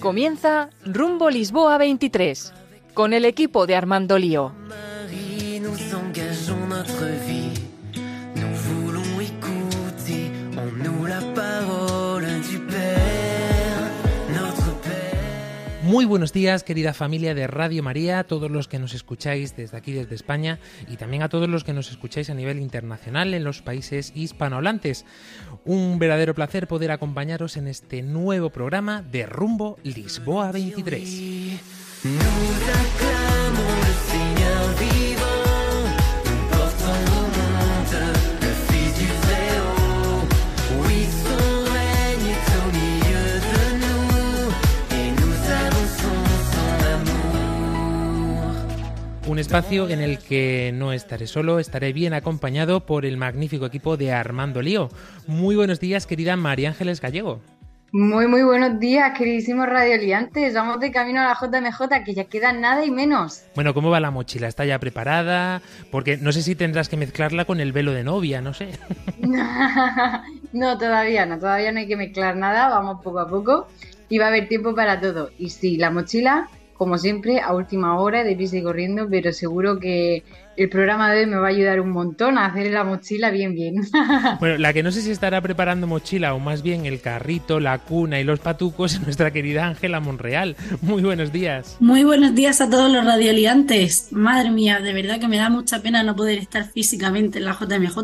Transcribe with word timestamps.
Comienza 0.00 0.70
Rumbo 0.84 1.30
Lisboa 1.30 1.78
23 1.78 2.52
con 2.94 3.12
el 3.12 3.24
equipo 3.24 3.66
de 3.66 3.76
Armando 3.76 4.18
Lío. 4.18 4.52
Muy 15.92 16.06
buenos 16.06 16.32
días, 16.32 16.64
querida 16.64 16.94
familia 16.94 17.34
de 17.34 17.46
Radio 17.46 17.82
María, 17.82 18.20
a 18.20 18.24
todos 18.24 18.50
los 18.50 18.66
que 18.66 18.78
nos 18.78 18.94
escucháis 18.94 19.54
desde 19.54 19.76
aquí, 19.76 19.92
desde 19.92 20.14
España, 20.14 20.58
y 20.88 20.96
también 20.96 21.22
a 21.22 21.28
todos 21.28 21.50
los 21.50 21.64
que 21.64 21.74
nos 21.74 21.90
escucháis 21.90 22.30
a 22.30 22.34
nivel 22.34 22.60
internacional 22.60 23.34
en 23.34 23.44
los 23.44 23.60
países 23.60 24.10
hispanohablantes. 24.14 25.04
Un 25.66 25.98
verdadero 25.98 26.34
placer 26.34 26.66
poder 26.66 26.92
acompañaros 26.92 27.58
en 27.58 27.68
este 27.68 28.00
nuevo 28.00 28.48
programa 28.48 29.02
de 29.02 29.26
Rumbo 29.26 29.78
Lisboa 29.82 30.50
23. 30.50 31.60
Espacio 49.42 49.88
en 49.88 50.00
el 50.00 50.18
que 50.18 50.72
no 50.72 50.92
estaré 50.92 51.26
solo, 51.26 51.58
estaré 51.58 51.92
bien 51.92 52.14
acompañado 52.14 52.86
por 52.86 53.04
el 53.04 53.16
magnífico 53.16 53.66
equipo 53.66 53.96
de 53.96 54.12
Armando 54.12 54.62
Lío. 54.62 54.88
Muy 55.26 55.56
buenos 55.56 55.80
días, 55.80 56.06
querida 56.06 56.36
María 56.36 56.68
Ángeles 56.68 57.00
Gallego. 57.00 57.40
Muy, 57.90 58.28
muy 58.28 58.44
buenos 58.44 58.78
días, 58.78 59.18
queridísimos 59.18 59.66
radioliantes. 59.66 60.54
Vamos 60.54 60.78
de 60.78 60.92
camino 60.92 61.20
a 61.20 61.24
la 61.24 61.34
JMJ, 61.34 62.04
que 62.04 62.14
ya 62.14 62.24
queda 62.24 62.52
nada 62.52 62.84
y 62.84 62.92
menos. 62.92 63.42
Bueno, 63.56 63.74
¿cómo 63.74 63.90
va 63.90 63.98
la 63.98 64.12
mochila? 64.12 64.46
¿Está 64.46 64.64
ya 64.64 64.78
preparada? 64.78 65.60
Porque 65.90 66.16
no 66.16 66.30
sé 66.30 66.42
si 66.42 66.54
tendrás 66.54 66.88
que 66.88 66.96
mezclarla 66.96 67.44
con 67.44 67.58
el 67.58 67.72
velo 67.72 67.92
de 67.92 68.04
novia, 68.04 68.40
no 68.40 68.54
sé. 68.54 68.68
no, 70.52 70.78
todavía 70.78 71.26
no, 71.26 71.38
todavía 71.38 71.72
no 71.72 71.80
hay 71.80 71.88
que 71.88 71.96
mezclar 71.96 72.36
nada, 72.36 72.68
vamos 72.68 73.02
poco 73.02 73.18
a 73.18 73.28
poco 73.28 73.66
y 74.08 74.18
va 74.18 74.26
a 74.26 74.28
haber 74.28 74.48
tiempo 74.48 74.74
para 74.74 75.00
todo. 75.00 75.30
Y 75.36 75.50
sí, 75.50 75.76
la 75.76 75.90
mochila 75.90 76.48
como 76.82 76.98
siempre, 76.98 77.40
a 77.40 77.54
última 77.54 78.00
hora, 78.00 78.24
de 78.24 78.34
pisa 78.34 78.56
y 78.56 78.62
corriendo, 78.64 79.06
pero 79.08 79.32
seguro 79.32 79.78
que 79.78 80.24
el 80.56 80.68
programa 80.68 81.10
de 81.10 81.20
hoy 81.20 81.26
me 81.26 81.36
va 81.36 81.46
a 81.46 81.50
ayudar 81.50 81.80
un 81.80 81.90
montón 81.90 82.36
a 82.36 82.46
hacer 82.46 82.70
la 82.70 82.84
mochila 82.84 83.30
bien, 83.30 83.54
bien. 83.54 83.74
Bueno, 84.40 84.58
la 84.58 84.72
que 84.72 84.82
no 84.82 84.90
sé 84.90 85.02
si 85.02 85.10
estará 85.10 85.40
preparando 85.40 85.86
mochila 85.86 86.34
o 86.34 86.38
más 86.38 86.62
bien 86.62 86.86
el 86.86 87.00
carrito, 87.00 87.60
la 87.60 87.78
cuna 87.78 88.20
y 88.20 88.24
los 88.24 88.40
patucos 88.40 88.94
es 88.94 89.00
nuestra 89.02 89.30
querida 89.30 89.66
Ángela 89.66 90.00
Monreal. 90.00 90.56
Muy 90.80 91.02
buenos 91.02 91.32
días. 91.32 91.76
Muy 91.80 92.04
buenos 92.04 92.34
días 92.34 92.60
a 92.60 92.68
todos 92.68 92.90
los 92.90 93.04
radioliantes. 93.04 94.08
Madre 94.10 94.50
mía, 94.50 94.80
de 94.80 94.92
verdad 94.92 95.20
que 95.20 95.28
me 95.28 95.36
da 95.36 95.48
mucha 95.48 95.80
pena 95.80 96.02
no 96.02 96.16
poder 96.16 96.38
estar 96.38 96.64
físicamente 96.70 97.38
en 97.38 97.44
la 97.44 97.52
JMJ, 97.58 97.98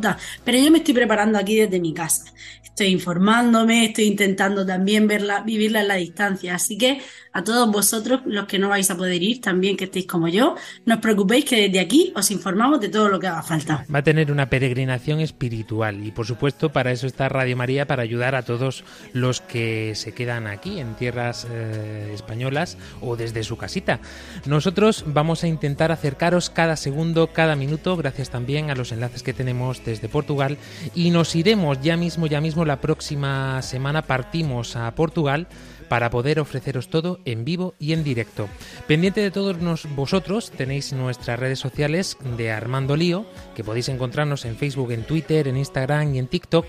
pero 0.44 0.58
yo 0.58 0.70
me 0.70 0.78
estoy 0.78 0.94
preparando 0.94 1.38
aquí 1.38 1.56
desde 1.56 1.80
mi 1.80 1.92
casa. 1.92 2.32
Estoy 2.62 2.92
informándome, 2.92 3.86
estoy 3.86 4.04
intentando 4.04 4.64
también 4.64 5.08
verla, 5.08 5.42
vivirla 5.42 5.80
en 5.80 5.88
la 5.88 5.96
distancia, 5.96 6.54
así 6.54 6.78
que 6.78 7.00
a 7.32 7.42
todos 7.42 7.70
vosotros, 7.70 8.20
los 8.24 8.46
que 8.46 8.58
no 8.58 8.69
vais 8.69 8.91
a 8.91 8.96
poder 8.96 9.22
ir, 9.22 9.41
también 9.41 9.76
que 9.76 9.84
estéis 9.84 10.06
como 10.06 10.28
yo, 10.28 10.54
no 10.86 10.94
os 10.94 11.00
preocupéis 11.00 11.44
que 11.44 11.56
desde 11.69 11.80
aquí 11.80 12.12
os 12.14 12.30
informamos 12.39 12.81
de 12.81 12.89
todo 12.89 13.08
lo 13.08 13.19
que 13.19 13.27
haga 13.27 13.42
falta. 13.42 13.84
Va 13.92 13.98
a 13.98 14.03
tener 14.03 14.33
una 14.33 14.48
peregrinación 14.48 15.20
espiritual 15.20 16.05
y 16.05 16.12
por 16.12 16.27
supuesto 16.27 16.70
para 16.70 16.92
eso 16.92 17.06
está 17.06 17.28
Radio 17.28 17.56
María, 17.56 17.87
para 17.87 18.03
ayudar 18.03 18.34
a 18.34 18.43
todos 18.43 18.84
los 19.12 19.41
que 19.41 19.94
se 19.94 20.12
quedan 20.12 20.47
aquí 20.47 20.81
en 20.81 20.94
tierras 20.94 21.47
eh, 21.50 22.12
españolas 22.15 22.78
o 23.00 23.16
desde 23.16 23.43
su 23.43 23.56
casita. 23.56 24.00
Nosotros 24.47 25.04
vamos 25.06 25.44
a 25.44 25.48
intentar 25.48 25.93
acercaros 25.93 26.48
cada 26.50 26.77
segundo, 26.77 27.32
cada 27.32 27.56
minuto, 27.56 27.97
gracias 27.97 28.31
también 28.31 28.71
a 28.71 28.75
los 28.75 28.93
enlaces 28.93 29.22
que 29.22 29.34
tenemos 29.34 29.84
desde 29.84 30.09
Portugal 30.09 30.56
y 30.94 31.10
nos 31.10 31.34
iremos 31.34 31.81
ya 31.81 31.97
mismo, 31.97 32.27
ya 32.27 32.41
mismo 32.41 32.65
la 32.65 32.81
próxima 32.81 33.60
semana 33.62 34.03
partimos 34.03 34.77
a 34.77 34.91
Portugal 34.94 35.48
para 35.88 36.10
poder 36.10 36.41
ofreceros 36.41 36.88
todo 36.88 37.21
en 37.25 37.44
vivo 37.44 37.75
y 37.78 37.93
en 37.93 38.04
directo. 38.04 38.49
Pendiente 38.87 39.21
de 39.21 39.31
todos 39.31 39.56
vosotros 39.94 40.50
tenéis 40.50 40.93
nuestras 40.93 41.38
redes 41.38 41.59
sociales 41.59 42.16
de 42.37 42.50
Armando 42.50 42.97
Lío, 42.97 43.26
que 43.54 43.65
podéis 43.65 43.88
encontrarnos 43.88 44.44
en 44.44 44.56
Facebook, 44.56 44.93
en 44.93 45.04
Twitter, 45.04 45.48
en 45.48 45.56
Instagram 45.56 46.15
y 46.15 46.19
en 46.19 46.28
TikTok, 46.28 46.66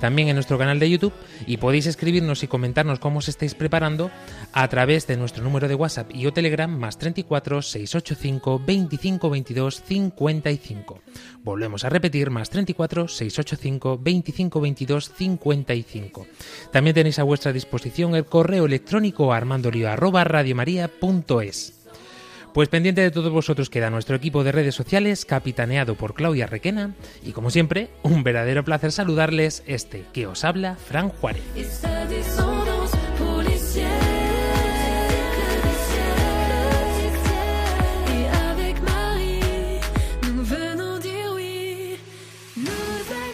también 0.00 0.28
en 0.28 0.36
nuestro 0.36 0.58
canal 0.58 0.78
de 0.78 0.90
YouTube 0.90 1.12
y 1.46 1.56
podéis 1.56 1.86
escribirnos 1.86 2.42
y 2.42 2.48
comentarnos 2.48 2.98
cómo 2.98 3.18
os 3.18 3.28
estáis 3.28 3.54
preparando 3.54 4.10
a 4.52 4.68
través 4.68 5.06
de 5.06 5.16
nuestro 5.16 5.44
número 5.44 5.68
de 5.68 5.74
WhatsApp 5.74 6.10
y 6.14 6.26
o 6.26 6.32
Telegram 6.32 6.70
más 6.70 6.98
34 6.98 7.62
685 7.62 8.62
25 8.64 9.30
22 9.30 9.82
55. 9.82 11.00
Volvemos 11.42 11.84
a 11.84 11.88
repetir, 11.88 12.30
más 12.30 12.50
34 12.50 13.08
685 13.08 13.98
25 14.02 14.60
22 14.60 15.12
55. 15.14 16.26
También 16.70 16.94
tenéis 16.94 17.18
a 17.18 17.22
vuestra 17.22 17.52
disposición 17.52 18.14
el 18.14 18.26
correo 18.26 18.66
electrónico 18.66 19.32
armandolio 19.32 19.90
arroba 19.90 20.24
radiomaria.es. 20.24 21.80
Pues 22.52 22.68
pendiente 22.68 23.00
de 23.00 23.10
todos 23.10 23.30
vosotros 23.30 23.70
queda 23.70 23.90
nuestro 23.90 24.16
equipo 24.16 24.42
de 24.42 24.52
redes 24.52 24.74
sociales, 24.74 25.24
capitaneado 25.24 25.94
por 25.94 26.14
Claudia 26.14 26.46
Requena, 26.46 26.94
y 27.22 27.30
como 27.30 27.50
siempre, 27.50 27.90
un 28.02 28.24
verdadero 28.24 28.64
placer 28.64 28.90
saludarles 28.90 29.62
este 29.66 30.04
que 30.12 30.26
os 30.26 30.44
habla, 30.44 30.74
Fran 30.74 31.10
Juárez. 31.10 31.42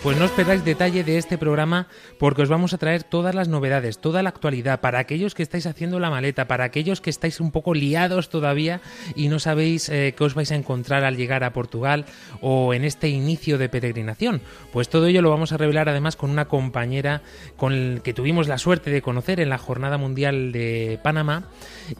Pues 0.06 0.18
no 0.18 0.24
esperáis 0.24 0.64
detalle 0.64 1.02
de 1.02 1.18
este 1.18 1.36
programa 1.36 1.88
porque 2.20 2.42
os 2.42 2.48
vamos 2.48 2.72
a 2.72 2.78
traer 2.78 3.02
todas 3.02 3.34
las 3.34 3.48
novedades, 3.48 3.98
toda 3.98 4.22
la 4.22 4.28
actualidad, 4.28 4.80
para 4.80 5.00
aquellos 5.00 5.34
que 5.34 5.42
estáis 5.42 5.66
haciendo 5.66 5.98
la 5.98 6.10
maleta, 6.10 6.46
para 6.46 6.62
aquellos 6.62 7.00
que 7.00 7.10
estáis 7.10 7.40
un 7.40 7.50
poco 7.50 7.74
liados 7.74 8.28
todavía 8.28 8.80
y 9.16 9.26
no 9.26 9.40
sabéis 9.40 9.88
eh, 9.88 10.14
qué 10.16 10.22
os 10.22 10.34
vais 10.34 10.52
a 10.52 10.54
encontrar 10.54 11.02
al 11.02 11.16
llegar 11.16 11.42
a 11.42 11.52
Portugal 11.52 12.04
o 12.40 12.72
en 12.72 12.84
este 12.84 13.08
inicio 13.08 13.58
de 13.58 13.68
peregrinación. 13.68 14.42
Pues 14.72 14.88
todo 14.88 15.06
ello 15.08 15.22
lo 15.22 15.30
vamos 15.30 15.50
a 15.50 15.56
revelar 15.56 15.88
además 15.88 16.14
con 16.14 16.30
una 16.30 16.44
compañera 16.44 17.22
con 17.56 18.00
que 18.04 18.14
tuvimos 18.14 18.46
la 18.46 18.58
suerte 18.58 18.90
de 18.90 19.02
conocer 19.02 19.40
en 19.40 19.48
la 19.48 19.58
Jornada 19.58 19.98
Mundial 19.98 20.52
de 20.52 21.00
Panamá 21.02 21.48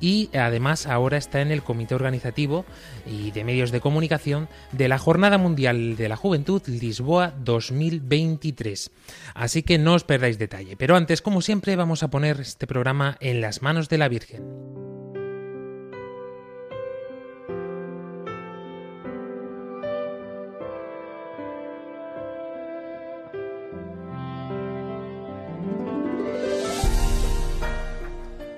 y 0.01 0.31
además 0.33 0.87
ahora 0.87 1.17
está 1.17 1.41
en 1.41 1.51
el 1.51 1.65
comité 1.65 1.97
organizativo 1.97 2.67
y 3.05 3.33
de 3.33 3.43
medios 3.43 3.73
de 3.73 3.81
comunicación 3.81 4.49
de 4.71 4.87
la 4.87 4.99
Jornada 4.99 5.39
Mundial 5.39 5.97
de 5.97 6.09
la 6.09 6.15
Juventud 6.15 6.63
Lisboa 6.69 7.33
2000 7.43 7.96
2023. 8.01 8.91
Así 9.35 9.63
que 9.63 9.79
no 9.79 9.95
os 9.95 10.05
perdáis 10.05 10.39
detalle. 10.39 10.77
Pero 10.77 10.97
antes, 10.97 11.23
como 11.23 11.43
siempre, 11.43 11.77
vamos 11.77 12.03
a 12.03 12.11
poner 12.11 12.41
este 12.41 12.67
programa 12.67 13.17
en 13.21 13.41
las 13.41 13.63
manos 13.63 13.89
de 13.89 13.99
la 13.99 14.09
Virgen. 14.09 14.45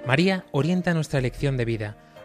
María 0.06 0.46
orienta 0.52 0.94
nuestra 0.94 1.18
elección 1.18 1.58
de 1.58 1.66
vida 1.66 2.07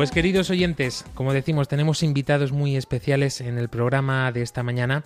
Pues 0.00 0.12
queridos 0.12 0.48
oyentes, 0.48 1.04
como 1.12 1.34
decimos, 1.34 1.68
tenemos 1.68 2.02
invitados 2.02 2.52
muy 2.52 2.74
especiales 2.74 3.42
en 3.42 3.58
el 3.58 3.68
programa 3.68 4.32
de 4.32 4.40
esta 4.40 4.62
mañana 4.62 5.04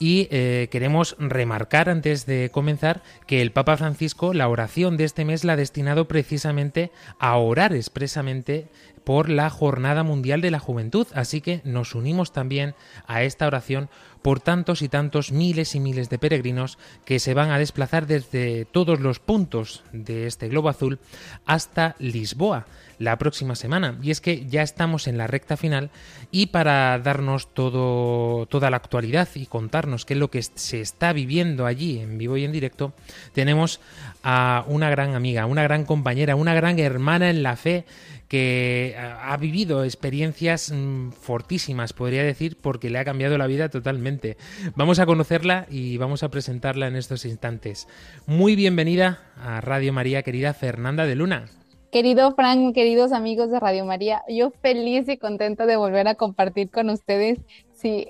y 0.00 0.26
eh, 0.32 0.66
queremos 0.72 1.14
remarcar 1.20 1.88
antes 1.88 2.26
de 2.26 2.50
comenzar 2.50 3.04
que 3.28 3.40
el 3.40 3.52
Papa 3.52 3.76
Francisco 3.76 4.34
la 4.34 4.48
oración 4.48 4.96
de 4.96 5.04
este 5.04 5.24
mes 5.24 5.44
la 5.44 5.52
ha 5.52 5.56
destinado 5.56 6.08
precisamente 6.08 6.90
a 7.20 7.36
orar 7.36 7.72
expresamente 7.72 8.66
por 9.04 9.28
la 9.28 9.50
Jornada 9.50 10.02
Mundial 10.02 10.40
de 10.40 10.50
la 10.50 10.58
Juventud, 10.58 11.06
así 11.14 11.40
que 11.40 11.60
nos 11.64 11.94
unimos 11.94 12.32
también 12.32 12.74
a 13.06 13.22
esta 13.22 13.46
oración 13.46 13.88
por 14.22 14.40
tantos 14.40 14.82
y 14.82 14.88
tantos 14.88 15.32
miles 15.32 15.74
y 15.74 15.80
miles 15.80 16.08
de 16.08 16.18
peregrinos 16.18 16.78
que 17.04 17.18
se 17.18 17.34
van 17.34 17.50
a 17.50 17.58
desplazar 17.58 18.06
desde 18.06 18.64
todos 18.64 19.00
los 19.00 19.18
puntos 19.18 19.82
de 19.92 20.26
este 20.26 20.48
globo 20.48 20.68
azul 20.68 21.00
hasta 21.44 21.96
Lisboa 21.98 22.66
la 22.98 23.18
próxima 23.18 23.56
semana. 23.56 23.98
Y 24.00 24.12
es 24.12 24.20
que 24.20 24.46
ya 24.46 24.62
estamos 24.62 25.08
en 25.08 25.18
la 25.18 25.26
recta 25.26 25.56
final 25.56 25.90
y 26.30 26.46
para 26.46 26.98
darnos 27.00 27.52
todo, 27.52 28.46
toda 28.46 28.70
la 28.70 28.76
actualidad 28.76 29.28
y 29.34 29.46
contarnos 29.46 30.04
qué 30.04 30.14
es 30.14 30.20
lo 30.20 30.30
que 30.30 30.42
se 30.42 30.80
está 30.80 31.12
viviendo 31.12 31.66
allí 31.66 31.98
en 31.98 32.16
vivo 32.16 32.36
y 32.36 32.44
en 32.44 32.52
directo, 32.52 32.92
tenemos 33.32 33.80
a 34.22 34.64
una 34.68 34.88
gran 34.88 35.16
amiga, 35.16 35.46
una 35.46 35.64
gran 35.64 35.84
compañera, 35.84 36.36
una 36.36 36.54
gran 36.54 36.78
hermana 36.78 37.28
en 37.28 37.42
la 37.42 37.56
fe 37.56 37.84
que 38.32 38.96
ha 38.96 39.36
vivido 39.36 39.84
experiencias 39.84 40.72
mm, 40.72 41.10
fortísimas, 41.10 41.92
podría 41.92 42.24
decir, 42.24 42.56
porque 42.58 42.88
le 42.88 42.98
ha 42.98 43.04
cambiado 43.04 43.36
la 43.36 43.46
vida 43.46 43.68
totalmente. 43.68 44.38
Vamos 44.74 45.00
a 45.00 45.04
conocerla 45.04 45.66
y 45.68 45.98
vamos 45.98 46.22
a 46.22 46.30
presentarla 46.30 46.86
en 46.86 46.96
estos 46.96 47.26
instantes. 47.26 47.88
Muy 48.26 48.56
bienvenida 48.56 49.20
a 49.36 49.60
Radio 49.60 49.92
María, 49.92 50.22
querida 50.22 50.54
Fernanda 50.54 51.04
de 51.04 51.14
Luna. 51.14 51.44
Querido 51.90 52.34
Frank, 52.34 52.74
queridos 52.74 53.12
amigos 53.12 53.50
de 53.50 53.60
Radio 53.60 53.84
María, 53.84 54.22
yo 54.26 54.50
feliz 54.62 55.06
y 55.10 55.18
contenta 55.18 55.66
de 55.66 55.76
volver 55.76 56.08
a 56.08 56.14
compartir 56.14 56.70
con 56.70 56.88
ustedes. 56.88 57.38
Sí, 57.74 58.08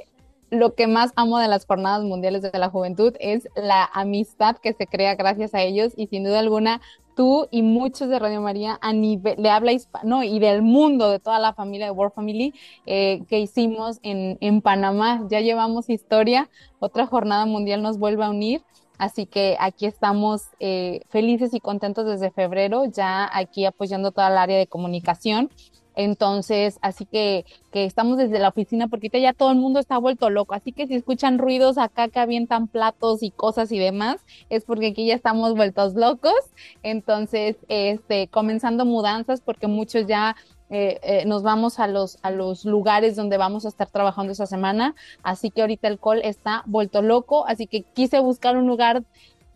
lo 0.50 0.74
que 0.74 0.86
más 0.86 1.12
amo 1.16 1.38
de 1.38 1.48
las 1.48 1.64
Jornadas 1.66 2.04
Mundiales 2.04 2.42
de 2.42 2.58
la 2.58 2.69
Juventud 2.69 3.14
es 3.19 3.48
la 3.56 3.90
amistad 3.92 4.58
que 4.58 4.74
se 4.74 4.86
crea 4.86 5.16
gracias 5.16 5.52
a 5.54 5.62
ellos 5.62 5.94
y 5.96 6.06
sin 6.06 6.24
duda 6.24 6.38
alguna 6.38 6.80
tú 7.14 7.48
y 7.50 7.62
muchos 7.62 8.08
de 8.08 8.18
Radio 8.18 8.40
María 8.40 8.78
a 8.80 8.92
nivel 8.92 9.36
de 9.36 9.50
habla 9.50 9.72
hispano 9.72 10.22
y 10.22 10.38
del 10.38 10.62
mundo, 10.62 11.10
de 11.10 11.18
toda 11.18 11.38
la 11.38 11.54
familia 11.54 11.86
de 11.86 11.92
World 11.92 12.14
Family 12.14 12.54
eh, 12.86 13.22
que 13.28 13.40
hicimos 13.40 13.98
en, 14.02 14.38
en 14.40 14.62
Panamá. 14.62 15.26
Ya 15.30 15.40
llevamos 15.40 15.90
historia, 15.90 16.48
otra 16.78 17.06
jornada 17.06 17.46
mundial 17.46 17.82
nos 17.82 17.98
vuelve 17.98 18.24
a 18.24 18.30
unir. 18.30 18.62
Así 18.98 19.26
que 19.26 19.56
aquí 19.58 19.86
estamos 19.86 20.42
eh, 20.60 21.00
felices 21.08 21.54
y 21.54 21.60
contentos 21.60 22.06
desde 22.06 22.30
febrero, 22.30 22.84
ya 22.84 23.28
aquí 23.32 23.64
apoyando 23.64 24.12
toda 24.12 24.28
el 24.28 24.38
área 24.38 24.58
de 24.58 24.68
comunicación 24.68 25.50
entonces, 25.94 26.78
así 26.82 27.04
que, 27.06 27.44
que 27.70 27.84
estamos 27.84 28.18
desde 28.18 28.38
la 28.38 28.48
oficina 28.48 28.88
porque 28.88 29.10
ya 29.20 29.32
todo 29.32 29.50
el 29.50 29.58
mundo 29.58 29.80
está 29.80 29.98
vuelto 29.98 30.30
loco. 30.30 30.54
Así 30.54 30.72
que 30.72 30.86
si 30.86 30.94
escuchan 30.94 31.38
ruidos 31.38 31.78
acá 31.78 32.08
que 32.08 32.20
avientan 32.20 32.68
platos 32.68 33.22
y 33.22 33.30
cosas 33.30 33.72
y 33.72 33.78
demás, 33.78 34.20
es 34.50 34.64
porque 34.64 34.88
aquí 34.88 35.06
ya 35.06 35.14
estamos 35.14 35.54
vueltos 35.54 35.94
locos. 35.94 36.34
Entonces, 36.82 37.56
este, 37.68 38.28
comenzando 38.28 38.84
mudanzas 38.84 39.40
porque 39.40 39.66
muchos 39.66 40.06
ya 40.06 40.36
eh, 40.74 40.98
eh, 41.02 41.24
nos 41.26 41.42
vamos 41.42 41.78
a 41.78 41.86
los, 41.86 42.18
a 42.22 42.30
los 42.30 42.64
lugares 42.64 43.14
donde 43.14 43.36
vamos 43.36 43.66
a 43.66 43.68
estar 43.68 43.90
trabajando 43.90 44.32
esa 44.32 44.46
semana. 44.46 44.94
Así 45.22 45.50
que 45.50 45.60
ahorita 45.60 45.86
el 45.88 45.98
call 45.98 46.22
está 46.22 46.62
vuelto 46.64 47.02
loco. 47.02 47.46
Así 47.46 47.66
que 47.66 47.82
quise 47.82 48.20
buscar 48.20 48.56
un 48.56 48.66
lugar 48.66 49.04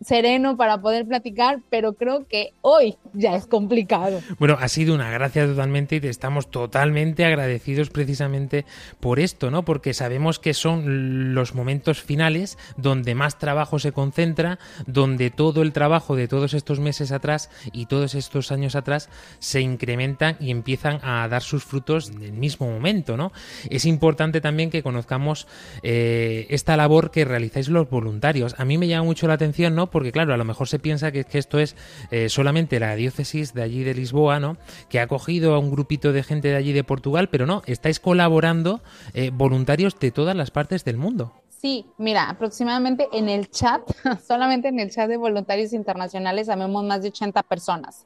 sereno 0.01 0.57
para 0.57 0.79
poder 0.79 1.05
platicar, 1.07 1.59
pero 1.69 1.93
creo 1.93 2.27
que 2.27 2.53
hoy 2.61 2.97
ya 3.13 3.35
es 3.35 3.47
complicado. 3.47 4.21
Bueno, 4.39 4.57
ha 4.59 4.67
sido 4.67 4.93
una 4.93 5.09
gracia 5.09 5.45
totalmente 5.45 5.95
y 5.95 6.01
te 6.01 6.09
estamos 6.09 6.51
totalmente 6.51 7.25
agradecidos 7.25 7.89
precisamente 7.89 8.65
por 8.99 9.19
esto, 9.19 9.51
¿no? 9.51 9.63
Porque 9.63 9.93
sabemos 9.93 10.39
que 10.39 10.53
son 10.53 11.33
los 11.33 11.55
momentos 11.55 12.01
finales 12.01 12.57
donde 12.77 13.15
más 13.15 13.37
trabajo 13.39 13.79
se 13.79 13.91
concentra, 13.91 14.59
donde 14.85 15.29
todo 15.29 15.61
el 15.61 15.73
trabajo 15.73 16.15
de 16.15 16.27
todos 16.27 16.53
estos 16.53 16.79
meses 16.79 17.11
atrás 17.11 17.49
y 17.71 17.87
todos 17.87 18.15
estos 18.15 18.51
años 18.51 18.75
atrás 18.75 19.09
se 19.39 19.61
incrementan 19.61 20.37
y 20.39 20.51
empiezan 20.51 20.99
a 21.03 21.27
dar 21.27 21.41
sus 21.41 21.63
frutos 21.63 22.09
en 22.09 22.23
el 22.23 22.33
mismo 22.33 22.69
momento, 22.69 23.17
¿no? 23.17 23.31
Es 23.69 23.85
importante 23.85 24.41
también 24.41 24.69
que 24.69 24.83
conozcamos 24.83 25.47
eh, 25.83 26.45
esta 26.49 26.77
labor 26.77 27.11
que 27.11 27.25
realizáis 27.25 27.69
los 27.69 27.89
voluntarios. 27.89 28.55
A 28.57 28.65
mí 28.65 28.77
me 28.77 28.87
llama 28.87 29.05
mucho 29.05 29.27
la 29.27 29.33
atención, 29.33 29.75
¿no? 29.75 29.86
Porque 29.89 30.11
claro, 30.11 30.33
a 30.33 30.37
lo 30.37 30.45
mejor 30.45 30.67
se 30.67 30.79
piensa 30.79 31.11
que, 31.11 31.25
esto 31.33 31.59
es 31.59 31.75
eh, 32.11 32.29
solamente 32.29 32.79
la 32.79 32.95
diócesis 32.95 33.53
de 33.53 33.63
allí 33.63 33.83
de 33.83 33.93
Lisboa, 33.93 34.39
¿no? 34.39 34.57
Que 34.89 34.99
ha 34.99 35.03
acogido 35.03 35.53
a 35.53 35.59
un 35.59 35.71
grupito 35.71 36.13
de 36.13 36.23
gente 36.23 36.49
de 36.49 36.55
allí 36.55 36.73
de 36.73 36.83
Portugal, 36.83 37.29
pero 37.29 37.45
no, 37.45 37.61
estáis 37.65 37.99
colaborando 37.99 38.81
eh, 39.13 39.31
voluntarios 39.33 39.99
de 39.99 40.11
todas 40.11 40.35
las 40.35 40.51
partes 40.51 40.83
del 40.83 40.97
mundo. 40.97 41.33
Sí, 41.49 41.87
mira, 41.97 42.29
aproximadamente 42.29 43.07
en 43.11 43.29
el 43.29 43.49
chat, 43.49 43.81
solamente 44.27 44.67
en 44.67 44.79
el 44.79 44.91
chat 44.91 45.09
de 45.09 45.17
voluntarios 45.17 45.73
internacionales, 45.73 46.47
sabemos 46.47 46.83
más 46.83 47.01
de 47.01 47.09
80 47.09 47.41
personas. 47.43 48.05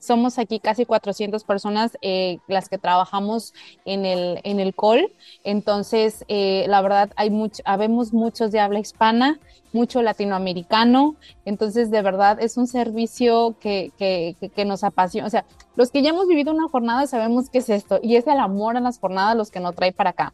Somos 0.00 0.38
aquí 0.38 0.58
casi 0.58 0.86
400 0.86 1.44
personas 1.44 1.96
eh, 2.00 2.38
las 2.48 2.68
que 2.68 2.78
trabajamos 2.78 3.54
en 3.84 4.04
el, 4.06 4.40
en 4.42 4.58
el 4.58 4.74
call. 4.74 5.12
Entonces, 5.44 6.24
eh, 6.28 6.64
la 6.68 6.80
verdad, 6.80 7.10
hay 7.16 7.30
mucho, 7.30 7.62
habemos 7.66 8.12
muchos 8.12 8.50
de 8.50 8.60
habla 8.60 8.80
hispana, 8.80 9.38
mucho 9.72 10.02
latinoamericano. 10.02 11.16
Entonces, 11.44 11.90
de 11.90 12.02
verdad, 12.02 12.40
es 12.40 12.56
un 12.56 12.66
servicio 12.66 13.56
que, 13.60 13.92
que, 13.98 14.36
que, 14.40 14.64
nos 14.64 14.82
apasiona. 14.82 15.26
O 15.26 15.30
sea, 15.30 15.44
los 15.76 15.90
que 15.90 16.02
ya 16.02 16.10
hemos 16.10 16.26
vivido 16.26 16.52
una 16.52 16.68
jornada 16.68 17.06
sabemos 17.06 17.50
qué 17.50 17.58
es 17.58 17.68
esto 17.68 18.00
y 18.02 18.16
es 18.16 18.26
el 18.26 18.40
amor 18.40 18.76
a 18.76 18.80
las 18.80 18.98
jornadas 18.98 19.36
los 19.36 19.50
que 19.50 19.60
nos 19.60 19.74
trae 19.74 19.92
para 19.92 20.10
acá. 20.10 20.32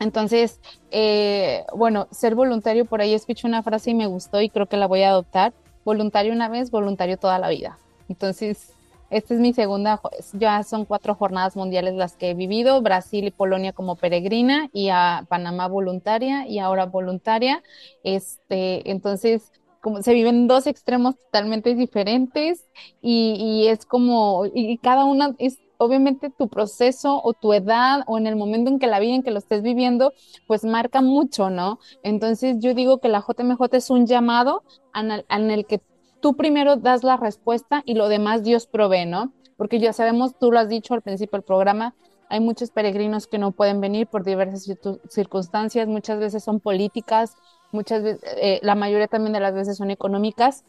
Entonces, 0.00 0.58
eh, 0.90 1.64
bueno, 1.76 2.08
ser 2.10 2.34
voluntario, 2.34 2.86
por 2.86 3.02
ahí 3.02 3.14
escuché 3.14 3.46
una 3.46 3.62
frase 3.62 3.90
y 3.90 3.94
me 3.94 4.06
gustó 4.06 4.40
y 4.40 4.48
creo 4.48 4.66
que 4.66 4.78
la 4.78 4.86
voy 4.86 5.02
a 5.02 5.10
adoptar. 5.10 5.52
Voluntario 5.84 6.32
una 6.32 6.48
vez, 6.48 6.70
voluntario 6.70 7.18
toda 7.18 7.38
la 7.38 7.48
vida. 7.50 7.78
Entonces, 8.08 8.72
esta 9.10 9.34
es 9.34 9.40
mi 9.40 9.52
segunda, 9.52 10.00
ya 10.34 10.62
son 10.62 10.84
cuatro 10.84 11.14
jornadas 11.14 11.56
mundiales 11.56 11.94
las 11.94 12.16
que 12.16 12.30
he 12.30 12.34
vivido, 12.34 12.80
Brasil 12.80 13.26
y 13.26 13.30
Polonia 13.30 13.72
como 13.72 13.96
peregrina 13.96 14.68
y 14.72 14.88
a 14.90 15.26
Panamá 15.28 15.68
voluntaria 15.68 16.46
y 16.46 16.60
ahora 16.60 16.86
voluntaria. 16.86 17.62
Este, 18.04 18.88
entonces, 18.90 19.52
como 19.80 20.02
se 20.02 20.14
viven 20.14 20.46
dos 20.46 20.66
extremos 20.66 21.16
totalmente 21.16 21.74
diferentes 21.74 22.68
y, 23.02 23.34
y 23.38 23.68
es 23.68 23.84
como, 23.84 24.44
y 24.46 24.78
cada 24.78 25.04
una 25.04 25.34
es 25.38 25.58
obviamente 25.80 26.28
tu 26.28 26.48
proceso 26.48 27.22
o 27.24 27.32
tu 27.32 27.54
edad 27.54 28.02
o 28.06 28.18
en 28.18 28.26
el 28.26 28.36
momento 28.36 28.70
en 28.70 28.78
que 28.78 28.86
la 28.86 29.00
vida 29.00 29.14
en 29.14 29.22
que 29.22 29.30
lo 29.30 29.38
estés 29.38 29.62
viviendo, 29.62 30.12
pues 30.46 30.62
marca 30.62 31.00
mucho, 31.00 31.48
¿no? 31.48 31.78
Entonces 32.02 32.56
yo 32.60 32.74
digo 32.74 32.98
que 32.98 33.08
la 33.08 33.24
JMJ 33.26 33.62
es 33.72 33.88
un 33.88 34.06
llamado 34.06 34.62
en 34.94 35.50
el 35.50 35.64
que 35.64 35.80
tú 36.20 36.36
primero 36.36 36.76
das 36.76 37.02
la 37.02 37.16
respuesta 37.16 37.82
y 37.84 37.94
lo 37.94 38.08
demás 38.08 38.42
Dios 38.42 38.66
provee, 38.66 39.06
¿no? 39.06 39.32
Porque 39.56 39.78
ya 39.78 39.92
sabemos, 39.92 40.38
tú 40.38 40.52
lo 40.52 40.58
has 40.58 40.68
dicho 40.68 40.94
al 40.94 41.02
principio 41.02 41.38
del 41.38 41.44
programa, 41.44 41.94
hay 42.28 42.40
muchos 42.40 42.70
peregrinos 42.70 43.26
que 43.26 43.38
no 43.38 43.50
pueden 43.50 43.80
venir 43.80 44.06
por 44.06 44.24
diversas 44.24 44.64
circunstancias, 45.08 45.88
muchas 45.88 46.20
veces 46.20 46.44
son 46.44 46.60
políticas, 46.60 47.34
muchas 47.72 48.02
veces, 48.02 48.22
eh, 48.40 48.60
la 48.62 48.76
mayoría 48.76 49.08
también 49.08 49.32
de 49.32 49.40
las 49.40 49.52
veces 49.52 49.76
son 49.76 49.90
económicas. 49.90 50.64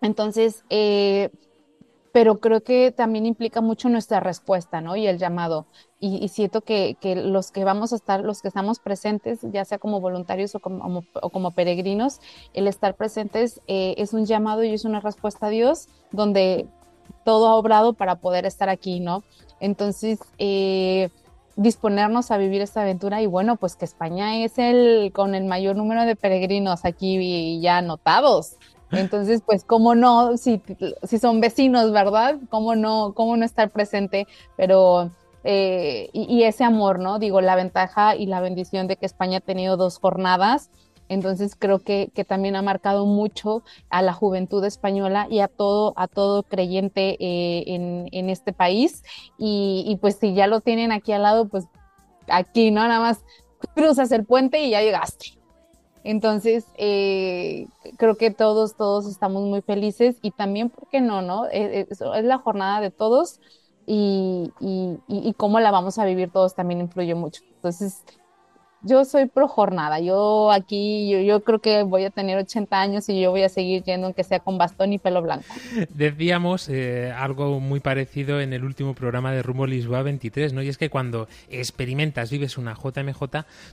Entonces, 0.00 0.64
eh, 0.70 1.30
pero 2.18 2.40
creo 2.40 2.64
que 2.64 2.90
también 2.90 3.26
implica 3.26 3.60
mucho 3.60 3.88
nuestra 3.88 4.18
respuesta, 4.18 4.80
¿no? 4.80 4.96
Y 4.96 5.06
el 5.06 5.18
llamado. 5.18 5.66
Y, 6.00 6.26
siento 6.26 6.62
que, 6.62 6.96
que, 7.00 7.14
los 7.14 7.52
que 7.52 7.62
vamos 7.62 7.92
a 7.92 7.94
estar, 7.94 8.24
los 8.24 8.42
que 8.42 8.48
estamos 8.48 8.80
presentes, 8.80 9.38
ya 9.52 9.64
sea 9.64 9.78
como 9.78 10.00
voluntarios 10.00 10.52
o 10.56 10.58
como, 10.58 11.04
o 11.22 11.30
como 11.30 11.52
peregrinos, 11.52 12.20
el 12.54 12.66
estar 12.66 12.96
presentes 12.96 13.60
eh, 13.68 13.94
es 13.98 14.14
un 14.14 14.26
llamado 14.26 14.64
y 14.64 14.74
es 14.74 14.84
una 14.84 14.98
respuesta 14.98 15.46
a 15.46 15.50
Dios 15.50 15.86
donde 16.10 16.66
todo 17.24 17.46
ha 17.46 17.54
obrado 17.54 17.92
para 17.92 18.16
poder 18.16 18.46
estar 18.46 18.68
aquí, 18.68 18.98
¿no? 18.98 19.22
Entonces, 19.60 20.18
eh, 20.38 21.10
disponernos 21.54 22.32
a 22.32 22.36
vivir 22.36 22.62
esta 22.62 22.80
aventura 22.80 23.22
y 23.22 23.26
bueno, 23.26 23.54
pues 23.54 23.76
que 23.76 23.84
España 23.84 24.38
es 24.38 24.58
el 24.58 25.12
con 25.14 25.36
el 25.36 25.44
mayor 25.44 25.76
número 25.76 26.04
de 26.04 26.16
peregrinos 26.16 26.84
aquí 26.84 27.60
ya 27.60 27.76
anotados. 27.76 28.56
Entonces, 28.90 29.42
pues, 29.44 29.64
¿cómo 29.64 29.94
no? 29.94 30.36
Si, 30.36 30.62
si 31.02 31.18
son 31.18 31.40
vecinos, 31.40 31.92
¿verdad? 31.92 32.36
¿Cómo 32.50 32.74
no, 32.74 33.12
cómo 33.14 33.36
no 33.36 33.44
estar 33.44 33.70
presente? 33.70 34.26
Pero, 34.56 35.10
eh, 35.44 36.10
y, 36.12 36.42
ese 36.42 36.64
amor, 36.64 36.98
¿no? 36.98 37.18
Digo, 37.18 37.40
la 37.40 37.56
ventaja 37.56 38.16
y 38.16 38.26
la 38.26 38.40
bendición 38.40 38.86
de 38.86 38.96
que 38.96 39.06
España 39.06 39.38
ha 39.38 39.40
tenido 39.40 39.76
dos 39.76 39.98
jornadas. 39.98 40.70
Entonces 41.10 41.56
creo 41.58 41.78
que, 41.78 42.10
que 42.14 42.24
también 42.24 42.54
ha 42.54 42.60
marcado 42.60 43.06
mucho 43.06 43.62
a 43.88 44.02
la 44.02 44.12
juventud 44.12 44.62
española 44.64 45.26
y 45.30 45.40
a 45.40 45.48
todo, 45.48 45.94
a 45.96 46.06
todo 46.06 46.42
creyente 46.42 47.16
eh, 47.18 47.64
en, 47.66 48.08
en, 48.12 48.28
este 48.28 48.52
país. 48.52 49.02
Y, 49.38 49.84
y 49.86 49.96
pues 49.96 50.16
si 50.16 50.34
ya 50.34 50.46
lo 50.46 50.60
tienen 50.60 50.92
aquí 50.92 51.12
al 51.12 51.22
lado, 51.22 51.48
pues 51.48 51.64
aquí, 52.28 52.70
¿no? 52.70 52.82
Nada 52.82 53.00
más 53.00 53.24
cruzas 53.74 54.12
el 54.12 54.24
puente 54.26 54.60
y 54.62 54.70
ya 54.70 54.82
llegaste. 54.82 55.37
Entonces, 56.08 56.64
eh, 56.78 57.66
creo 57.98 58.16
que 58.16 58.30
todos, 58.30 58.76
todos 58.76 59.06
estamos 59.06 59.42
muy 59.42 59.60
felices 59.60 60.16
y 60.22 60.30
también, 60.30 60.70
¿por 60.70 60.88
qué 60.88 61.02
no, 61.02 61.20
no? 61.20 61.44
Eh, 61.48 61.80
eh, 61.80 61.86
es, 61.90 62.00
la 62.24 62.38
jornada 62.38 62.80
de 62.80 62.90
todos 62.90 63.40
y, 63.84 64.50
y, 64.58 64.98
y 65.06 65.34
cómo 65.34 65.60
la 65.60 65.70
vamos 65.70 65.98
a 65.98 66.06
vivir 66.06 66.30
todos 66.32 66.54
también 66.54 66.80
influye 66.80 67.14
mucho. 67.14 67.42
Entonces, 67.56 68.04
yo 68.82 69.04
soy 69.04 69.26
pro 69.26 69.48
jornada. 69.48 70.00
Yo 70.00 70.52
aquí, 70.52 71.10
yo, 71.10 71.20
yo, 71.20 71.42
creo 71.42 71.58
que 71.60 71.82
voy 71.82 72.04
a 72.04 72.10
tener 72.10 72.38
80 72.38 72.80
años 72.80 73.08
y 73.08 73.20
yo 73.20 73.30
voy 73.30 73.42
a 73.42 73.48
seguir 73.48 73.82
yendo, 73.82 74.06
aunque 74.06 74.24
sea 74.24 74.38
con 74.40 74.58
bastón 74.58 74.92
y 74.92 74.98
pelo 74.98 75.22
blanco. 75.22 75.46
Decíamos 75.90 76.68
eh, 76.68 77.12
algo 77.16 77.60
muy 77.60 77.80
parecido 77.80 78.40
en 78.40 78.52
el 78.52 78.64
último 78.64 78.94
programa 78.94 79.32
de 79.32 79.42
Rumbo 79.42 79.66
Lisboa 79.66 80.02
23, 80.02 80.52
¿no? 80.52 80.62
Y 80.62 80.68
es 80.68 80.78
que 80.78 80.90
cuando 80.90 81.28
experimentas, 81.48 82.30
vives 82.30 82.56
una 82.56 82.74
JMJ, 82.74 83.22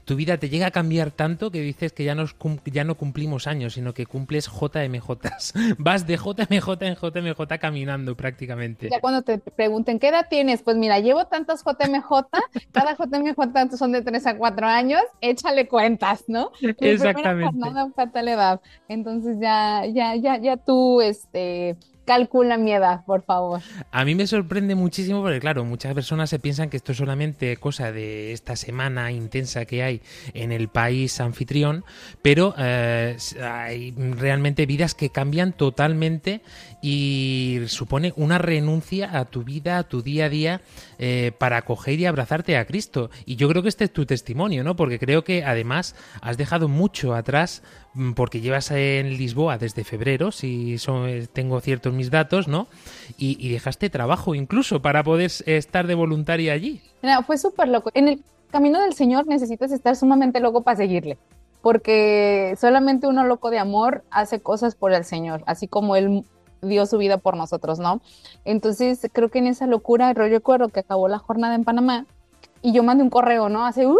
tu 0.04 0.16
vida 0.16 0.38
te 0.38 0.48
llega 0.48 0.66
a 0.66 0.70
cambiar 0.70 1.10
tanto 1.10 1.50
que 1.50 1.60
dices 1.60 1.92
que 1.92 2.04
ya, 2.04 2.14
nos, 2.14 2.34
ya 2.64 2.84
no 2.84 2.96
cumplimos 2.96 3.46
años, 3.46 3.74
sino 3.74 3.94
que 3.94 4.06
cumples 4.06 4.48
JMJs. 4.48 5.54
Vas 5.78 6.06
de 6.06 6.16
JMJ 6.16 6.82
en 6.82 6.96
JMJ 6.96 7.58
caminando 7.60 8.16
prácticamente. 8.16 8.88
Ya 8.90 9.00
cuando 9.00 9.22
te 9.22 9.38
pregunten, 9.38 9.98
¿qué 9.98 10.08
edad 10.08 10.26
tienes? 10.28 10.62
Pues 10.62 10.76
mira, 10.76 10.98
llevo 10.98 11.26
tantas 11.26 11.62
JMJ, 11.64 12.28
cada 12.72 12.96
JMJ 12.96 13.76
son 13.76 13.92
de 13.92 14.02
3 14.02 14.26
a 14.26 14.36
4 14.36 14.66
años 14.66 14.95
échale 15.20 15.68
cuentas, 15.68 16.24
¿no? 16.28 16.50
Exactamente. 16.60 17.56
edad. 18.32 18.60
Entonces 18.88 19.38
ya, 19.40 19.84
ya, 19.86 20.16
ya, 20.16 20.38
ya 20.38 20.56
tú, 20.56 21.00
este, 21.00 21.76
calcula 22.06 22.56
mi 22.56 22.72
edad, 22.72 23.04
por 23.04 23.22
favor. 23.22 23.60
A 23.90 24.04
mí 24.04 24.14
me 24.14 24.26
sorprende 24.26 24.74
muchísimo 24.74 25.20
porque, 25.20 25.40
claro, 25.40 25.64
muchas 25.64 25.92
personas 25.92 26.30
se 26.30 26.38
piensan 26.38 26.70
que 26.70 26.78
esto 26.78 26.92
es 26.92 26.98
solamente 26.98 27.56
cosa 27.58 27.92
de 27.92 28.32
esta 28.32 28.56
semana 28.56 29.12
intensa 29.12 29.66
que 29.66 29.82
hay 29.82 30.00
en 30.32 30.52
el 30.52 30.68
país 30.68 31.20
anfitrión, 31.20 31.84
pero 32.22 32.54
eh, 32.56 33.16
hay 33.42 33.90
realmente 33.92 34.64
vidas 34.64 34.94
que 34.94 35.10
cambian 35.10 35.52
totalmente 35.52 36.40
y 36.80 37.60
supone 37.66 38.12
una 38.16 38.38
renuncia 38.38 39.18
a 39.18 39.24
tu 39.24 39.42
vida, 39.42 39.78
a 39.78 39.82
tu 39.82 40.02
día 40.02 40.26
a 40.26 40.28
día, 40.28 40.60
eh, 40.98 41.32
para 41.36 41.58
acoger 41.58 41.98
y 41.98 42.06
abrazarte 42.06 42.56
a 42.56 42.64
Cristo. 42.64 43.10
Y 43.24 43.36
yo 43.36 43.48
creo 43.48 43.62
que 43.62 43.68
este 43.68 43.84
es 43.84 43.92
tu 43.92 44.06
testimonio, 44.06 44.62
¿no? 44.62 44.76
Porque 44.76 44.98
creo 44.98 45.24
que 45.24 45.44
además 45.44 45.96
has 46.20 46.36
dejado 46.36 46.68
mucho 46.68 47.14
atrás 47.14 47.62
porque 48.14 48.40
llevas 48.40 48.70
en 48.70 49.16
Lisboa 49.16 49.58
desde 49.58 49.84
febrero, 49.84 50.32
si 50.32 50.78
son, 50.78 51.08
eh, 51.08 51.26
tengo 51.32 51.60
ciertos 51.60 51.92
mis 51.92 52.10
datos, 52.10 52.48
¿no? 52.48 52.66
Y, 53.16 53.48
dejaste 53.50 53.90
trabajo 53.90 54.34
incluso 54.34 54.82
para 54.82 55.02
poder 55.02 55.30
estar 55.46 55.86
de 55.86 55.94
voluntaria 55.94 56.52
allí. 56.52 56.80
fue 57.26 57.38
súper 57.38 57.68
loco. 57.68 57.90
En 57.94 58.08
el 58.08 58.22
camino 58.50 58.80
del 58.80 58.92
Señor 58.92 59.26
necesitas 59.26 59.72
estar 59.72 59.96
sumamente 59.96 60.40
loco 60.40 60.62
para 60.62 60.76
seguirle, 60.76 61.18
porque 61.62 62.54
solamente 62.58 63.06
uno 63.06 63.24
loco 63.24 63.50
de 63.50 63.58
amor 63.58 64.04
hace 64.10 64.40
cosas 64.40 64.74
por 64.74 64.92
el 64.92 65.04
Señor, 65.04 65.42
así 65.46 65.66
como 65.68 65.96
Él 65.96 66.24
dio 66.62 66.86
su 66.86 66.98
vida 66.98 67.18
por 67.18 67.36
nosotros, 67.36 67.78
¿no? 67.78 68.00
Entonces 68.44 69.08
creo 69.12 69.30
que 69.30 69.38
en 69.38 69.46
esa 69.46 69.66
locura, 69.66 70.12
yo 70.12 70.22
recuerdo 70.22 70.68
que 70.68 70.80
acabó 70.80 71.08
la 71.08 71.18
jornada 71.18 71.54
en 71.54 71.64
Panamá 71.64 72.06
y 72.62 72.72
yo 72.72 72.82
mandé 72.82 73.04
un 73.04 73.10
correo, 73.10 73.48
¿no? 73.48 73.64
Hace, 73.64 73.86
uh, 73.86 73.98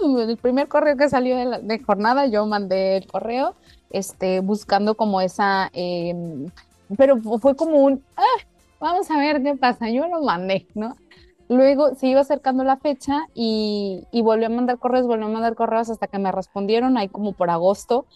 el 0.00 0.36
primer 0.36 0.68
correo 0.68 0.96
que 0.96 1.08
salió 1.08 1.36
de, 1.36 1.78
jornada, 1.82 2.26
yo 2.26 2.46
mandé 2.46 2.96
el 2.98 3.06
correo, 3.06 3.54
este, 3.90 4.40
buscando 4.40 4.96
como 4.96 5.20
esa, 5.20 5.70
em, 5.72 6.50
pero 6.96 7.20
fue 7.20 7.56
como 7.56 7.78
un, 7.78 8.02
ah, 8.16 8.42
vamos 8.80 9.10
a 9.10 9.18
ver 9.18 9.42
qué 9.42 9.54
pasa, 9.56 9.90
yo 9.90 10.06
lo 10.08 10.22
mandé, 10.22 10.66
¿no? 10.74 10.96
Luego 11.48 11.94
se 11.94 12.08
iba 12.08 12.20
acercando 12.20 12.64
la 12.64 12.78
fecha 12.78 13.26
y, 13.34 14.04
y 14.10 14.22
volvió 14.22 14.46
a 14.46 14.50
mandar 14.50 14.78
correos, 14.78 15.06
volvió 15.06 15.26
a 15.26 15.30
mandar 15.30 15.54
correos 15.54 15.90
hasta 15.90 16.06
que 16.06 16.18
me 16.18 16.32
respondieron 16.32 16.96
ahí 16.96 17.08
como 17.08 17.32
por 17.32 17.50
agosto 17.50 18.06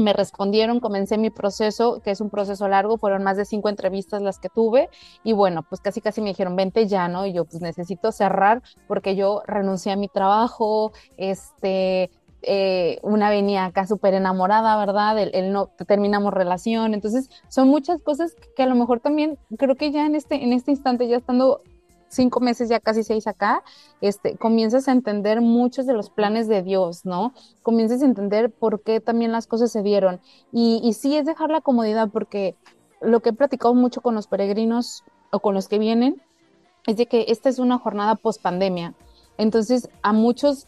me 0.00 0.12
respondieron, 0.12 0.80
comencé 0.80 1.18
mi 1.18 1.30
proceso, 1.30 2.00
que 2.02 2.10
es 2.10 2.20
un 2.20 2.30
proceso 2.30 2.68
largo, 2.68 2.98
fueron 2.98 3.22
más 3.22 3.36
de 3.36 3.44
cinco 3.44 3.68
entrevistas 3.68 4.22
las 4.22 4.38
que 4.38 4.48
tuve 4.48 4.88
y 5.24 5.32
bueno, 5.32 5.64
pues 5.68 5.80
casi 5.80 6.00
casi 6.00 6.20
me 6.20 6.28
dijeron, 6.28 6.56
vente 6.56 6.86
ya, 6.86 7.08
¿no? 7.08 7.26
Y 7.26 7.32
yo 7.32 7.44
pues 7.44 7.60
necesito 7.62 8.12
cerrar 8.12 8.62
porque 8.88 9.16
yo 9.16 9.42
renuncié 9.46 9.92
a 9.92 9.96
mi 9.96 10.08
trabajo, 10.08 10.92
este, 11.16 12.10
eh, 12.42 12.98
una 13.02 13.28
venía 13.30 13.66
acá 13.66 13.86
súper 13.86 14.14
enamorada, 14.14 14.76
¿verdad? 14.78 15.18
El, 15.18 15.52
no 15.52 15.66
terminamos 15.86 16.32
relación, 16.32 16.94
entonces 16.94 17.28
son 17.48 17.68
muchas 17.68 18.02
cosas 18.02 18.34
que 18.56 18.62
a 18.62 18.66
lo 18.66 18.74
mejor 18.74 19.00
también 19.00 19.38
creo 19.58 19.74
que 19.76 19.90
ya 19.90 20.06
en 20.06 20.14
este, 20.14 20.42
en 20.42 20.52
este 20.52 20.70
instante, 20.70 21.06
ya 21.06 21.16
estando 21.16 21.62
cinco 22.10 22.40
meses, 22.40 22.68
ya 22.68 22.80
casi 22.80 23.02
seis 23.02 23.26
acá, 23.26 23.62
este, 24.00 24.36
comienzas 24.36 24.88
a 24.88 24.92
entender 24.92 25.40
muchos 25.40 25.86
de 25.86 25.94
los 25.94 26.10
planes 26.10 26.48
de 26.48 26.62
Dios, 26.62 27.06
¿no? 27.06 27.32
Comienzas 27.62 28.02
a 28.02 28.06
entender 28.06 28.50
por 28.50 28.82
qué 28.82 29.00
también 29.00 29.32
las 29.32 29.46
cosas 29.46 29.72
se 29.72 29.82
dieron. 29.82 30.20
Y, 30.52 30.80
y 30.82 30.92
sí 30.92 31.16
es 31.16 31.24
dejar 31.24 31.50
la 31.50 31.60
comodidad, 31.60 32.10
porque 32.12 32.56
lo 33.00 33.20
que 33.20 33.30
he 33.30 33.32
platicado 33.32 33.74
mucho 33.74 34.02
con 34.02 34.14
los 34.14 34.26
peregrinos 34.26 35.04
o 35.30 35.40
con 35.40 35.54
los 35.54 35.68
que 35.68 35.78
vienen 35.78 36.20
es 36.86 36.96
de 36.96 37.06
que 37.06 37.26
esta 37.28 37.48
es 37.48 37.58
una 37.58 37.78
jornada 37.78 38.16
post 38.16 38.42
pandemia. 38.42 38.94
Entonces, 39.38 39.88
a 40.02 40.12
muchos 40.12 40.66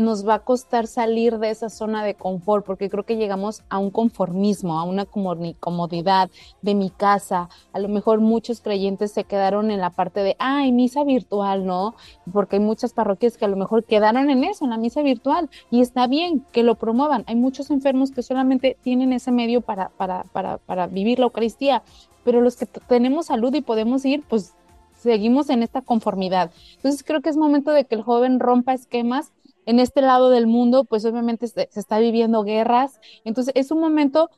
nos 0.00 0.26
va 0.26 0.34
a 0.34 0.38
costar 0.40 0.86
salir 0.86 1.38
de 1.38 1.50
esa 1.50 1.68
zona 1.68 2.02
de 2.02 2.14
confort, 2.14 2.64
porque 2.64 2.90
creo 2.90 3.04
que 3.04 3.16
llegamos 3.16 3.62
a 3.68 3.78
un 3.78 3.90
conformismo, 3.90 4.78
a 4.78 4.84
una 4.84 5.04
comodidad 5.06 6.30
de 6.62 6.74
mi 6.74 6.90
casa. 6.90 7.48
A 7.72 7.78
lo 7.78 7.88
mejor 7.88 8.20
muchos 8.20 8.60
creyentes 8.60 9.12
se 9.12 9.24
quedaron 9.24 9.70
en 9.70 9.80
la 9.80 9.90
parte 9.90 10.22
de, 10.22 10.36
ay, 10.38 10.72
misa 10.72 11.04
virtual, 11.04 11.66
¿no? 11.66 11.94
Porque 12.32 12.56
hay 12.56 12.62
muchas 12.62 12.92
parroquias 12.92 13.36
que 13.36 13.44
a 13.44 13.48
lo 13.48 13.56
mejor 13.56 13.84
quedaron 13.84 14.30
en 14.30 14.42
eso, 14.44 14.64
en 14.64 14.70
la 14.70 14.78
misa 14.78 15.02
virtual, 15.02 15.50
y 15.70 15.80
está 15.80 16.06
bien 16.06 16.44
que 16.52 16.62
lo 16.62 16.74
promuevan. 16.74 17.24
Hay 17.26 17.36
muchos 17.36 17.70
enfermos 17.70 18.10
que 18.10 18.22
solamente 18.22 18.76
tienen 18.82 19.12
ese 19.12 19.32
medio 19.32 19.60
para, 19.60 19.90
para, 19.90 20.24
para, 20.24 20.58
para 20.58 20.86
vivir 20.86 21.18
la 21.18 21.26
Eucaristía, 21.26 21.82
pero 22.24 22.40
los 22.40 22.56
que 22.56 22.66
tenemos 22.66 23.26
salud 23.26 23.54
y 23.54 23.60
podemos 23.60 24.04
ir, 24.04 24.22
pues 24.28 24.54
seguimos 25.00 25.50
en 25.50 25.62
esta 25.62 25.80
conformidad. 25.80 26.50
Entonces 26.76 27.02
creo 27.02 27.20
que 27.20 27.30
es 27.30 27.36
momento 27.36 27.70
de 27.72 27.84
que 27.84 27.94
el 27.94 28.02
joven 28.02 28.40
rompa 28.40 28.74
esquemas 28.74 29.32
en 29.70 29.78
este 29.78 30.02
lado 30.02 30.30
del 30.30 30.48
mundo, 30.48 30.82
pues 30.82 31.04
obviamente 31.04 31.46
se, 31.46 31.70
está 31.76 32.00
viviendo 32.00 32.42
guerras. 32.42 33.00
Entonces 33.24 33.54
es 33.56 33.70
un 33.70 33.78
momento 33.78 34.28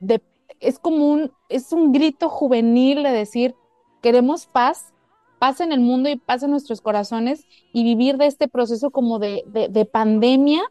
de, 0.00 0.20
es 0.58 0.80
como 0.80 1.12
un, 1.12 1.30
es 1.48 1.70
un 1.70 1.92
grito 1.92 2.28
juvenil 2.28 3.04
de 3.04 3.10
decir, 3.10 3.54
queremos 4.02 4.46
paz, 4.46 4.92
paz 5.38 5.60
en 5.60 5.70
el 5.70 5.78
mundo 5.78 6.08
y 6.08 6.16
paz 6.16 6.42
en 6.42 6.50
nuestros 6.50 6.80
corazones 6.80 7.46
y 7.72 7.84
vivir 7.84 8.16
de 8.16 8.26
este 8.26 8.48
proceso 8.48 8.90
como 8.90 9.20
de, 9.20 9.44
de, 9.46 9.84
pandemia 9.84 10.62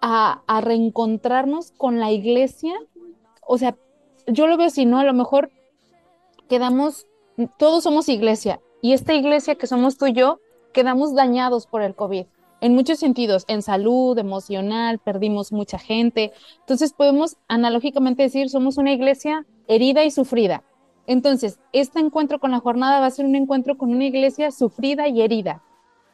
a, 0.00 0.44
a, 0.46 0.60
reencontrarnos 0.60 1.72
con 1.72 1.98
la 1.98 2.12
iglesia. 2.12 2.74
O 3.44 3.58
sea, 3.58 3.76
yo 4.28 4.46
lo 4.46 4.56
veo 4.56 4.68
así, 4.68 4.84
¿no? 4.84 5.00
A 5.00 5.04
lo 5.04 5.14
mejor 5.14 5.50
quedamos, 6.48 7.08
todos 7.58 7.82
somos 7.82 8.08
iglesia 8.08 8.60
y 8.82 8.92
esta 8.92 9.14
iglesia 9.14 9.56
que 9.56 9.66
somos 9.66 9.98
tú 9.98 10.06
y 10.06 10.12
yo, 10.12 10.38
quedamos 10.72 11.12
dañados 11.12 11.66
por 11.66 11.82
el 11.82 11.96
COVID 11.96 12.26
en 12.64 12.74
muchos 12.74 12.98
sentidos, 12.98 13.44
en 13.46 13.60
salud, 13.60 14.16
emocional, 14.16 14.98
perdimos 14.98 15.52
mucha 15.52 15.78
gente. 15.78 16.32
Entonces 16.60 16.94
podemos 16.94 17.36
analógicamente 17.46 18.22
decir, 18.22 18.48
somos 18.48 18.78
una 18.78 18.90
iglesia 18.90 19.44
herida 19.68 20.02
y 20.02 20.10
sufrida. 20.10 20.62
Entonces, 21.06 21.58
este 21.74 22.00
encuentro 22.00 22.38
con 22.38 22.52
la 22.52 22.60
jornada 22.60 23.00
va 23.00 23.06
a 23.06 23.10
ser 23.10 23.26
un 23.26 23.34
encuentro 23.34 23.76
con 23.76 23.90
una 23.90 24.06
iglesia 24.06 24.50
sufrida 24.50 25.08
y 25.08 25.20
herida. 25.20 25.62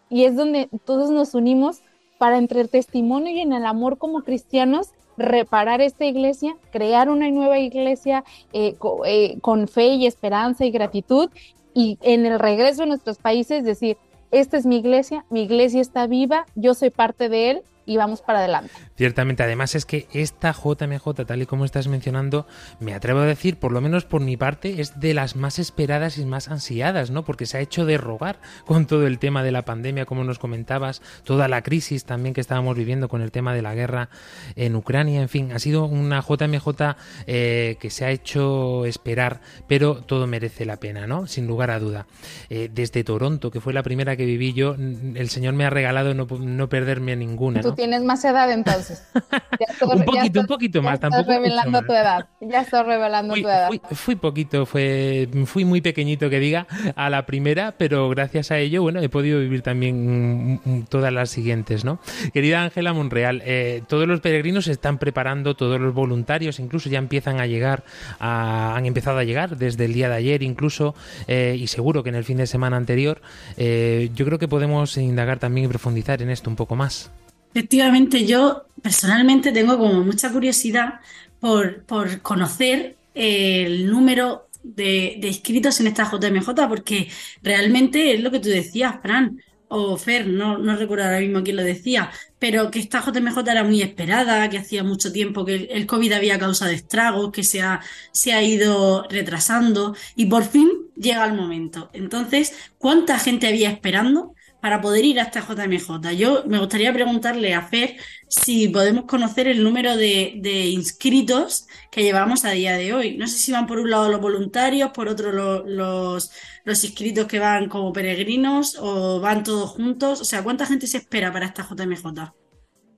Y 0.08 0.24
es 0.24 0.34
donde 0.34 0.68
todos 0.84 1.10
nos 1.10 1.36
unimos 1.36 1.82
para 2.18 2.38
entre 2.38 2.62
el 2.62 2.68
testimonio 2.68 3.32
y 3.32 3.38
en 3.42 3.52
el 3.52 3.64
amor 3.64 3.96
como 3.96 4.24
cristianos 4.24 4.88
reparar 5.16 5.80
esta 5.80 6.04
iglesia, 6.04 6.56
crear 6.72 7.10
una 7.10 7.30
nueva 7.30 7.60
iglesia 7.60 8.24
eh, 8.52 8.74
eh, 9.06 9.38
con 9.40 9.68
fe 9.68 9.94
y 9.94 10.06
esperanza 10.06 10.64
y 10.64 10.72
gratitud 10.72 11.30
y 11.74 11.96
en 12.02 12.26
el 12.26 12.40
regreso 12.40 12.82
a 12.82 12.86
nuestros 12.86 13.18
países 13.18 13.62
decir, 13.62 13.98
esta 14.30 14.56
es 14.56 14.66
mi 14.66 14.76
iglesia, 14.76 15.24
mi 15.30 15.42
iglesia 15.42 15.80
está 15.80 16.06
viva, 16.06 16.46
yo 16.54 16.74
soy 16.74 16.90
parte 16.90 17.28
de 17.28 17.50
él 17.50 17.62
y 17.90 17.96
vamos 17.96 18.20
para 18.20 18.38
adelante. 18.38 18.70
Ciertamente, 18.94 19.42
además 19.42 19.74
es 19.74 19.84
que 19.84 20.06
esta 20.12 20.52
JMJ, 20.52 21.24
tal 21.26 21.42
y 21.42 21.46
como 21.46 21.64
estás 21.64 21.88
mencionando, 21.88 22.46
me 22.78 22.94
atrevo 22.94 23.18
a 23.18 23.24
decir, 23.24 23.56
por 23.56 23.72
lo 23.72 23.80
menos 23.80 24.04
por 24.04 24.20
mi 24.20 24.36
parte, 24.36 24.80
es 24.80 25.00
de 25.00 25.12
las 25.12 25.34
más 25.34 25.58
esperadas 25.58 26.16
y 26.16 26.24
más 26.24 26.46
ansiadas, 26.46 27.10
¿no? 27.10 27.24
Porque 27.24 27.46
se 27.46 27.58
ha 27.58 27.60
hecho 27.60 27.86
de 27.86 27.98
rogar 27.98 28.38
con 28.64 28.86
todo 28.86 29.08
el 29.08 29.18
tema 29.18 29.42
de 29.42 29.50
la 29.50 29.64
pandemia, 29.64 30.06
como 30.06 30.22
nos 30.22 30.38
comentabas, 30.38 31.02
toda 31.24 31.48
la 31.48 31.62
crisis 31.62 32.04
también 32.04 32.32
que 32.32 32.40
estábamos 32.40 32.76
viviendo 32.76 33.08
con 33.08 33.22
el 33.22 33.32
tema 33.32 33.54
de 33.54 33.62
la 33.62 33.74
guerra 33.74 34.08
en 34.54 34.76
Ucrania, 34.76 35.20
en 35.20 35.28
fin, 35.28 35.50
ha 35.50 35.58
sido 35.58 35.86
una 35.86 36.20
JMJ 36.20 36.94
eh, 37.26 37.76
que 37.80 37.90
se 37.90 38.04
ha 38.04 38.12
hecho 38.12 38.84
esperar, 38.84 39.40
pero 39.66 39.96
todo 39.96 40.28
merece 40.28 40.64
la 40.64 40.76
pena, 40.76 41.08
¿no? 41.08 41.26
Sin 41.26 41.48
lugar 41.48 41.72
a 41.72 41.80
duda. 41.80 42.06
Eh, 42.50 42.70
desde 42.72 43.02
Toronto, 43.02 43.50
que 43.50 43.60
fue 43.60 43.72
la 43.72 43.82
primera 43.82 44.14
que 44.14 44.26
viví 44.26 44.52
yo, 44.52 44.76
el 44.76 45.28
Señor 45.28 45.54
me 45.54 45.64
ha 45.64 45.70
regalado 45.70 46.14
no, 46.14 46.28
no 46.38 46.68
perderme 46.68 47.16
ninguna. 47.16 47.62
¿no? 47.62 47.79
Tienes 47.80 48.02
más 48.02 48.22
edad 48.26 48.52
entonces. 48.52 49.02
un 49.80 50.04
poquito, 50.04 50.40
un 50.40 50.46
poquito 50.46 50.82
más, 50.82 50.94
estás 50.94 51.10
tampoco. 51.10 51.32
revelando 51.32 51.80
tu 51.80 51.92
edad. 51.92 52.26
Ya 52.40 52.60
estás 52.60 52.84
revelando 52.84 53.32
tu 53.32 53.40
edad. 53.40 53.70
Fui, 53.92 54.16
poquito, 54.16 54.66
fue, 54.66 55.28
fui 55.46 55.64
muy 55.64 55.80
pequeñito 55.80 56.28
que 56.28 56.38
diga 56.38 56.66
a 56.94 57.08
la 57.08 57.24
primera, 57.24 57.72
pero 57.78 58.10
gracias 58.10 58.50
a 58.50 58.58
ello, 58.58 58.82
bueno, 58.82 59.00
he 59.00 59.08
podido 59.08 59.40
vivir 59.40 59.62
también 59.62 60.60
todas 60.90 61.10
las 61.10 61.30
siguientes, 61.30 61.84
¿no? 61.84 62.00
Querida 62.34 62.62
Ángela 62.62 62.92
Monreal, 62.92 63.40
eh, 63.46 63.82
todos 63.88 64.06
los 64.06 64.20
peregrinos 64.20 64.66
se 64.66 64.72
están 64.72 64.98
preparando, 64.98 65.56
todos 65.56 65.80
los 65.80 65.94
voluntarios 65.94 66.60
incluso 66.60 66.90
ya 66.90 66.98
empiezan 66.98 67.40
a 67.40 67.46
llegar, 67.46 67.84
han 68.18 68.84
empezado 68.84 69.18
a 69.18 69.24
llegar 69.24 69.56
desde 69.56 69.86
el 69.86 69.94
día 69.94 70.10
de 70.10 70.16
ayer 70.16 70.42
incluso, 70.42 70.94
eh, 71.28 71.56
y 71.58 71.66
seguro 71.68 72.02
que 72.02 72.10
en 72.10 72.16
el 72.16 72.24
fin 72.24 72.36
de 72.36 72.46
semana 72.46 72.76
anterior. 72.76 73.22
Eh, 73.56 74.10
yo 74.14 74.26
creo 74.26 74.38
que 74.38 74.48
podemos 74.48 74.96
indagar 74.96 75.38
también 75.38 75.64
y 75.64 75.68
profundizar 75.68 76.20
en 76.20 76.30
esto 76.30 76.50
un 76.50 76.56
poco 76.56 76.76
más. 76.76 77.10
Efectivamente, 77.52 78.26
yo 78.26 78.66
personalmente 78.82 79.52
tengo 79.52 79.78
como 79.78 80.02
mucha 80.04 80.30
curiosidad 80.32 81.00
por, 81.40 81.82
por 81.84 82.20
conocer 82.22 82.96
el 83.14 83.90
número 83.90 84.48
de, 84.62 85.20
inscritos 85.22 85.80
en 85.80 85.88
esta 85.88 86.10
JMJ, 86.10 86.68
porque 86.68 87.08
realmente 87.42 88.14
es 88.14 88.20
lo 88.20 88.30
que 88.30 88.40
tú 88.40 88.48
decías, 88.48 88.96
Fran, 89.02 89.40
o 89.68 89.96
Fer, 89.96 90.26
no, 90.26 90.58
no 90.58 90.76
recuerdo 90.76 91.04
ahora 91.04 91.20
mismo 91.20 91.42
quién 91.44 91.56
lo 91.56 91.62
decía, 91.62 92.10
pero 92.40 92.70
que 92.70 92.80
esta 92.80 93.00
JMJ 93.00 93.38
era 93.48 93.62
muy 93.62 93.82
esperada, 93.82 94.48
que 94.50 94.58
hacía 94.58 94.82
mucho 94.82 95.12
tiempo 95.12 95.44
que 95.44 95.68
el 95.70 95.86
COVID 95.86 96.12
había 96.12 96.38
causado 96.38 96.72
estragos, 96.72 97.30
que 97.30 97.44
se 97.44 97.62
ha, 97.62 97.80
se 98.10 98.32
ha 98.32 98.42
ido 98.42 99.06
retrasando 99.08 99.94
y 100.16 100.26
por 100.26 100.44
fin 100.44 100.68
llega 100.96 101.24
el 101.24 101.34
momento. 101.34 101.88
Entonces, 101.92 102.52
¿cuánta 102.78 103.18
gente 103.18 103.46
había 103.46 103.70
esperando? 103.70 104.34
Para 104.60 104.80
poder 104.80 105.04
ir 105.04 105.20
a 105.20 105.24
esta 105.24 105.40
JMJ. 105.40 106.12
Yo 106.16 106.44
me 106.46 106.58
gustaría 106.58 106.92
preguntarle 106.92 107.54
a 107.54 107.62
Fer 107.62 107.96
si 108.28 108.68
podemos 108.68 109.04
conocer 109.04 109.48
el 109.48 109.62
número 109.62 109.96
de, 109.96 110.68
inscritos 110.70 111.66
que 111.90 112.02
llevamos 112.02 112.44
a 112.44 112.50
día 112.50 112.76
de 112.76 112.94
hoy. 112.94 113.16
No 113.16 113.26
sé 113.26 113.38
si 113.38 113.52
van 113.52 113.66
por 113.66 113.78
un 113.78 113.90
lado 113.90 114.08
los 114.08 114.20
voluntarios, 114.20 114.90
por 114.90 115.08
otro 115.08 115.32
los, 115.32 116.30
los 116.64 116.84
inscritos 116.84 117.26
que 117.26 117.38
van 117.38 117.68
como 117.68 117.92
peregrinos 117.92 118.76
o 118.80 119.20
van 119.20 119.42
todos 119.42 119.70
juntos. 119.70 120.20
O 120.20 120.24
sea, 120.24 120.42
¿cuánta 120.42 120.66
gente 120.66 120.86
se 120.86 120.98
espera 120.98 121.32
para 121.32 121.46
esta 121.46 121.66
JMJ? 121.68 122.32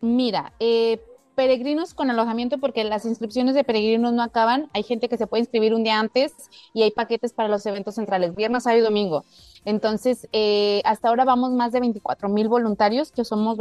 Mira, 0.00 0.52
eh, 0.58 1.00
peregrinos 1.34 1.94
con 1.94 2.10
alojamiento 2.10 2.58
porque 2.58 2.84
las 2.84 3.04
inscripciones 3.04 3.54
de 3.54 3.64
peregrinos 3.64 4.12
no 4.12 4.22
acaban. 4.22 4.68
Hay 4.74 4.82
gente 4.82 5.08
que 5.08 5.16
se 5.16 5.26
puede 5.26 5.42
inscribir 5.42 5.74
un 5.74 5.84
día 5.84 5.98
antes 5.98 6.32
y 6.74 6.82
hay 6.82 6.90
paquetes 6.90 7.32
para 7.32 7.48
los 7.48 7.64
eventos 7.66 7.94
centrales, 7.94 8.34
viernes, 8.34 8.64
sábado 8.64 8.80
y 8.80 8.84
domingo. 8.84 9.24
Entonces, 9.64 10.28
eh, 10.32 10.82
hasta 10.84 11.08
ahora 11.08 11.24
vamos 11.24 11.52
más 11.52 11.72
de 11.72 11.80
24 11.80 12.28
mil 12.28 12.48
voluntarios, 12.48 13.12
que 13.12 13.24
somos 13.24 13.56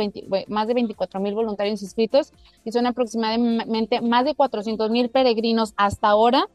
más 0.48 0.68
de 0.68 0.74
24 0.74 1.20
mil 1.20 1.36
voluntarios 1.36 1.84
inscritos 1.84 2.34
y 2.64 2.72
son 2.72 2.88
aproximadamente 2.88 4.02
más 4.02 4.26
de 4.26 4.34
400 4.34 4.90
mil 4.90 5.10
peregrinos 5.10 5.74
hasta 5.78 6.08
ahora, 6.08 6.46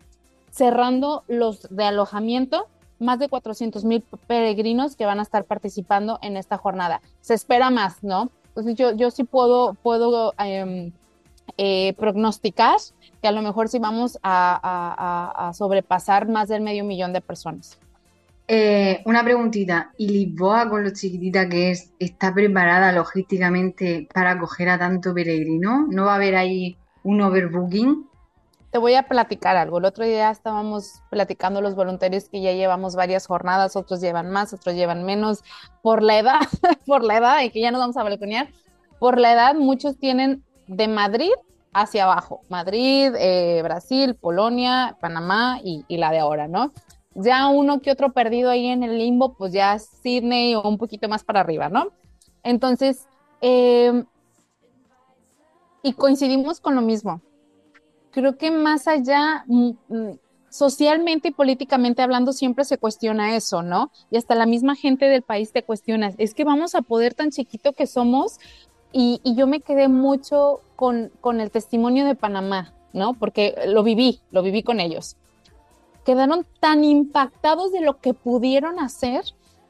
cerrando 0.50 1.22
los 1.28 1.68
de 1.70 1.84
alojamiento, 1.84 2.66
más 2.98 3.18
de 3.18 3.28
400 3.28 3.84
mil 3.84 4.02
peregrinos 4.26 4.96
que 4.96 5.06
van 5.06 5.20
a 5.20 5.22
estar 5.22 5.44
participando 5.44 6.18
en 6.22 6.36
esta 6.36 6.56
jornada. 6.58 7.00
Se 7.20 7.34
espera 7.34 7.70
más, 7.70 8.02
¿no? 8.02 8.30
Entonces, 8.48 8.74
yo, 8.74 8.92
yo 8.92 9.10
sí 9.10 9.22
puedo, 9.22 9.74
puedo 9.74 10.32
em, 10.38 10.92
eh, 11.56 11.92
prognosticar 11.98 12.78
que 13.20 13.28
a 13.28 13.32
lo 13.32 13.42
mejor 13.42 13.68
sí 13.68 13.78
vamos 13.78 14.18
a 14.22 15.52
sobrepasar 15.54 16.26
más 16.26 16.48
del 16.48 16.62
medio 16.62 16.84
millón 16.84 17.12
de 17.12 17.20
personas. 17.20 17.78
Eh, 18.48 19.02
una 19.06 19.24
preguntita, 19.24 19.92
¿y 19.96 20.08
Lisboa, 20.08 20.68
con 20.68 20.84
lo 20.84 20.90
chiquitita 20.90 21.48
que 21.48 21.72
es, 21.72 21.92
está 21.98 22.32
preparada 22.32 22.92
logísticamente 22.92 24.08
para 24.14 24.32
acoger 24.32 24.68
a 24.68 24.78
tanto 24.78 25.12
peregrino? 25.12 25.86
¿No 25.90 26.04
va 26.04 26.12
a 26.12 26.16
haber 26.16 26.36
ahí 26.36 26.76
un 27.02 27.20
overbooking? 27.22 28.08
Te 28.70 28.78
voy 28.78 28.94
a 28.94 29.04
platicar 29.04 29.56
algo. 29.56 29.78
El 29.78 29.84
otro 29.84 30.04
día 30.04 30.30
estábamos 30.30 31.02
platicando 31.10 31.60
los 31.60 31.74
voluntarios 31.74 32.28
que 32.28 32.40
ya 32.40 32.52
llevamos 32.52 32.94
varias 32.94 33.26
jornadas, 33.26 33.74
otros 33.74 34.00
llevan 34.00 34.30
más, 34.30 34.52
otros 34.52 34.76
llevan 34.76 35.04
menos, 35.04 35.42
por 35.82 36.02
la 36.02 36.18
edad, 36.18 36.40
por 36.86 37.02
la 37.02 37.16
edad, 37.16 37.42
y 37.42 37.50
que 37.50 37.60
ya 37.60 37.72
nos 37.72 37.80
vamos 37.80 37.96
a 37.96 38.04
balconear, 38.04 38.48
por 39.00 39.18
la 39.18 39.32
edad 39.32 39.54
muchos 39.56 39.98
tienen 39.98 40.44
de 40.68 40.86
Madrid 40.86 41.32
hacia 41.72 42.04
abajo, 42.04 42.42
Madrid, 42.48 43.12
eh, 43.18 43.60
Brasil, 43.62 44.14
Polonia, 44.14 44.96
Panamá 45.00 45.58
y, 45.64 45.84
y 45.88 45.96
la 45.96 46.12
de 46.12 46.20
ahora, 46.20 46.46
¿no? 46.46 46.72
Ya 47.18 47.48
uno 47.48 47.80
que 47.80 47.90
otro 47.90 48.12
perdido 48.12 48.50
ahí 48.50 48.66
en 48.66 48.82
el 48.82 48.98
limbo, 48.98 49.34
pues 49.34 49.52
ya 49.52 49.78
Sydney 49.78 50.54
o 50.54 50.68
un 50.68 50.76
poquito 50.76 51.08
más 51.08 51.24
para 51.24 51.40
arriba, 51.40 51.70
¿no? 51.70 51.88
Entonces, 52.42 53.06
em, 53.40 54.04
y 55.82 55.92
coincidimos 55.94 56.60
con 56.60 56.74
lo 56.74 56.82
mismo. 56.82 57.22
Creo 58.10 58.36
que 58.36 58.50
más 58.50 58.86
allá, 58.86 59.44
mm, 59.46 59.70
mm, 59.88 60.18
socialmente 60.50 61.28
y 61.28 61.32
políticamente 61.32 62.02
hablando, 62.02 62.32
siempre 62.32 62.64
se 62.64 62.78
cuestiona 62.78 63.34
eso, 63.34 63.62
¿no? 63.62 63.90
Y 64.10 64.18
hasta 64.18 64.34
la 64.34 64.46
misma 64.46 64.74
gente 64.74 65.06
del 65.06 65.22
país 65.22 65.52
te 65.52 65.62
cuestiona, 65.62 66.12
es 66.18 66.34
que 66.34 66.44
vamos 66.44 66.74
a 66.74 66.82
poder 66.82 67.14
tan 67.14 67.30
chiquito 67.30 67.72
que 67.72 67.86
somos. 67.86 68.38
Y, 68.92 69.20
y 69.24 69.34
yo 69.36 69.46
me 69.46 69.60
quedé 69.60 69.88
mucho 69.88 70.60
con, 70.76 71.10
con 71.20 71.40
el 71.40 71.50
testimonio 71.50 72.04
de 72.04 72.14
Panamá, 72.14 72.74
¿no? 72.92 73.14
Porque 73.14 73.54
lo 73.66 73.82
viví, 73.82 74.20
lo 74.30 74.42
viví 74.42 74.62
con 74.62 74.80
ellos 74.80 75.16
quedaron 76.06 76.46
tan 76.60 76.84
impactados 76.84 77.72
de 77.72 77.80
lo 77.80 77.98
que 77.98 78.14
pudieron 78.14 78.78
hacer. 78.78 79.24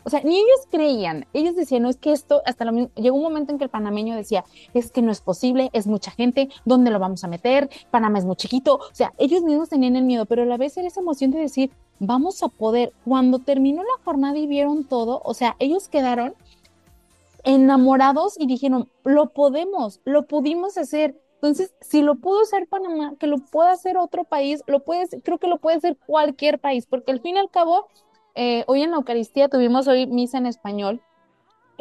O 0.05 0.11
sea, 0.11 0.21
ni 0.23 0.37
ellos 0.37 0.69
creían, 0.71 1.27
ellos 1.33 1.57
decían, 1.57 1.83
no 1.83 1.89
es 1.89 1.97
que 1.97 2.13
esto, 2.13 2.41
hasta 2.47 2.65
lo 2.65 2.89
llegó 2.95 3.17
un 3.17 3.25
momento 3.25 3.51
en 3.51 3.59
que 3.59 3.65
el 3.65 3.71
panameño 3.71 4.15
decía, 4.15 4.45
es 4.73 4.93
que 4.93 5.03
no 5.03 5.11
es 5.11 5.21
posible, 5.21 5.69
es 5.73 5.89
mucha 5.89 6.13
gente, 6.13 6.49
¿dónde 6.65 6.93
lo 6.93 7.01
vamos 7.01 7.25
a 7.25 7.29
meter? 7.29 7.69
Panamá 7.91 8.21
es 8.21 8.25
muy 8.25 8.37
chiquito, 8.37 8.77
o 8.77 8.95
sea, 8.95 9.15
ellos 9.19 9.43
mismos 9.43 9.69
tenían 9.69 9.97
el 9.97 10.05
miedo, 10.05 10.25
pero 10.25 10.45
a 10.45 10.47
la 10.47 10.59
vez 10.59 10.77
era 10.77 10.87
esa 10.87 11.01
emoción 11.01 11.33
de 11.33 11.41
decir, 11.41 11.73
vamos 11.99 12.41
a 12.45 12.49
poder, 12.49 12.93
cuando 13.05 13.41
terminó 13.41 13.83
la 13.83 14.05
jornada 14.05 14.39
y 14.39 14.47
vieron 14.47 14.85
todo, 14.85 15.23
o 15.25 15.35
sea, 15.35 15.57
ellos 15.59 15.89
quedaron 15.89 16.35
enamorados 17.43 18.39
y 18.39 18.47
dijeron, 18.47 18.89
lo 19.03 19.31
podemos, 19.31 20.01
lo 20.05 20.27
pudimos 20.27 20.79
hacer, 20.79 21.21
entonces, 21.47 21.73
si 21.81 22.03
lo 22.03 22.17
pudo 22.17 22.41
hacer 22.41 22.67
Panamá, 22.67 23.15
que 23.21 23.29
lo 23.29 23.39
pueda 23.39 23.71
hacer 23.71 23.97
otro 23.97 24.25
país, 24.25 24.65
lo 24.67 24.81
puede, 24.81 25.07
creo 25.23 25.39
que 25.39 25.47
lo 25.47 25.59
puede 25.59 25.77
hacer 25.77 25.97
cualquier 25.97 26.59
país, 26.59 26.87
porque 26.87 27.13
al 27.13 27.21
fin 27.21 27.37
y 27.37 27.39
al 27.39 27.51
cabo, 27.51 27.87
eh, 28.35 28.65
hoy 28.67 28.83
en 28.83 28.91
la 28.91 28.97
Eucaristía 28.97 29.49
tuvimos 29.49 29.87
hoy 29.87 30.09
misa 30.09 30.39
en 30.39 30.47
español 30.47 31.01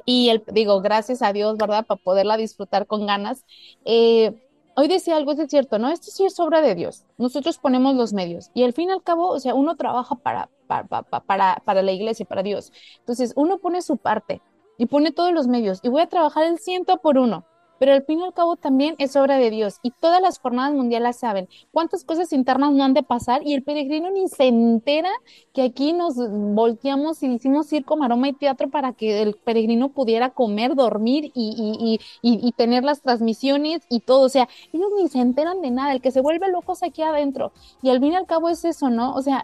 y 0.05 0.29
el, 0.29 0.43
digo, 0.51 0.81
gracias 0.81 1.23
a 1.23 1.33
Dios, 1.33 1.57
¿verdad? 1.57 1.83
Para 1.83 1.99
poderla 1.99 2.37
disfrutar 2.37 2.85
con 2.85 3.07
ganas. 3.07 3.43
Eh, 3.85 4.39
hoy 4.75 4.87
decía 4.87 5.17
algo, 5.17 5.31
es 5.31 5.49
cierto, 5.49 5.79
¿no? 5.79 5.89
Esto 5.89 6.11
sí 6.11 6.25
es 6.25 6.39
obra 6.39 6.61
de 6.61 6.75
Dios. 6.75 7.03
Nosotros 7.17 7.57
ponemos 7.57 7.95
los 7.95 8.13
medios 8.13 8.51
y 8.53 8.65
al 8.65 8.73
fin 8.73 8.89
y 8.89 8.93
al 8.93 9.01
cabo, 9.01 9.29
o 9.29 9.39
sea, 9.39 9.55
uno 9.55 9.75
trabaja 9.77 10.13
para, 10.13 10.51
para, 10.67 10.85
para, 10.85 11.61
para 11.65 11.81
la 11.81 11.91
iglesia, 11.91 12.23
para 12.27 12.43
Dios. 12.43 12.71
Entonces, 12.99 13.33
uno 13.35 13.57
pone 13.57 13.81
su 13.81 13.97
parte 13.97 14.43
y 14.77 14.85
pone 14.85 15.11
todos 15.11 15.33
los 15.33 15.47
medios 15.47 15.79
y 15.81 15.89
voy 15.89 16.03
a 16.03 16.07
trabajar 16.07 16.43
el 16.43 16.59
ciento 16.59 16.97
por 16.97 17.17
uno 17.17 17.45
pero 17.79 17.93
al 17.93 18.03
fin 18.03 18.19
y 18.19 18.23
al 18.23 18.33
cabo 18.33 18.55
también 18.55 18.95
es 18.97 19.15
obra 19.15 19.37
de 19.37 19.49
Dios 19.49 19.79
y 19.83 19.91
todas 19.91 20.21
las 20.21 20.39
jornadas 20.39 20.73
mundiales 20.73 21.17
saben 21.17 21.47
cuántas 21.71 22.03
cosas 22.03 22.31
internas 22.33 22.71
no 22.73 22.83
han 22.83 22.93
de 22.93 23.03
pasar 23.03 23.41
y 23.45 23.53
el 23.53 23.63
peregrino 23.63 24.09
ni 24.11 24.27
se 24.27 24.45
entera 24.45 25.09
que 25.53 25.63
aquí 25.63 25.93
nos 25.93 26.15
volteamos 26.17 27.21
y 27.23 27.27
hicimos 27.27 27.67
circo, 27.67 27.97
maroma 27.97 28.29
y 28.29 28.33
teatro 28.33 28.69
para 28.69 28.93
que 28.93 29.21
el 29.21 29.35
peregrino 29.35 29.89
pudiera 29.89 30.29
comer, 30.29 30.75
dormir 30.75 31.31
y, 31.33 31.99
y, 32.21 32.51
tener 32.53 32.83
las 32.83 33.01
transmisiones 33.01 33.81
y 33.89 33.99
todo, 33.99 34.21
o 34.21 34.29
sea, 34.29 34.47
ellos 34.71 34.87
ni 34.97 35.09
se 35.09 35.19
enteran 35.19 35.61
de 35.61 35.71
nada, 35.71 35.91
el 35.91 36.01
que 36.01 36.11
se 36.11 36.21
vuelve 36.21 36.49
loco 36.49 36.73
es 36.73 36.83
aquí 36.83 37.01
adentro 37.01 37.51
y 37.81 37.89
al 37.89 37.99
fin 37.99 38.13
y 38.13 38.15
al 38.15 38.25
cabo 38.25 38.49
es 38.49 38.63
eso, 38.63 38.89
¿no? 38.89 39.13
O 39.13 39.21
sea, 39.21 39.43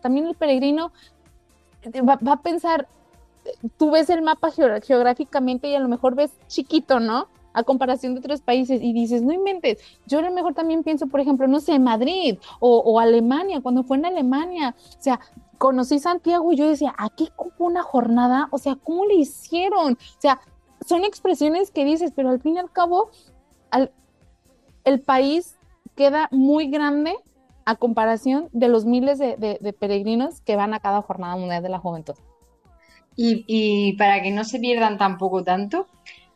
también 0.00 0.26
el 0.26 0.34
peregrino 0.34 0.92
va, 2.08 2.16
va 2.16 2.32
a 2.32 2.42
pensar, 2.42 2.88
tú 3.76 3.90
ves 3.90 4.10
el 4.10 4.22
mapa 4.22 4.50
geográficamente 4.50 5.68
y 5.68 5.74
a 5.74 5.80
lo 5.80 5.88
mejor 5.88 6.14
ves 6.14 6.32
chiquito, 6.48 7.00
¿no? 7.00 7.28
A 7.52 7.62
comparación 7.62 8.14
de 8.14 8.20
otros 8.20 8.40
países 8.40 8.80
y 8.82 8.92
dices, 8.92 9.22
no 9.22 9.32
inventes, 9.32 9.78
yo 10.06 10.18
a 10.18 10.22
lo 10.22 10.30
mejor 10.30 10.54
también 10.54 10.82
pienso, 10.82 11.06
por 11.06 11.20
ejemplo, 11.20 11.46
no 11.46 11.60
sé, 11.60 11.78
Madrid 11.78 12.38
o, 12.60 13.00
Alemania, 13.00 13.60
cuando 13.60 13.82
fue 13.82 13.96
en 13.96 14.06
Alemania, 14.06 14.74
o 14.78 15.02
sea, 15.02 15.20
conocí 15.58 15.98
Santiago 15.98 16.52
y 16.52 16.56
yo 16.56 16.68
decía, 16.68 16.94
aquí 16.96 17.28
cupo 17.36 17.64
una 17.64 17.82
jornada, 17.82 18.48
o 18.50 18.58
sea, 18.58 18.76
¿cómo 18.76 19.06
le 19.06 19.14
hicieron? 19.14 19.94
O 19.94 20.20
sea, 20.20 20.40
son 20.86 21.04
expresiones 21.04 21.70
que 21.70 21.84
dices, 21.84 22.12
pero 22.14 22.30
al 22.30 22.40
fin 22.40 22.56
y 22.56 22.58
al 22.58 22.70
cabo, 22.70 23.10
el 24.84 25.00
país 25.00 25.56
queda 25.94 26.28
muy 26.30 26.70
grande 26.70 27.14
a 27.66 27.76
comparación 27.76 28.48
de 28.52 28.68
los 28.68 28.84
miles 28.86 29.18
de, 29.18 29.76
peregrinos 29.78 30.40
que 30.40 30.56
van 30.56 30.74
a 30.74 30.80
cada 30.80 31.02
jornada 31.02 31.36
mundial 31.36 31.62
de 31.62 31.68
la 31.68 31.78
juventud. 31.78 32.14
Y, 33.16 33.44
y 33.46 33.96
para 33.96 34.22
que 34.22 34.30
no 34.30 34.44
se 34.44 34.58
pierdan 34.58 34.96
tampoco 34.96 35.44
tanto, 35.44 35.86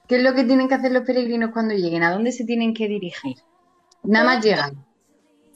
¿Qué 0.06 0.16
es 0.16 0.22
lo 0.22 0.34
que 0.34 0.44
tienen 0.44 0.68
que 0.68 0.74
hacer 0.74 0.92
los 0.92 1.04
peregrinos 1.04 1.50
cuando 1.52 1.74
lleguen? 1.74 2.02
¿A 2.02 2.12
dónde 2.12 2.32
se 2.32 2.44
tienen 2.44 2.74
que 2.74 2.88
dirigir? 2.88 3.36
Nada 4.02 4.24
más 4.26 4.44
llegan. 4.44 4.84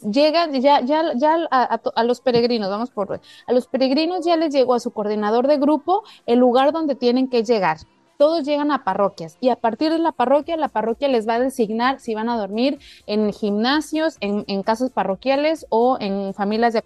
Llegan 0.01 0.53
ya, 0.53 0.81
ya, 0.81 1.13
ya 1.17 1.37
a, 1.51 2.05
los 2.05 2.21
peregrinos, 2.21 2.71
vamos 2.71 2.91
por 2.91 3.21
a 3.47 3.53
los 3.53 3.67
peregrinos 3.67 4.25
ya 4.25 4.37
les 4.37 4.55
llegó 4.55 4.75
a 4.75 4.81
su 4.81 4.93
coordinador 4.93 5.49
de 5.49 5.59
grupo 5.59 6.05
el 6.25 6.39
lugar 6.39 6.73
donde 6.73 6.95
tienen 6.95 7.29
que 7.29 7.43
llegar. 7.43 7.79
Todos 8.19 8.45
llegan 8.45 8.71
a 8.73 8.85
parroquias 8.85 9.39
y 9.41 9.49
a 9.49 9.57
partir 9.57 9.93
de 9.93 9.99
la 9.99 10.13
parroquia, 10.13 10.57
la 10.57 10.69
parroquia 10.69 11.09
les 11.09 11.27
va 11.27 11.37
a 11.37 11.41
designar 11.41 12.01
si 12.01 12.15
van 12.15 12.29
a 12.29 12.37
dormir 12.37 12.79
en 13.07 13.33
gimnasios, 13.33 14.17
en, 14.21 14.63
casas 14.65 14.91
parroquiales 14.91 15.67
o 15.71 15.97
en 16.01 16.35
familias 16.35 16.75
de, 16.75 16.81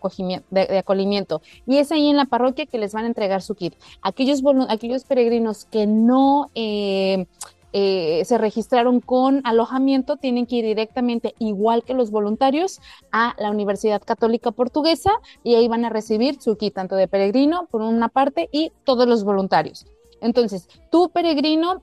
acogimiento. 0.79 1.42
Y 1.66 1.79
es 1.79 1.90
ahí 1.90 2.09
en 2.09 2.18
la 2.18 2.27
parroquia 2.27 2.66
que 2.66 2.79
les 2.79 2.92
van 2.92 3.05
a 3.05 3.09
entregar 3.09 3.42
su 3.42 3.55
kit. 3.55 3.75
Aquellos, 4.03 4.42
aquellos 4.68 5.05
peregrinos 5.05 5.64
que 5.64 5.87
no... 5.87 6.51
Eh, 6.55 7.27
eh, 7.75 8.27
se 8.27 8.37
registraron 8.37 9.01
con 9.01 9.40
alojamiento 9.45 10.18
tienen 10.18 10.45
que 10.45 10.57
ir 10.57 10.66
directamente, 10.66 11.35
igual 11.38 11.85
que 11.85 11.95
los 11.95 12.11
voluntarios, 12.11 12.83
a 13.12 13.35
la 13.38 13.51
Universidad 13.51 14.03
Católica 14.03 14.51
Portuguesa 14.51 15.11
y 15.42 15.55
ahí 15.55 15.68
van 15.68 15.87
a 15.87 15.88
recibir 15.88 16.38
su 16.38 16.59
kit, 16.59 16.75
tanto 16.75 16.97
de 16.97 17.09
peregrino 17.09 17.66
por 17.71 17.81
una 17.81 18.11
parte 18.11 18.51
y 18.53 18.73
todos 18.85 19.09
los 19.09 19.25
voluntarios. 19.25 19.87
Entonces, 20.22 20.68
tú 20.90 21.11
peregrino, 21.11 21.82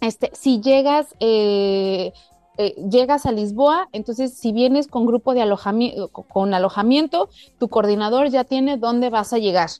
este, 0.00 0.30
si 0.34 0.60
llegas, 0.60 1.14
eh, 1.18 2.12
eh, 2.58 2.74
llegas 2.88 3.26
a 3.26 3.32
Lisboa, 3.32 3.88
entonces 3.92 4.34
si 4.34 4.52
vienes 4.52 4.86
con 4.86 5.06
grupo 5.06 5.34
de 5.34 5.42
alojamiento, 5.42 6.08
con 6.08 6.54
alojamiento, 6.54 7.28
tu 7.58 7.68
coordinador 7.68 8.28
ya 8.28 8.44
tiene 8.44 8.76
dónde 8.76 9.10
vas 9.10 9.32
a 9.32 9.38
llegar. 9.38 9.70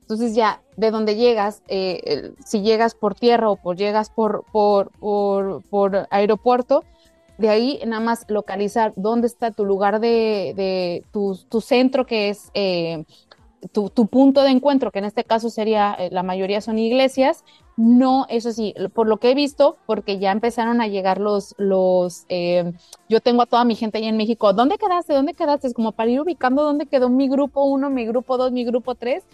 Entonces 0.00 0.34
ya 0.34 0.62
de 0.76 0.90
dónde 0.90 1.16
llegas, 1.16 1.62
eh, 1.68 2.32
si 2.44 2.60
llegas 2.60 2.94
por 2.94 3.14
tierra 3.14 3.48
o 3.48 3.56
por 3.56 3.76
llegas 3.76 4.10
por, 4.10 4.44
por, 4.52 4.90
por, 5.00 6.08
aeropuerto, 6.10 6.84
de 7.38 7.48
ahí 7.48 7.80
nada 7.86 8.02
más 8.02 8.26
localizar 8.28 8.92
dónde 8.96 9.28
está 9.28 9.50
tu 9.50 9.64
lugar 9.64 10.00
de, 10.00 10.52
de 10.56 11.04
tu, 11.12 11.38
tu, 11.48 11.60
centro, 11.60 12.04
que 12.04 12.28
es 12.28 12.50
tu, 13.72 14.06
punto 14.06 14.42
de 14.42 14.50
encuentro, 14.50 14.90
que 14.90 14.98
en 14.98 15.04
este 15.04 15.24
caso 15.24 15.50
sería, 15.50 15.94
eh, 15.98 16.08
la 16.12 16.22
mayoría 16.22 16.60
son 16.60 16.78
iglesias, 16.78 17.44
no, 17.76 18.26
eso 18.28 18.52
sí, 18.52 18.74
por 18.92 19.08
lo 19.08 19.18
que 19.18 19.30
he 19.30 19.34
visto, 19.34 19.76
porque 19.86 20.18
ya 20.18 20.32
empezaron 20.32 20.80
a 20.80 20.86
llegar 20.86 21.18
los, 21.18 21.54
los, 21.58 22.24
eh, 22.28 22.72
yo 23.08 23.20
tengo 23.20 23.42
a 23.42 23.46
toda 23.46 23.64
mi 23.64 23.74
gente 23.74 23.98
ahí 23.98 24.06
en 24.06 24.16
México, 24.16 24.52
¿dónde 24.52 24.78
quedaste? 24.78 25.14
¿Dónde 25.14 25.34
quedaste? 25.34 25.68
Es 25.68 25.74
como 25.74 25.92
para 25.92 26.10
ir 26.10 26.20
ubicando 26.20 26.62
dónde 26.62 26.86
quedó 26.86 27.08
mi 27.08 27.28
grupo 27.28 27.64
uno, 27.64 27.90
mi 27.90 28.06
grupo 28.06 28.36
dos, 28.36 28.52
mi 28.52 28.64
grupo 28.64 28.94
tres. 28.94 29.24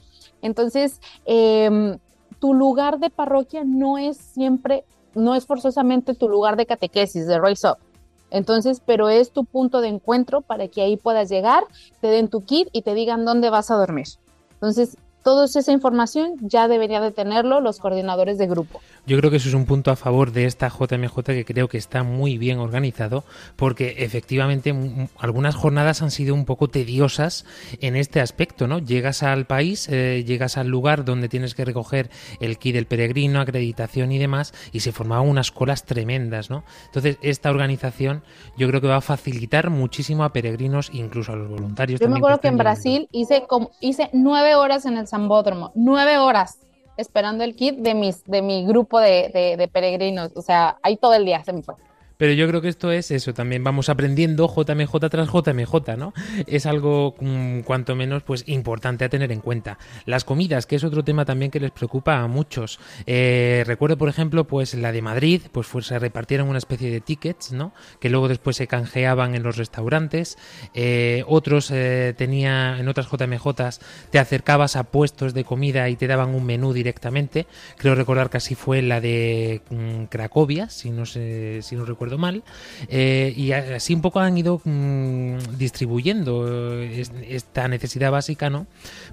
Entonces, 0.43 1.01
em, 1.27 1.99
tu 2.39 2.55
lugar 2.55 2.99
de 2.99 3.11
parroquia 3.11 3.65
no 3.65 3.99
es 3.99 4.17
siempre, 4.17 4.85
no 5.15 5.35
es 5.35 5.45
forzosamente 5.47 6.15
tu 6.15 6.29
lugar 6.29 6.57
de 6.57 6.67
catequesis, 6.67 7.27
de 7.27 7.39
Rise 7.39 7.69
Up. 7.69 7.90
Entonces, 8.31 8.81
pero 8.85 9.09
es 9.09 9.33
tu 9.33 9.45
punto 9.45 9.81
de 9.81 9.89
encuentro 9.89 10.41
para 10.41 10.69
que 10.69 10.83
ahí 10.83 10.97
puedas 10.97 11.29
llegar, 11.29 11.65
te 12.01 12.09
den 12.09 12.29
tu 12.29 12.43
kit 12.43 12.69
y 12.73 12.83
te 12.83 12.95
digan 12.95 13.25
dónde 13.25 13.51
vas 13.51 13.71
a 13.71 13.77
dormir. 13.77 14.07
Entonces, 14.55 14.97
toda 15.23 15.45
esa 15.45 15.73
información 15.73 16.37
ya 16.41 16.69
debería 16.69 17.01
de 17.01 17.11
tenerlo 17.11 17.61
los 17.61 17.79
coordinadores 17.79 18.39
de 18.39 18.47
grupo. 18.47 18.81
Yo 19.07 19.19
creo 19.19 19.31
que 19.31 19.39
eso 19.39 19.49
es 19.49 19.55
un 19.55 19.67
punto 19.67 19.91
a 19.91 19.97
favor 19.97 20.33
de 20.33 20.47
esta 20.47 20.69
JMJ 20.69 21.23
que 21.23 21.45
creo 21.45 21.69
que 21.69 21.79
está 21.79 22.03
muy 22.03 22.39
bien 22.39 22.59
organizado 22.59 23.25
porque 23.57 23.97
efectivamente 23.99 24.75
algunas 25.19 25.55
jornadas 25.55 26.03
han 26.03 26.11
sido 26.11 26.35
un 26.35 26.45
poco 26.45 26.69
tediosas 26.69 27.45
en 27.81 27.97
este 27.97 28.21
aspecto, 28.21 28.67
¿no? 28.67 28.79
Llegas 28.79 29.23
al 29.23 29.47
país, 29.47 29.89
eh, 29.89 30.25
llegas 30.27 30.57
al 30.57 30.69
lugar 30.69 31.05
donde 31.05 31.29
tienes 31.29 31.55
que 31.55 31.65
recoger 31.65 32.11
el 32.41 32.59
kit 32.59 32.75
del 32.75 32.87
peregrino, 32.87 33.41
acreditación 33.41 34.13
y 34.13 34.19
demás 34.19 34.55
y 34.73 34.81
se 34.81 34.93
formaban 34.93 35.29
unas 35.29 35.51
colas 35.51 35.85
tremendas, 35.85 36.51
¿no? 36.51 36.65
Entonces 36.87 37.19
esta 37.23 37.51
organización 37.51 38.23
yo 38.57 38.69
creo 38.69 38.81
que 38.81 38.89
va 38.89 38.97
a 38.97 39.01
facilitar 39.01 39.71
muchísimo 39.71 40.25
a 40.25 40.33
peregrinos, 40.33 40.91
incluso 40.93 41.33
a 41.33 41.37
los 41.37 41.49
voluntarios. 41.49 42.01
Yo 42.01 42.09
me 42.09 42.19
acuerdo 42.19 42.41
que 42.41 42.49
en 42.49 42.59
Brasil 42.59 43.09
hice, 43.13 43.45
como, 43.47 43.71
hice 43.81 44.11
nueve 44.13 44.55
horas 44.55 44.87
en 44.87 44.97
el 44.97 45.07
Zambódromo, 45.11 45.73
nueve 45.75 46.19
horas 46.19 46.59
esperando 46.97 47.45
el 47.45 47.57
kit 47.57 47.77
de, 47.77 47.95
mis, 47.95 48.25
de 48.25 48.43
mi 48.43 48.65
grupo 48.67 49.01
de, 49.01 49.57
de 49.59 49.69
peregrinos. 49.69 50.33
O 50.37 50.43
sea, 50.43 50.79
ahí 50.83 50.97
todo 50.97 51.15
el 51.15 51.25
día 51.25 51.43
se 51.45 51.53
me 51.53 51.63
fue. 51.63 51.75
Pero 52.21 52.35
yo 52.35 52.47
creo 52.47 52.61
que 52.61 52.69
esto 52.69 52.93
es 52.93 53.11
eso, 53.11 53.33
también 53.33 53.65
vamos 53.65 53.89
aprendiendo 53.89 54.47
JMJ 54.47 55.09
tras 55.09 55.31
JMJ, 55.31 55.97
¿no? 55.97 56.13
Es 56.47 56.67
algo 56.67 57.15
mm, 57.19 57.61
cuanto 57.61 57.97
menos 57.97 58.23
pues 58.25 58.45
importante 58.47 59.07
a 59.07 59.09
tener 59.09 59.33
en 59.33 59.41
cuenta. 59.41 59.79
Las 60.05 60.25
comidas, 60.25 60.67
que 60.67 60.77
es 60.77 60.85
otro 60.85 61.03
tema 61.03 61.25
también 61.25 61.51
que 61.51 61.61
les 61.61 61.71
preocupa 61.71 62.19
a 62.19 62.27
muchos. 62.27 62.79
Eh, 63.07 63.65
recuerdo, 63.67 63.97
por 63.97 64.11
ejemplo, 64.11 64.47
pues 64.47 64.75
la 64.75 64.93
de 64.93 65.01
Madrid, 65.01 65.41
pues 65.51 65.67
se 65.81 65.99
repartieron 65.99 66.51
una 66.51 66.59
especie 66.59 66.91
de 66.91 67.01
tickets, 67.01 67.53
¿no? 67.53 67.73
Que 68.01 68.11
luego 68.11 68.29
después 68.29 68.55
se 68.55 68.67
canjeaban 68.67 69.35
en 69.35 69.43
los 69.43 69.57
restaurantes. 69.57 70.37
Eh, 70.75 71.25
otros 71.27 71.71
eh, 71.71 72.13
tenía, 72.19 72.77
en 72.79 72.87
otras 72.89 73.09
JMJs, 73.09 73.81
te 74.11 74.19
acercabas 74.19 74.77
a 74.77 74.85
puestos 74.85 75.33
de 75.33 75.45
comida 75.45 75.89
y 75.89 75.97
te 75.97 76.07
daban 76.07 76.35
un 76.35 76.45
menú 76.45 76.75
directamente. 76.75 77.47
Creo 77.79 77.95
recordar 77.95 78.29
que 78.29 78.37
así 78.37 78.55
fue 78.55 78.83
la 78.83 79.01
de 79.01 79.63
mm, 79.71 80.05
Cracovia, 80.11 80.69
si 80.69 80.91
no 80.91 81.07
sé, 81.07 81.63
si 81.63 81.77
no 81.77 81.87
recuerdo 81.87 82.10
mal, 82.19 82.43
eh, 82.89 83.33
y 83.37 83.53
así 83.53 83.95
un 83.95 84.03
poco 84.03 84.21
han 84.21 84.37
ido 84.37 84.61
mm, 84.65 85.57
distribuyendo 85.57 86.45
eh, 86.83 87.03
esta 87.29 87.69
necesidad 87.69 88.11
básica 88.11 88.51
¿no? 88.51 88.67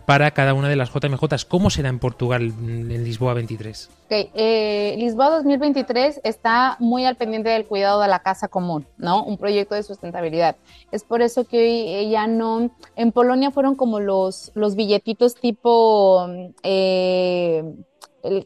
para 0.06 0.32
cada 0.32 0.54
una 0.54 0.70
de 0.70 0.76
las 0.76 0.92
JMJ. 0.94 1.24
¿Cómo 1.48 1.70
será 1.70 1.90
en 1.90 2.00
Portugal 2.00 2.54
mm, 2.54 2.92
en 2.92 3.04
Lisboa 3.04 3.34
23? 3.34 3.90
Eh, 4.10 4.96
Lisboa 4.98 5.30
2023 5.32 6.22
está 6.24 6.78
muy 6.80 7.06
al 7.06 7.16
pendiente 7.16 7.50
del 7.50 7.66
cuidado 7.66 8.02
de 8.02 8.08
la 8.08 8.20
casa 8.20 8.48
común, 8.48 8.86
¿no? 8.98 9.24
Un 9.24 9.38
proyecto 9.38 9.76
de 9.76 9.84
sustentabilidad. 9.84 10.56
Es 10.92 11.04
por 11.04 11.22
eso 11.22 11.46
que 11.46 11.58
hoy 11.58 12.10
ya 12.10 12.28
no, 12.28 12.72
en 12.96 13.12
Polonia 13.12 13.52
fueron 13.52 13.76
como 13.76 14.00
los, 14.00 14.52
los 14.56 14.76
billetitos 14.76 15.36
tipo, 15.36 16.26
el 16.64 17.76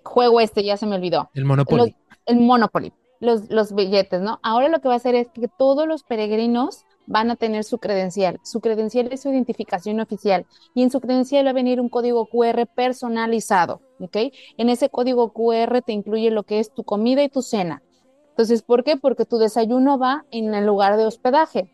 juego 0.04 0.40
este 0.40 0.64
ya 0.64 0.78
se 0.78 0.86
me 0.86 0.96
olvidó. 0.96 1.30
El 1.34 1.46
Monopoly. 1.46 1.96
el 2.26 2.40
Monopoly 2.40 2.92
los, 3.22 3.50
los 3.50 3.74
billetes, 3.74 4.20
¿no? 4.20 4.40
Ahora 4.44 4.68
lo 4.68 4.82
que 4.82 4.90
va 4.90 4.96
a 4.96 4.98
hacer 4.98 5.16
es 5.16 5.30
que 5.30 5.48
todos 5.48 5.88
los 5.88 6.04
peregrinos 6.04 6.86
van 7.06 7.32
a 7.32 7.36
tener 7.36 7.64
su 7.64 7.78
credencial. 7.78 8.40
Su 8.44 8.60
credencial 8.60 9.08
es 9.12 9.22
su 9.22 9.30
identificación 9.30 10.00
oficial 10.00 10.46
y 10.74 10.84
en 10.84 10.92
su 10.92 11.00
credencial 11.00 11.46
va 11.46 11.52
a 11.52 11.54
venir 11.54 11.80
un 11.80 11.88
código 11.88 12.26
QR 12.26 12.68
personalizado, 12.68 13.82
¿ok? 14.00 14.18
En 14.58 14.70
ese 14.70 14.90
código 14.90 15.32
QR 15.32 15.82
te 15.82 15.94
incluye 15.94 16.32
lo 16.32 16.44
que 16.44 16.60
es 16.60 16.74
tu 16.74 16.84
comida 16.84 17.24
y 17.24 17.30
tu 17.30 17.42
cena. 17.42 17.82
Entonces, 18.30 18.64
¿por 18.64 18.84
qué? 18.84 18.98
Porque 18.98 19.26
tu 19.26 19.38
desayuno 19.38 20.00
va 20.00 20.26
en 20.32 20.54
el 20.54 20.66
lugar 20.66 20.98
de 20.98 21.06
hospedaje 21.06 21.70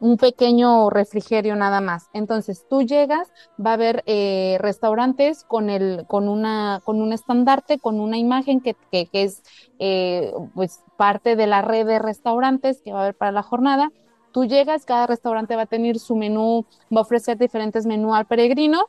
un 0.00 0.16
pequeño 0.16 0.90
refrigerio 0.90 1.56
nada 1.56 1.80
más. 1.80 2.08
Entonces 2.12 2.66
tú 2.68 2.82
llegas, 2.82 3.28
va 3.64 3.70
a 3.70 3.74
haber 3.74 4.02
eh, 4.06 4.56
restaurantes 4.60 5.44
con 5.44 5.70
el, 5.70 6.04
con 6.06 6.28
una, 6.28 6.80
con 6.84 7.02
un 7.02 7.12
estandarte, 7.12 7.78
con 7.78 8.00
una 8.00 8.18
imagen 8.18 8.60
que, 8.60 8.76
que, 8.92 9.08
es 9.12 9.42
eh, 9.78 10.32
pues 10.54 10.84
parte 10.96 11.36
de 11.36 11.46
la 11.46 11.62
red 11.62 11.86
de 11.86 11.98
restaurantes 11.98 12.80
que 12.82 12.92
va 12.92 13.00
a 13.00 13.02
haber 13.02 13.14
para 13.16 13.32
la 13.32 13.42
jornada. 13.42 13.90
Tú 14.32 14.44
llegas, 14.44 14.84
cada 14.84 15.06
restaurante 15.06 15.56
va 15.56 15.62
a 15.62 15.66
tener 15.66 15.98
su 15.98 16.14
menú, 16.14 16.66
va 16.94 17.00
a 17.00 17.02
ofrecer 17.02 17.38
diferentes 17.38 17.86
menús 17.86 18.14
al 18.14 18.26
peregrino. 18.26 18.86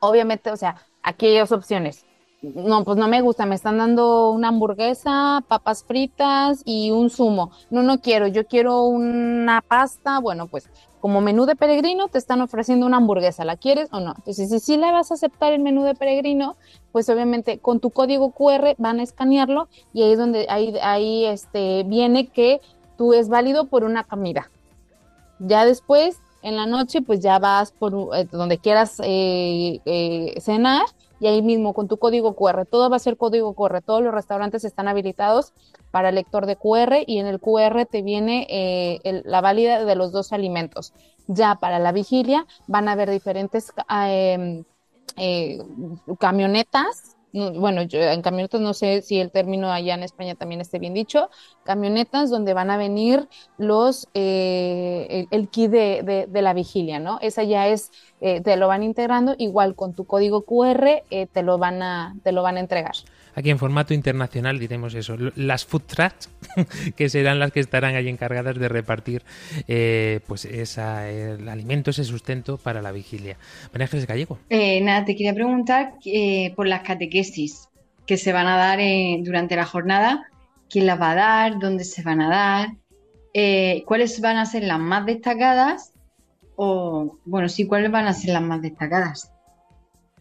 Obviamente, 0.00 0.50
o 0.50 0.56
sea, 0.56 0.76
aquí 1.02 1.26
hay 1.26 1.38
dos 1.38 1.52
opciones 1.52 2.05
no, 2.54 2.84
pues 2.84 2.96
no 2.96 3.08
me 3.08 3.20
gusta, 3.20 3.46
me 3.46 3.54
están 3.54 3.78
dando 3.78 4.30
una 4.30 4.48
hamburguesa, 4.48 5.42
papas 5.48 5.84
fritas 5.84 6.62
y 6.64 6.90
un 6.90 7.10
zumo. 7.10 7.50
No, 7.70 7.82
no 7.82 8.00
quiero, 8.00 8.26
yo 8.26 8.46
quiero 8.46 8.82
una 8.84 9.62
pasta. 9.66 10.20
Bueno, 10.20 10.46
pues 10.46 10.68
como 11.00 11.20
menú 11.20 11.46
de 11.46 11.56
peregrino 11.56 12.08
te 12.08 12.18
están 12.18 12.40
ofreciendo 12.40 12.86
una 12.86 12.96
hamburguesa, 12.96 13.44
¿la 13.44 13.56
quieres 13.56 13.88
o 13.92 14.00
no? 14.00 14.14
Entonces, 14.16 14.48
si 14.48 14.60
sí 14.60 14.76
le 14.76 14.90
vas 14.90 15.10
a 15.10 15.14
aceptar 15.14 15.52
el 15.52 15.60
menú 15.60 15.84
de 15.84 15.94
peregrino, 15.94 16.56
pues 16.92 17.08
obviamente 17.08 17.58
con 17.58 17.80
tu 17.80 17.90
código 17.90 18.30
QR 18.30 18.74
van 18.78 19.00
a 19.00 19.02
escanearlo 19.02 19.68
y 19.92 20.02
ahí 20.02 20.12
es 20.12 20.18
donde 20.18 20.46
ahí, 20.48 20.74
ahí 20.82 21.24
este, 21.26 21.84
viene 21.84 22.26
que 22.28 22.60
tú 22.96 23.12
es 23.12 23.28
válido 23.28 23.66
por 23.66 23.84
una 23.84 24.04
comida. 24.04 24.50
Ya 25.38 25.64
después, 25.64 26.18
en 26.42 26.56
la 26.56 26.66
noche, 26.66 27.02
pues 27.02 27.20
ya 27.20 27.38
vas 27.38 27.72
por 27.72 28.16
eh, 28.16 28.26
donde 28.30 28.58
quieras 28.58 29.00
eh, 29.04 29.80
eh, 29.84 30.40
cenar 30.40 30.86
y 31.20 31.26
ahí 31.26 31.42
mismo 31.42 31.74
con 31.74 31.88
tu 31.88 31.98
código 31.98 32.34
QR, 32.34 32.66
todo 32.66 32.90
va 32.90 32.96
a 32.96 33.00
ser 33.00 33.16
código 33.16 33.54
QR, 33.54 33.80
todos 33.82 34.02
los 34.02 34.12
restaurantes 34.12 34.64
están 34.64 34.88
habilitados 34.88 35.52
para 35.90 36.12
lector 36.12 36.46
de 36.46 36.56
QR 36.56 37.04
y 37.06 37.18
en 37.18 37.26
el 37.26 37.40
QR 37.40 37.86
te 37.86 38.02
viene 38.02 38.46
eh, 38.50 39.22
la 39.24 39.40
válida 39.40 39.84
de 39.84 39.94
los 39.96 40.12
dos 40.12 40.32
alimentos. 40.32 40.92
Ya 41.26 41.56
para 41.56 41.78
la 41.78 41.92
vigilia 41.92 42.46
van 42.66 42.88
a 42.88 42.92
haber 42.92 43.10
diferentes 43.10 43.72
em, 43.88 44.64
eh, 45.16 45.58
camionetas 46.18 47.15
bueno, 47.32 47.82
yo 47.82 48.00
en 48.00 48.22
camionetas 48.22 48.60
no 48.60 48.72
sé 48.72 49.02
si 49.02 49.20
el 49.20 49.30
término 49.30 49.70
allá 49.70 49.94
en 49.94 50.02
España 50.02 50.34
también 50.34 50.60
esté 50.60 50.78
bien 50.78 50.94
dicho, 50.94 51.28
camionetas 51.64 52.30
donde 52.30 52.54
van 52.54 52.70
a 52.70 52.76
venir 52.76 53.28
los, 53.58 54.08
eh, 54.14 55.26
el, 55.30 55.48
kit 55.48 55.70
de, 55.70 56.26
de, 56.28 56.42
la 56.42 56.54
vigilia, 56.54 56.98
¿no? 56.98 57.18
Esa 57.20 57.42
ya 57.42 57.68
es, 57.68 57.90
eh, 58.20 58.40
te 58.40 58.56
lo 58.56 58.68
van 58.68 58.82
integrando, 58.82 59.34
igual 59.38 59.74
con 59.74 59.94
tu 59.94 60.06
código 60.06 60.44
QR 60.44 61.04
eh, 61.10 61.26
te, 61.26 61.42
lo 61.42 61.58
van 61.58 61.82
a, 61.82 62.16
te 62.22 62.32
lo 62.32 62.42
van 62.42 62.56
a 62.56 62.60
entregar. 62.60 62.94
Aquí 63.36 63.50
en 63.50 63.58
formato 63.58 63.94
internacional 63.94 64.58
diremos 64.58 64.94
eso, 64.94 65.16
las 65.36 65.64
food 65.64 65.82
trucks, 65.82 66.28
que 66.96 67.08
serán 67.08 67.38
las 67.38 67.52
que 67.52 67.60
estarán 67.60 67.94
ahí 67.94 68.08
encargadas 68.08 68.58
de 68.58 68.68
repartir 68.68 69.22
pues 70.26 70.44
esa, 70.44 71.08
el 71.08 71.48
alimento, 71.48 71.90
ese 71.90 72.02
sustento 72.02 72.56
para 72.56 72.82
la 72.82 72.90
vigilia. 72.90 73.36
María 73.72 73.84
Ángeles 73.84 74.06
Gallego. 74.06 74.38
nada, 74.50 75.04
te 75.04 75.14
quería 75.14 75.34
preguntar 75.34 75.92
por 76.56 76.66
las 76.66 76.80
catequesis 76.80 77.68
que 78.06 78.16
se 78.16 78.32
van 78.32 78.46
a 78.46 78.56
dar 78.56 78.80
eh, 78.80 79.20
durante 79.22 79.56
la 79.56 79.66
jornada, 79.66 80.26
quién 80.70 80.86
las 80.86 81.00
va 81.00 81.10
a 81.10 81.14
dar, 81.14 81.58
dónde 81.58 81.84
se 81.84 82.02
van 82.02 82.20
a 82.20 82.28
dar, 82.28 82.68
eh, 83.34 83.82
cuáles 83.86 84.20
van 84.20 84.36
a 84.38 84.46
ser 84.46 84.62
las 84.62 84.78
más 84.78 85.04
destacadas 85.04 85.92
o, 86.54 87.18
bueno, 87.24 87.48
sí, 87.48 87.66
cuáles 87.66 87.90
van 87.90 88.06
a 88.06 88.14
ser 88.14 88.32
las 88.32 88.42
más 88.42 88.62
destacadas. 88.62 89.32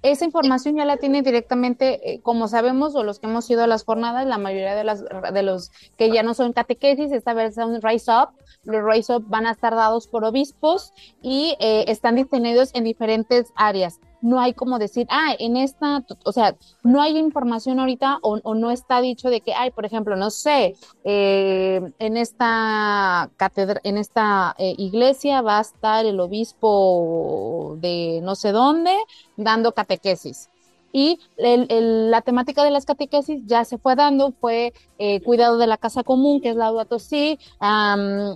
Esa 0.05 0.23
información 0.23 0.75
ya 0.75 0.85
la 0.85 0.97
tiene 0.97 1.23
directamente, 1.23 2.13
eh, 2.13 2.21
como 2.21 2.47
sabemos, 2.47 2.93
o 2.93 3.03
los 3.03 3.17
que 3.17 3.25
hemos 3.25 3.49
ido 3.49 3.63
a 3.63 3.67
las 3.67 3.83
jornadas, 3.83 4.27
la 4.27 4.37
mayoría 4.37 4.75
de, 4.75 4.83
las, 4.83 5.03
de 5.03 5.41
los 5.41 5.71
que 5.97 6.11
ya 6.11 6.21
no 6.21 6.35
son 6.35 6.53
catequesis, 6.53 7.11
esta 7.11 7.33
vez 7.33 7.55
son 7.55 7.81
Rise 7.81 8.11
Up, 8.11 8.29
los 8.65 8.83
Rise 8.83 9.15
Up 9.15 9.25
van 9.27 9.47
a 9.47 9.51
estar 9.51 9.73
dados 9.73 10.05
por 10.07 10.23
obispos 10.23 10.93
y 11.23 11.57
eh, 11.59 11.85
están 11.87 12.17
distribuidos 12.17 12.69
en 12.75 12.83
diferentes 12.83 13.51
áreas 13.55 13.99
no 14.25 14.39
hay 14.39 14.53
como 14.53 14.79
decir, 14.79 15.05
ah, 15.11 15.35
en 15.37 15.55
esta, 15.55 16.03
o 16.23 16.31
sea, 16.31 16.55
no 16.83 16.99
hay 16.99 17.15
información 17.17 17.79
ahorita 17.79 18.17
o, 18.23 18.55
no 18.55 18.71
está 18.71 18.99
dicho 18.99 19.29
de 19.29 19.41
que, 19.41 19.53
ay, 19.53 19.69
por 19.69 19.85
ejemplo, 19.85 20.15
no 20.15 20.31
sé, 20.31 20.75
eh, 21.03 21.79
en 21.99 22.17
esta 22.17 23.29
catedral, 23.37 23.81
en 23.83 23.97
esta 23.97 24.55
eh, 24.57 24.73
iglesia 24.77 25.41
va 25.41 25.59
a 25.59 25.61
estar 25.61 26.05
el 26.05 26.19
obispo 26.19 27.77
de 27.79 28.19
no 28.23 28.35
sé 28.35 28.51
dónde 28.51 28.95
dando 29.37 29.73
catequesis 29.73 30.49
y 30.95 31.19
la 31.37 32.21
temática 32.21 32.63
de 32.63 32.71
las 32.71 32.85
catequesis 32.85 33.41
ya 33.45 33.65
se 33.65 33.77
fue 33.77 33.97
dando, 33.97 34.31
fue 34.31 34.71
eh, 34.97 35.19
cuidado 35.19 35.57
de 35.57 35.67
la 35.67 35.75
casa 35.75 36.03
común, 36.03 36.39
que 36.39 36.51
es 36.51 36.55
Laudato 36.55 36.99
Si, 36.99 37.37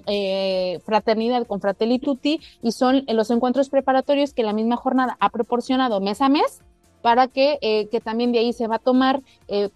eh, 0.07 0.79
fraternidad 0.83 1.47
con 1.47 1.61
Fratelli 1.61 1.99
Tutti, 1.99 2.41
y 2.61 2.73
son 2.73 3.05
los 3.07 3.31
encuentros 3.31 3.69
preparatorios 3.69 4.33
que 4.33 4.43
la 4.43 4.51
misma 4.51 4.75
jornada 4.75 5.15
ha 5.21 5.29
proporcionado 5.29 6.01
mes 6.01 6.19
a 6.21 6.27
mes 6.27 6.61
para 7.01 7.29
que, 7.29 7.59
eh, 7.61 7.87
que 7.87 8.01
también 8.01 8.33
de 8.33 8.39
ahí 8.39 8.51
se 8.51 8.67
va 8.67 8.75
a 8.75 8.79
tomar 8.79 9.21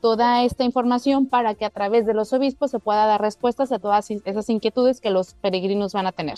toda 0.01 0.43
esta 0.43 0.65
información 0.65 1.27
para 1.27 1.55
que 1.55 1.63
a 1.63 1.69
través 1.69 2.05
de 2.05 2.13
los 2.13 2.33
obispos 2.33 2.69
se 2.69 2.79
pueda 2.79 3.05
dar 3.05 3.21
respuestas 3.21 3.71
a 3.71 3.79
todas 3.79 4.11
esas 4.11 4.49
inquietudes 4.49 4.99
que 4.99 5.09
los 5.09 5.35
peregrinos 5.35 5.93
van 5.93 6.07
a 6.07 6.11
tener. 6.11 6.37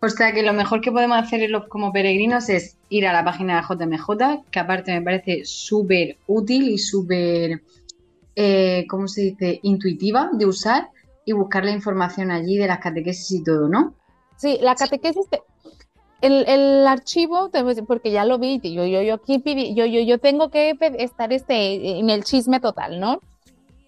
O 0.00 0.08
sea 0.08 0.32
que 0.32 0.42
lo 0.42 0.52
mejor 0.52 0.80
que 0.80 0.92
podemos 0.92 1.18
hacer 1.18 1.50
como 1.68 1.92
peregrinos 1.92 2.48
es 2.48 2.76
ir 2.90 3.06
a 3.06 3.12
la 3.12 3.24
página 3.24 3.56
de 3.56 3.62
JMJ, 3.62 4.44
que 4.50 4.58
aparte 4.58 4.92
me 4.92 5.02
parece 5.02 5.44
súper 5.44 6.18
útil 6.26 6.68
y 6.68 6.78
súper, 6.78 7.62
eh, 8.34 8.86
¿cómo 8.88 9.08
se 9.08 9.22
dice?, 9.22 9.60
intuitiva 9.62 10.30
de 10.32 10.46
usar 10.46 10.90
y 11.24 11.32
buscar 11.32 11.64
la 11.64 11.72
información 11.72 12.30
allí 12.30 12.56
de 12.58 12.66
las 12.66 12.78
catequesis 12.78 13.40
y 13.40 13.44
todo, 13.44 13.68
¿no? 13.68 13.94
Sí, 14.36 14.58
la 14.60 14.74
catequesis, 14.74 15.26
el, 16.20 16.86
archivo, 16.86 17.50
porque 17.86 18.10
ya 18.10 18.24
lo 18.24 18.38
vi, 18.38 18.60
yo, 18.62 18.84
yo, 18.84 19.02
yo 19.02 19.14
aquí 19.14 19.42
yo, 19.74 19.86
yo, 19.86 20.00
yo 20.00 20.18
tengo 20.18 20.50
que 20.50 20.76
estar 20.98 21.32
este, 21.32 21.98
en 21.98 22.10
el 22.10 22.22
chisme 22.22 22.60
total, 22.60 23.00
¿no? 23.00 23.20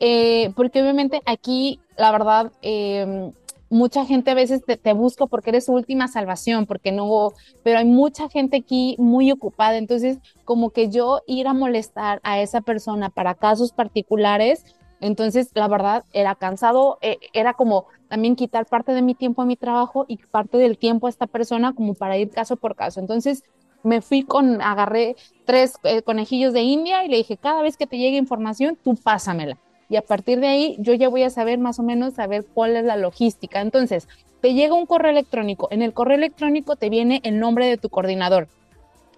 Eh, 0.00 0.52
porque 0.56 0.80
obviamente 0.80 1.20
aquí, 1.26 1.80
la 1.96 2.12
verdad, 2.12 2.52
eh, 2.62 3.32
mucha 3.70 4.04
gente 4.04 4.30
a 4.30 4.34
veces 4.34 4.62
te, 4.64 4.76
te 4.76 4.92
busco 4.92 5.26
porque 5.26 5.50
eres 5.50 5.66
su 5.66 5.72
última 5.72 6.08
salvación, 6.08 6.66
porque 6.66 6.92
no, 6.92 7.32
pero 7.62 7.78
hay 7.78 7.84
mucha 7.84 8.28
gente 8.28 8.58
aquí 8.58 8.96
muy 8.98 9.30
ocupada, 9.30 9.76
entonces 9.76 10.18
como 10.44 10.70
que 10.70 10.88
yo 10.88 11.20
ir 11.26 11.46
a 11.48 11.54
molestar 11.54 12.20
a 12.22 12.40
esa 12.40 12.60
persona 12.60 13.10
para 13.10 13.34
casos 13.34 13.72
particulares, 13.72 14.64
entonces 15.00 15.50
la 15.54 15.68
verdad 15.68 16.04
era 16.12 16.34
cansado, 16.34 16.98
eh, 17.02 17.18
era 17.32 17.54
como 17.54 17.86
también 18.08 18.36
quitar 18.36 18.66
parte 18.66 18.92
de 18.92 19.02
mi 19.02 19.14
tiempo 19.14 19.42
a 19.42 19.46
mi 19.46 19.56
trabajo 19.56 20.06
y 20.08 20.16
parte 20.16 20.58
del 20.58 20.78
tiempo 20.78 21.06
a 21.06 21.10
esta 21.10 21.26
persona 21.26 21.72
como 21.72 21.94
para 21.94 22.18
ir 22.18 22.30
caso 22.30 22.56
por 22.56 22.74
caso. 22.74 22.98
Entonces 22.98 23.44
me 23.84 24.00
fui 24.00 24.24
con, 24.24 24.60
agarré 24.60 25.14
tres 25.44 25.74
eh, 25.84 26.02
conejillos 26.02 26.52
de 26.52 26.62
India 26.62 27.04
y 27.04 27.08
le 27.08 27.18
dije, 27.18 27.36
cada 27.36 27.62
vez 27.62 27.76
que 27.76 27.86
te 27.86 27.96
llegue 27.98 28.16
información, 28.16 28.76
tú 28.82 28.96
pásamela 28.96 29.56
y 29.88 29.96
a 29.96 30.02
partir 30.02 30.40
de 30.40 30.48
ahí 30.48 30.76
yo 30.78 30.94
ya 30.94 31.08
voy 31.08 31.22
a 31.22 31.30
saber 31.30 31.58
más 31.58 31.78
o 31.78 31.82
menos 31.82 32.14
saber 32.14 32.44
cuál 32.44 32.76
es 32.76 32.84
la 32.84 32.96
logística. 32.96 33.60
Entonces, 33.60 34.08
te 34.40 34.54
llega 34.54 34.74
un 34.74 34.86
correo 34.86 35.10
electrónico, 35.10 35.68
en 35.70 35.82
el 35.82 35.92
correo 35.92 36.16
electrónico 36.16 36.76
te 36.76 36.90
viene 36.90 37.20
el 37.24 37.38
nombre 37.40 37.66
de 37.66 37.76
tu 37.76 37.88
coordinador. 37.88 38.48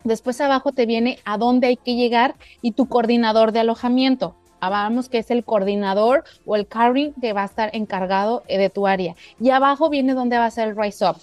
Después 0.03 0.41
abajo 0.41 0.73
te 0.73 0.87
viene 0.87 1.19
a 1.25 1.37
dónde 1.37 1.67
hay 1.67 1.77
que 1.77 1.95
llegar 1.95 2.35
y 2.63 2.73
tu 2.73 2.89
coordinador 2.89 3.53
de 3.53 3.61
alojamiento. 3.61 4.35
Hablamos 4.61 5.09
que 5.09 5.19
es 5.19 5.31
el 5.31 5.45
coordinador 5.45 6.25
o 6.47 6.57
el 6.57 6.67
carry 6.67 7.13
que 7.21 7.33
va 7.33 7.43
a 7.43 7.47
estar 7.47 7.71
encargado 7.75 8.43
eh, 8.47 8.59
de 8.59 8.71
tu 8.71 8.87
área. 8.87 9.15
Y 9.39 9.51
abajo 9.51 9.91
viene 9.91 10.15
dónde 10.15 10.39
va 10.39 10.47
a 10.47 10.51
ser 10.51 10.69
el 10.69 10.77
rise 10.77 11.07
up. 11.07 11.17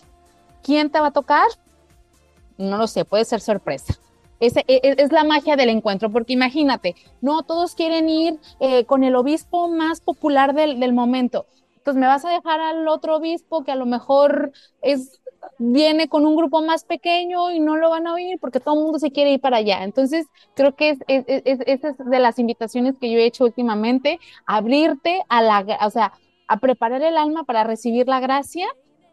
¿Quién 0.64 0.90
te 0.92 1.00
va 1.00 1.08
a 1.08 1.12
tocar? 1.12 1.48
No 2.58 2.78
lo 2.78 2.88
sé, 2.88 3.06
puede 3.06 3.26
ser 3.26 3.42
sorpresa. 3.42 3.96
E, 4.40 4.52
e, 4.56 4.96
es, 4.98 5.12
la 5.12 5.24
magia 5.24 5.56
del 5.56 5.70
encuentro, 5.70 6.12
porque 6.12 6.34
imagínate, 6.34 6.96
no 7.22 7.44
todos 7.44 7.76
quieren 7.76 8.10
ir 8.10 8.40
eh, 8.60 8.86
con 8.86 9.04
el 9.04 9.16
obispo 9.16 9.68
más 9.68 10.02
popular 10.02 10.54
del, 10.54 10.94
momento. 10.94 11.46
Entonces 11.78 12.00
me 12.00 12.08
vas 12.08 12.26
a 12.26 12.30
dejar 12.30 12.60
al 12.60 12.88
otro 12.88 13.16
obispo 13.16 13.64
que 13.64 13.72
a 13.72 13.76
lo 13.76 13.86
mejor 13.86 14.52
es, 14.82 15.22
viene 15.58 16.08
con 16.10 16.26
un 16.26 16.36
grupo 16.36 16.62
más 16.62 16.84
pequeño 16.84 17.52
y 17.52 17.60
no 17.60 17.78
lo 17.78 17.90
van 17.90 18.08
a 18.08 18.14
oír 18.14 18.38
porque 18.40 18.60
todo 18.60 18.76
el 18.76 18.82
mundo 18.82 19.00
se 19.00 19.12
quiere 19.12 19.34
ir 19.34 19.40
para 19.40 19.58
allá. 19.58 19.84
Entonces 19.84 20.28
creo 20.54 20.76
que 20.76 20.92
es, 20.92 21.00
es, 21.08 21.24
es, 21.46 21.84
es 21.84 21.98
de 21.98 22.20
las 22.20 22.40
invitaciones 22.40 22.98
que 23.00 23.10
yo 23.10 23.20
he 23.20 23.26
hecho 23.26 23.46
últimamente, 23.46 24.20
abrirte 24.46 25.24
a 25.30 25.42
la, 25.42 25.66
o 25.86 25.90
sea, 25.90 26.14
a 26.48 26.58
preparar 26.58 27.02
el 27.02 27.18
alma 27.18 27.44
para 27.44 27.64
recibir 27.64 28.08
la 28.08 28.20
gracia 28.20 28.68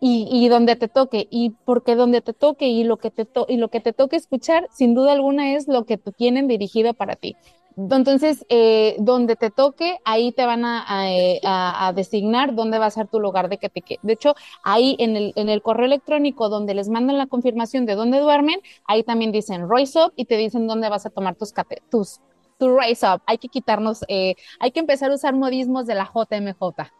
y, 0.07 0.49
donde 0.49 0.77
te 0.77 0.89
toque, 0.89 1.29
y 1.31 1.51
porque 1.65 1.95
donde 1.95 2.21
te 2.21 2.35
toque 2.35 2.69
y 2.69 2.85
lo 2.85 2.99
que 2.99 3.11
te, 3.11 3.27
y 3.49 3.57
lo 3.57 3.69
que 3.69 3.81
te 3.81 3.95
toque 3.95 4.17
escuchar, 4.17 4.69
sin 4.71 4.95
duda 4.95 5.13
alguna 5.13 5.55
es 5.55 5.67
lo 5.67 5.87
que 5.87 5.97
te 5.97 6.13
tienen 6.13 6.47
dirigido 6.47 6.93
para 6.93 7.17
ti. 7.17 7.37
Entonces, 7.79 8.45
eh, 8.51 8.97
donde 8.99 9.35
te 9.35 9.51
toque, 9.51 9.97
ahí 10.05 10.31
te 10.33 10.45
van 10.45 10.63
eh, 11.09 11.41
a, 11.43 11.91
designar 11.97 12.55
dónde 12.55 12.79
va 12.79 12.87
a 12.87 12.91
ser 12.91 13.09
tu 13.09 13.19
lugar 13.19 13.49
de 13.49 13.57
que 13.57 13.71
te 13.71 13.81
quede. 13.81 13.99
De 14.03 14.13
hecho, 14.13 14.35
ahí 14.63 14.95
en 14.99 15.17
el, 15.17 15.33
en 15.37 15.49
el 15.49 15.63
correo 15.63 15.87
electrónico 15.87 16.51
donde 16.51 16.75
les 16.75 16.91
mandan 16.91 17.17
la 17.17 17.27
confirmación 17.27 17.87
de 17.87 17.95
dónde 17.95 18.21
duermen, 18.21 18.61
ahí 18.87 19.05
también 19.05 19.33
dicen 19.33 19.69
Rise 19.71 19.99
Up 20.05 20.13
y 20.17 20.27
te 20.27 20.37
dicen 20.37 20.67
dónde 20.67 20.91
vas 20.91 21.07
a 21.07 21.11
tomar 21.11 21.35
tus, 21.35 21.55
tus 21.91 22.21
tu 22.59 22.79
Rise 22.79 23.07
Up. 23.07 23.23
Hay 23.25 23.39
que 23.39 23.49
quitarnos, 23.49 24.05
eh, 24.09 24.35
hay 24.61 24.71
que 24.71 24.81
empezar 24.81 25.11
a 25.11 25.15
usar 25.15 25.35
modismos 25.35 25.87
de 25.87 25.95
la 25.95 26.05
JMJ. 26.05 26.93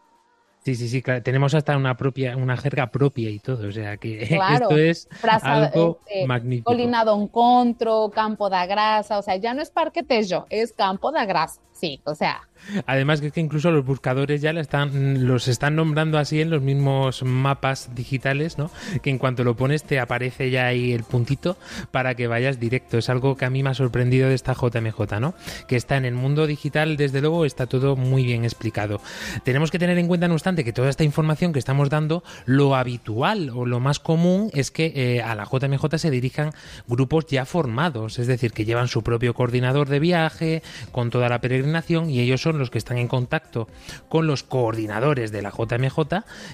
Sí, 0.65 0.73
sí, 0.73 0.89
sí, 0.89 1.03
claro. 1.03 1.21
Tenemos 1.21 1.53
hasta 1.53 1.77
una 1.77 1.95
propia, 1.95 2.35
una 2.35 2.57
jerga 2.57 2.87
propia 2.87 3.29
y 3.29 3.37
todo. 3.37 3.67
O 3.67 3.71
sea 3.71 3.97
que 3.97 4.23
esto 4.53 4.75
es 4.75 5.07
algo 5.43 5.99
este, 6.07 6.25
magnífico. 6.25 6.71
Colina 6.71 7.05
Don 7.05 7.27
Contro, 7.27 8.09
Campo 8.09 8.49
da 8.49 8.65
Grasa, 8.65 9.19
o 9.19 9.21
sea, 9.21 9.35
ya 9.35 9.53
no 9.53 9.61
es 9.61 9.69
Parque 9.69 10.01
Tello, 10.01 10.47
es 10.49 10.73
Campo 10.73 11.11
da 11.11 11.25
Grasa. 11.25 11.61
Sí, 11.71 12.01
o 12.03 12.15
sea, 12.15 12.41
Además 12.85 13.21
que 13.21 13.27
es 13.27 13.33
que 13.33 13.41
incluso 13.41 13.71
los 13.71 13.85
buscadores 13.85 14.41
ya 14.41 14.51
están, 14.51 15.27
los 15.27 15.47
están 15.47 15.75
nombrando 15.75 16.17
así 16.17 16.41
en 16.41 16.49
los 16.49 16.61
mismos 16.61 17.23
mapas 17.23 17.93
digitales, 17.95 18.57
¿no? 18.57 18.71
Que 19.01 19.09
en 19.09 19.17
cuanto 19.17 19.43
lo 19.43 19.55
pones 19.55 19.83
te 19.83 19.99
aparece 19.99 20.49
ya 20.49 20.67
ahí 20.67 20.91
el 20.91 21.03
puntito 21.03 21.57
para 21.91 22.15
que 22.15 22.27
vayas 22.27 22.59
directo. 22.59 22.97
Es 22.97 23.09
algo 23.09 23.35
que 23.37 23.45
a 23.45 23.49
mí 23.49 23.63
me 23.63 23.69
ha 23.69 23.73
sorprendido 23.73 24.29
de 24.29 24.35
esta 24.35 24.53
JMJ, 24.53 25.19
¿no? 25.19 25.35
Que 25.67 25.75
está 25.75 25.97
en 25.97 26.05
el 26.05 26.13
mundo 26.13 26.47
digital, 26.47 26.97
desde 26.97 27.21
luego, 27.21 27.45
está 27.45 27.67
todo 27.67 27.95
muy 27.95 28.23
bien 28.23 28.43
explicado. 28.43 29.01
Tenemos 29.43 29.71
que 29.71 29.79
tener 29.79 29.97
en 29.97 30.07
cuenta, 30.07 30.27
no 30.27 30.33
obstante, 30.33 30.63
que 30.63 30.73
toda 30.73 30.89
esta 30.89 31.03
información 31.03 31.53
que 31.53 31.59
estamos 31.59 31.89
dando, 31.89 32.23
lo 32.45 32.75
habitual 32.75 33.51
o 33.53 33.65
lo 33.65 33.79
más 33.79 33.99
común 33.99 34.49
es 34.53 34.71
que 34.71 34.91
eh, 34.95 35.21
a 35.21 35.35
la 35.35 35.45
JMJ 35.45 35.97
se 35.97 36.11
dirijan 36.11 36.51
grupos 36.87 37.25
ya 37.27 37.45
formados, 37.45 38.19
es 38.19 38.27
decir, 38.27 38.51
que 38.51 38.65
llevan 38.65 38.87
su 38.87 39.03
propio 39.03 39.33
coordinador 39.33 39.89
de 39.89 39.99
viaje, 39.99 40.63
con 40.91 41.09
toda 41.09 41.29
la 41.29 41.41
peregrinación 41.41 42.09
y 42.09 42.19
ellos 42.19 42.41
son 42.41 42.54
los 42.57 42.69
que 42.69 42.77
están 42.77 42.97
en 42.97 43.07
contacto 43.07 43.67
con 44.09 44.27
los 44.27 44.43
coordinadores 44.43 45.31
de 45.31 45.41
la 45.41 45.51
JMJ, 45.51 45.99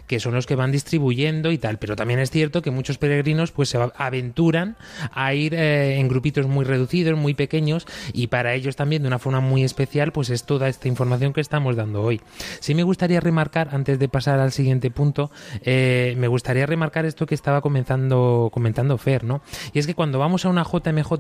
que 0.08 0.20
son 0.20 0.34
los 0.34 0.46
que 0.46 0.56
van 0.56 0.72
distribuyendo 0.72 1.52
y 1.52 1.58
tal. 1.58 1.78
Pero 1.78 1.96
también 1.96 2.20
es 2.20 2.32
cierto 2.32 2.62
que 2.62 2.72
muchos 2.72 2.98
peregrinos 2.98 3.52
pues 3.52 3.70
se 3.70 3.80
aventuran 3.96 4.78
a 5.12 5.34
ir 5.34 5.54
eh, 5.54 6.00
en 6.00 6.08
grupitos 6.08 6.48
muy 6.48 6.66
reducidos, 6.66 7.18
muy 7.18 7.34
pequeños, 7.34 7.86
y 8.14 8.28
para 8.28 8.54
ellos 8.54 8.76
también 8.76 9.02
de 9.02 9.08
una 9.08 9.20
forma 9.20 9.40
muy 9.40 9.64
especial, 9.64 10.12
pues 10.12 10.30
es 10.30 10.44
toda 10.44 10.68
esta 10.68 10.88
información 10.88 11.34
que 11.34 11.42
estamos 11.42 11.76
dando 11.76 12.02
hoy. 12.02 12.22
Sí 12.60 12.76
me 12.76 12.84
gustaría 12.84 13.20
remarcar, 13.20 13.70
antes 13.74 14.00
de 14.00 14.10
pasar 14.10 14.40
al 14.40 14.52
siguiente 14.52 14.92
punto, 14.92 15.32
eh, 15.64 16.16
me 16.18 16.28
gustaría 16.28 16.66
remarcar 16.66 17.06
esto 17.06 17.26
que 17.26 17.36
estaba 17.36 17.62
comenzando, 17.62 18.50
comentando 18.54 18.98
Fer, 18.98 19.24
¿no? 19.24 19.42
Y 19.74 19.80
es 19.80 19.88
que 19.88 19.96
cuando 19.96 20.20
vamos 20.20 20.46
a 20.46 20.50
una 20.50 20.64
JMJ 20.64 21.12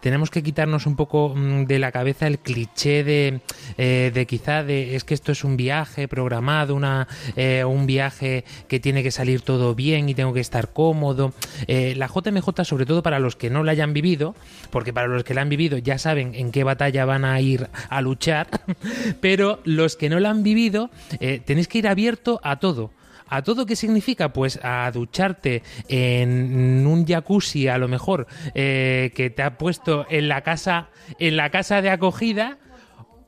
tenemos 0.00 0.30
que 0.30 0.42
quitarnos 0.42 0.86
un 0.86 0.96
poco 0.96 1.34
mm, 1.34 1.64
de 1.64 1.78
la 1.78 1.92
cabeza 1.92 2.26
el 2.26 2.38
cliché 2.38 3.04
de, 3.04 3.40
eh, 3.78 4.10
de 4.12 4.26
quizá 4.26 4.62
de 4.62 4.94
es 4.94 5.04
que 5.04 5.14
esto 5.14 5.32
es 5.32 5.44
un 5.44 5.56
viaje 5.56 6.08
programado, 6.08 6.74
una, 6.74 7.08
eh, 7.36 7.64
un 7.64 7.86
viaje 7.86 8.44
que 8.68 8.80
tiene 8.80 9.02
que 9.02 9.10
salir 9.10 9.40
todo 9.42 9.74
bien 9.74 10.08
y 10.08 10.14
tengo 10.14 10.32
que 10.32 10.40
estar 10.40 10.72
cómodo. 10.72 11.32
Eh, 11.66 11.94
la 11.96 12.08
JMJ, 12.08 12.64
sobre 12.64 12.86
todo 12.86 13.02
para 13.02 13.18
los 13.18 13.36
que 13.36 13.50
no 13.50 13.64
la 13.64 13.72
hayan 13.72 13.92
vivido, 13.92 14.34
porque 14.70 14.92
para 14.92 15.08
los 15.08 15.24
que 15.24 15.34
la 15.34 15.42
han 15.42 15.48
vivido 15.48 15.78
ya 15.78 15.98
saben 15.98 16.34
en 16.34 16.52
qué 16.52 16.64
batalla 16.64 17.04
van 17.04 17.24
a 17.24 17.40
ir 17.40 17.68
a 17.88 18.00
luchar, 18.00 18.48
pero 19.20 19.60
los 19.64 19.96
que 19.96 20.08
no 20.08 20.20
la 20.20 20.30
han 20.30 20.42
vivido 20.42 20.90
eh, 21.20 21.40
tenéis 21.44 21.68
que 21.68 21.78
ir 21.78 21.88
abierto 21.88 22.40
a 22.42 22.58
todo. 22.58 22.92
¿A 23.28 23.40
todo 23.42 23.64
qué 23.64 23.76
significa? 23.76 24.34
Pues 24.34 24.60
a 24.62 24.90
ducharte 24.92 25.62
en 25.88 26.86
un 26.86 27.06
jacuzzi, 27.06 27.66
a 27.66 27.78
lo 27.78 27.88
mejor, 27.88 28.26
que 28.52 29.32
te 29.34 29.42
ha 29.42 29.56
puesto 29.56 30.04
en 30.10 30.28
la 30.28 30.42
casa, 30.42 30.90
en 31.18 31.38
la 31.38 31.48
casa 31.48 31.80
de 31.80 31.88
acogida, 31.88 32.58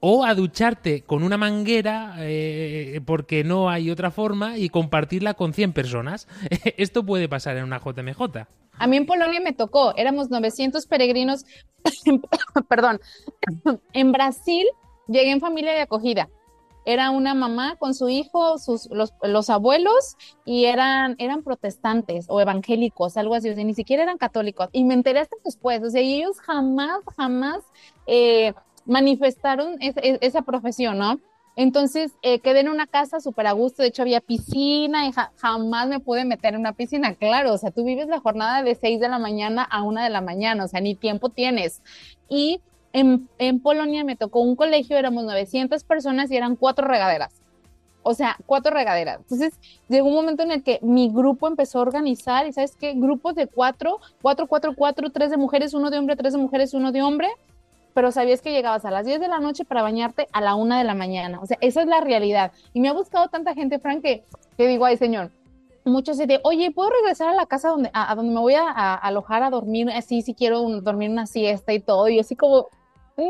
o 0.07 0.23
a 0.23 0.35
ducharte 0.35 1.01
con 1.01 1.23
una 1.23 1.39
manguera 1.39 2.17
eh, 2.19 3.01
porque 3.07 3.43
no 3.43 3.71
hay 3.71 3.91
otra 3.91 4.11
forma 4.11 4.59
y 4.59 4.69
compartirla 4.69 5.33
con 5.33 5.55
100 5.55 5.73
personas. 5.73 6.29
Esto 6.77 7.07
puede 7.07 7.27
pasar 7.27 7.57
en 7.57 7.65
una 7.65 7.81
JMJ. 7.81 8.21
A 8.77 8.87
mí 8.87 8.99
en 8.99 9.07
Polonia 9.07 9.41
me 9.41 9.55
tocó, 9.55 9.95
éramos 9.97 10.29
900 10.29 10.87
peregrinos, 10.89 11.47
perdón, 12.69 13.01
en 13.95 14.13
Brasil 14.13 14.67
llegué 15.09 15.31
en 15.31 15.41
familia 15.41 15.73
de 15.73 15.81
acogida 15.81 16.29
era 16.85 17.11
una 17.11 17.35
mamá 17.35 17.77
con 17.77 17.95
su 17.95 18.09
hijo, 18.09 18.59
sus, 18.59 18.89
los, 18.91 19.51
abuelos, 19.51 20.17
y 20.45 20.67
eran, 20.67 21.17
eran 21.19 21.43
protestantes 21.43 22.27
o 22.29 22.41
evangélicos, 22.41 23.17
algo 23.17 23.35
así, 23.35 23.49
o 23.49 23.55
sea, 23.55 23.65
ni 23.65 23.75
siquiera 23.75 24.03
eran 24.03 24.19
católicos. 24.19 24.69
Y 24.73 24.85
me 24.85 24.95
enteré 24.95 25.21
hasta 25.21 25.37
después, 25.45 25.83
o 25.83 25.91
sea, 25.91 26.01
ellos 26.01 26.39
jamás, 26.41 27.01
jamás 27.17 27.65
eh, 28.07 28.53
manifestaron 28.87 29.77
esa 29.81 30.43
profesión, 30.43 30.99
¿no? 30.99 31.21
Entonces 31.57 32.13
eh, 32.23 32.41
quedé 32.41 32.61
en 32.61 32.69
una 32.69 32.87
casa 32.87 33.21
súper 33.21 33.47
a 33.47 33.53
gusto, 33.53 33.83
de 33.83 33.89
hecho 33.89 34.03
había 34.03 34.21
piscina 34.21 35.07
y 35.07 35.13
jamás 35.37 35.89
me 35.89 36.01
pude 36.01 36.25
meter 36.25 36.55
en 36.55 36.61
una 36.61 36.73
piscina, 36.73 37.15
claro, 37.15 37.53
o 37.53 37.59
sea, 37.59 37.71
tú 37.71 37.85
vives 37.85 38.09
la 38.09 38.19
jornada 38.19 38.63
de 38.63 38.75
6 38.75 38.99
de 38.99 39.09
la 39.09 39.21
mañana 39.21 39.63
a 39.63 39.83
1 39.83 40.03
de 40.03 40.11
la 40.11 40.21
mañana, 40.21 40.65
o 40.65 40.69
sea, 40.69 40.81
ni 40.81 40.97
tiempo 40.97 41.29
tienes. 41.29 41.81
Y 42.29 42.61
en, 42.93 43.61
Polonia 43.61 44.05
me 44.05 44.17
tocó 44.17 44.41
un 44.41 44.57
colegio, 44.57 44.97
éramos 44.97 45.25
900 45.25 45.83
personas 45.85 46.31
y 46.31 46.37
eran 46.37 46.57
cuatro 46.57 46.87
regaderas. 46.87 47.35
O 48.03 48.15
sea, 48.15 48.37
cuatro 48.47 48.73
regaderas. 48.73 49.19
Entonces, 49.19 49.55
llegó 49.89 50.09
un 50.09 50.15
momento 50.15 50.43
en 50.43 50.53
el 50.53 50.63
que 50.63 50.79
mi 50.83 51.09
grupo 51.09 51.49
empezó 51.49 51.79
a 51.79 51.83
organizar, 51.83 52.47
y 52.47 52.53
¿sabes 52.53 52.77
qué? 52.77 52.93
Grupos 52.95 53.35
de 53.35 53.47
cuatro, 53.47 53.99
cuatro, 54.23 54.47
cuatro, 54.47 54.75
cuatro, 54.77 55.11
tres 55.11 55.31
de 55.31 55.39
mujeres, 55.39 55.75
uno 55.75 55.91
de 55.91 55.99
hombre, 55.99 56.15
tres 56.15 56.35
de 56.35 56.39
mujeres, 56.39 56.75
uno 56.75 56.93
de 56.93 57.03
hombre, 57.03 57.29
pero 57.95 58.11
sabías 58.13 58.43
que 58.43 58.53
llegabas 58.53 58.85
a 58.85 58.91
las 58.91 59.07
10 59.07 59.21
de 59.21 59.29
la 59.29 59.39
noche 59.39 59.65
para 59.65 59.83
bañarte 59.83 60.27
a 60.33 60.41
la 60.41 60.57
una 60.57 60.79
de 60.79 60.85
la 60.85 60.95
mañana. 60.95 61.41
O 61.41 61.47
sea, 61.47 61.57
esa 61.61 61.83
es 61.83 61.87
la 61.87 62.01
realidad. 62.01 62.53
Y 62.73 62.81
me 62.81 62.89
ha 62.89 62.93
buscado 62.93 63.29
tanta 63.29 63.55
gente, 63.55 63.79
Frank, 63.79 64.03
que, 64.03 64.25
digo, 64.59 64.85
ay, 64.85 64.97
señor, 64.97 65.31
muchos 65.85 66.19
de, 66.19 66.41
oye, 66.43 66.73
¿puedo 66.73 66.91
regresar 66.91 67.29
a 67.29 67.35
la 67.35 67.47
casa 67.47 67.69
donde, 67.69 67.91
a, 67.95 68.15
donde 68.15 68.35
me 68.35 68.41
voy 68.41 68.55
a, 68.55 68.95
alojar 68.95 69.45
a 69.45 69.51
dormir? 69.51 69.89
Así, 69.91 70.23
si 70.23 70.35
quiero 70.35 70.61
dormir 70.81 71.11
una 71.11 71.27
siesta 71.27 71.73
y 71.73 71.81
todo. 71.81 72.09
Y 72.09 72.19
así 72.19 72.35
como, 72.35 72.69
no, 73.17 73.25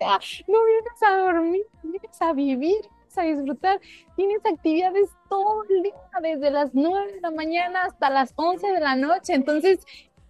no 0.00 0.64
vienes 0.64 1.02
a 1.06 1.16
dormir, 1.18 1.62
vienes 1.84 2.22
a 2.22 2.32
vivir, 2.32 2.80
a 3.16 3.22
disfrutar. 3.22 3.80
Tienes 4.16 4.44
actividades 4.44 5.10
todo 5.28 5.64
el 5.68 5.82
día, 5.82 5.94
desde 6.22 6.50
las 6.50 6.70
9 6.72 7.12
de 7.12 7.20
la 7.20 7.30
mañana 7.30 7.84
hasta 7.84 8.10
las 8.10 8.32
11 8.36 8.72
de 8.72 8.80
la 8.80 8.96
noche. 8.96 9.34
Entonces, 9.34 9.80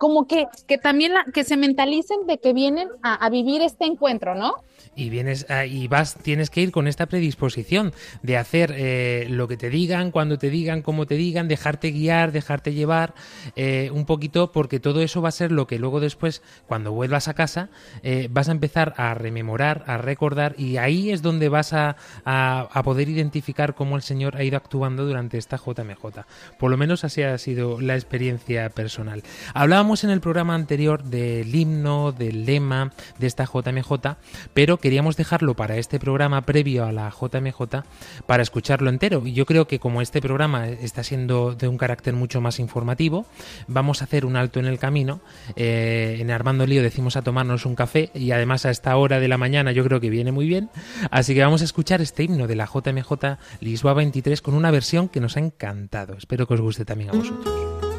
como 0.00 0.26
que, 0.26 0.46
que 0.66 0.78
también 0.78 1.12
la, 1.12 1.26
que 1.26 1.44
se 1.44 1.58
mentalicen 1.58 2.26
de 2.26 2.38
que 2.38 2.54
vienen 2.54 2.88
a, 3.02 3.14
a 3.14 3.28
vivir 3.28 3.60
este 3.60 3.84
encuentro, 3.84 4.34
¿no? 4.34 4.54
y 4.94 5.08
vienes 5.08 5.46
y 5.68 5.88
vas 5.88 6.16
tienes 6.16 6.50
que 6.50 6.60
ir 6.60 6.72
con 6.72 6.88
esta 6.88 7.06
predisposición 7.06 7.92
de 8.22 8.36
hacer 8.36 8.74
eh, 8.76 9.26
lo 9.30 9.46
que 9.48 9.56
te 9.56 9.70
digan 9.70 10.10
cuando 10.10 10.36
te 10.36 10.50
digan 10.50 10.82
cómo 10.82 11.06
te 11.06 11.14
digan 11.14 11.48
dejarte 11.48 11.90
guiar 11.90 12.32
dejarte 12.32 12.72
llevar 12.72 13.14
eh, 13.56 13.90
un 13.92 14.04
poquito 14.04 14.52
porque 14.52 14.80
todo 14.80 15.00
eso 15.00 15.22
va 15.22 15.28
a 15.28 15.32
ser 15.32 15.52
lo 15.52 15.66
que 15.66 15.78
luego 15.78 16.00
después 16.00 16.42
cuando 16.66 16.92
vuelvas 16.92 17.28
a 17.28 17.34
casa 17.34 17.70
eh, 18.02 18.28
vas 18.30 18.48
a 18.48 18.52
empezar 18.52 18.94
a 18.96 19.14
rememorar 19.14 19.84
a 19.86 19.96
recordar 19.98 20.54
y 20.58 20.76
ahí 20.76 21.10
es 21.10 21.22
donde 21.22 21.48
vas 21.48 21.72
a, 21.72 21.96
a, 22.24 22.82
poder 22.82 23.08
identificar 23.08 23.74
cómo 23.74 23.96
el 23.96 24.02
señor 24.02 24.36
ha 24.36 24.42
ido 24.42 24.56
actuando 24.56 25.06
durante 25.06 25.38
esta 25.38 25.56
JMJ 25.56 26.24
por 26.58 26.70
lo 26.70 26.76
menos 26.76 27.04
así 27.04 27.22
ha 27.22 27.38
sido 27.38 27.80
la 27.80 27.94
experiencia 27.94 28.68
personal 28.70 29.22
hablábamos 29.54 29.89
en 29.90 30.10
el 30.10 30.20
programa 30.20 30.54
anterior 30.54 31.02
del 31.02 31.52
himno 31.52 32.12
del 32.12 32.46
lema 32.46 32.92
de 33.18 33.26
esta 33.26 33.44
JMJ 33.44 33.90
pero 34.54 34.76
queríamos 34.78 35.16
dejarlo 35.16 35.54
para 35.54 35.76
este 35.78 35.98
programa 35.98 36.42
previo 36.42 36.84
a 36.84 36.92
la 36.92 37.10
JMJ 37.10 37.82
para 38.26 38.42
escucharlo 38.42 38.88
entero. 38.88 39.22
Y 39.26 39.32
yo 39.32 39.46
creo 39.46 39.66
que 39.66 39.80
como 39.80 40.00
este 40.00 40.20
programa 40.20 40.68
está 40.68 41.02
siendo 41.02 41.54
de 41.54 41.66
un 41.66 41.76
carácter 41.76 42.14
mucho 42.14 42.40
más 42.40 42.60
informativo, 42.60 43.26
vamos 43.66 44.00
a 44.00 44.04
hacer 44.04 44.24
un 44.24 44.36
alto 44.36 44.60
en 44.60 44.66
el 44.66 44.78
camino. 44.78 45.20
Eh, 45.56 46.18
en 46.20 46.30
Armando 46.30 46.66
Lío 46.66 46.82
decimos 46.82 47.16
a 47.16 47.22
tomarnos 47.22 47.66
un 47.66 47.74
café 47.74 48.10
y 48.14 48.30
además 48.30 48.66
a 48.66 48.70
esta 48.70 48.96
hora 48.96 49.18
de 49.18 49.28
la 49.28 49.38
mañana 49.38 49.72
yo 49.72 49.84
creo 49.84 50.00
que 50.00 50.10
viene 50.10 50.30
muy 50.30 50.46
bien. 50.46 50.70
Así 51.10 51.34
que 51.34 51.42
vamos 51.42 51.62
a 51.62 51.64
escuchar 51.64 52.00
este 52.00 52.22
himno 52.22 52.46
de 52.46 52.54
la 52.54 52.66
JMJ 52.66 53.12
Lisboa 53.60 53.94
23 53.94 54.40
con 54.40 54.54
una 54.54 54.70
versión 54.70 55.08
que 55.08 55.20
nos 55.20 55.36
ha 55.36 55.40
encantado. 55.40 56.14
Espero 56.14 56.46
que 56.46 56.54
os 56.54 56.60
guste 56.60 56.84
también 56.84 57.10
a 57.10 57.14
vosotros. 57.14 57.89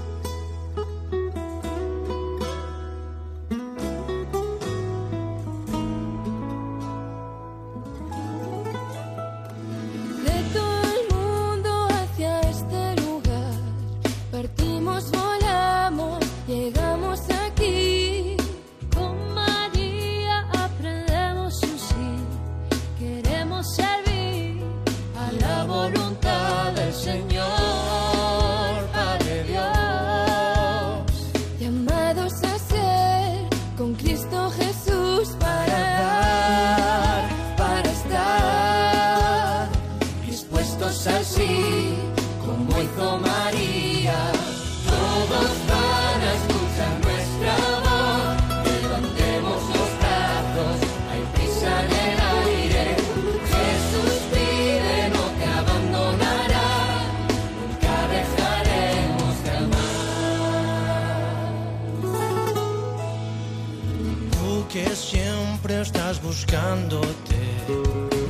buscándote. 66.32 67.36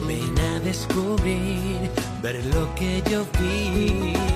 Ven 0.08 0.40
a 0.40 0.60
descubrir, 0.62 1.92
ver 2.24 2.44
lo 2.48 2.74
que 2.74 3.04
yo 3.12 3.24
vi. 3.40 4.31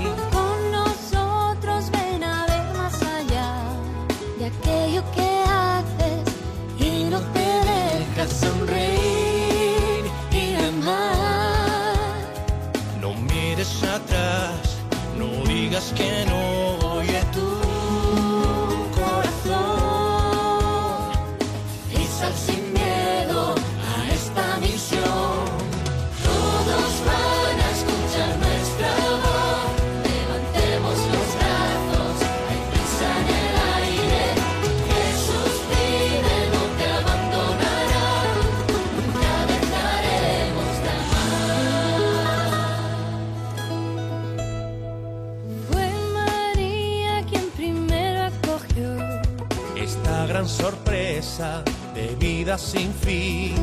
Sin 52.57 52.93
fin. 52.93 53.53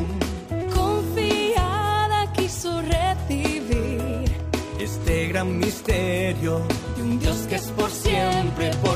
Confiada 0.75 2.31
quiso 2.33 2.81
recibir 2.81 4.31
este 4.79 5.27
gran 5.29 5.57
misterio 5.57 6.61
de 6.95 7.01
un 7.01 7.19
Dios 7.19 7.37
que 7.49 7.55
es 7.55 7.67
por 7.71 7.89
siempre 7.89 8.69
por 8.83 8.92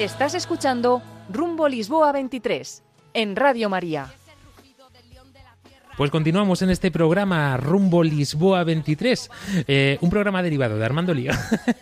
Estás 0.00 0.34
escuchando 0.34 1.02
Rumbo 1.28 1.68
Lisboa 1.68 2.10
23 2.10 2.82
en 3.12 3.36
Radio 3.36 3.68
María. 3.68 4.10
Pues 6.00 6.10
continuamos 6.10 6.62
en 6.62 6.70
este 6.70 6.90
programa 6.90 7.58
Rumbo 7.58 8.02
Lisboa 8.02 8.64
23, 8.64 9.30
eh, 9.68 9.98
un 10.00 10.08
programa 10.08 10.42
derivado 10.42 10.78
de 10.78 10.84
Armando 10.86 11.12
Lío, 11.12 11.32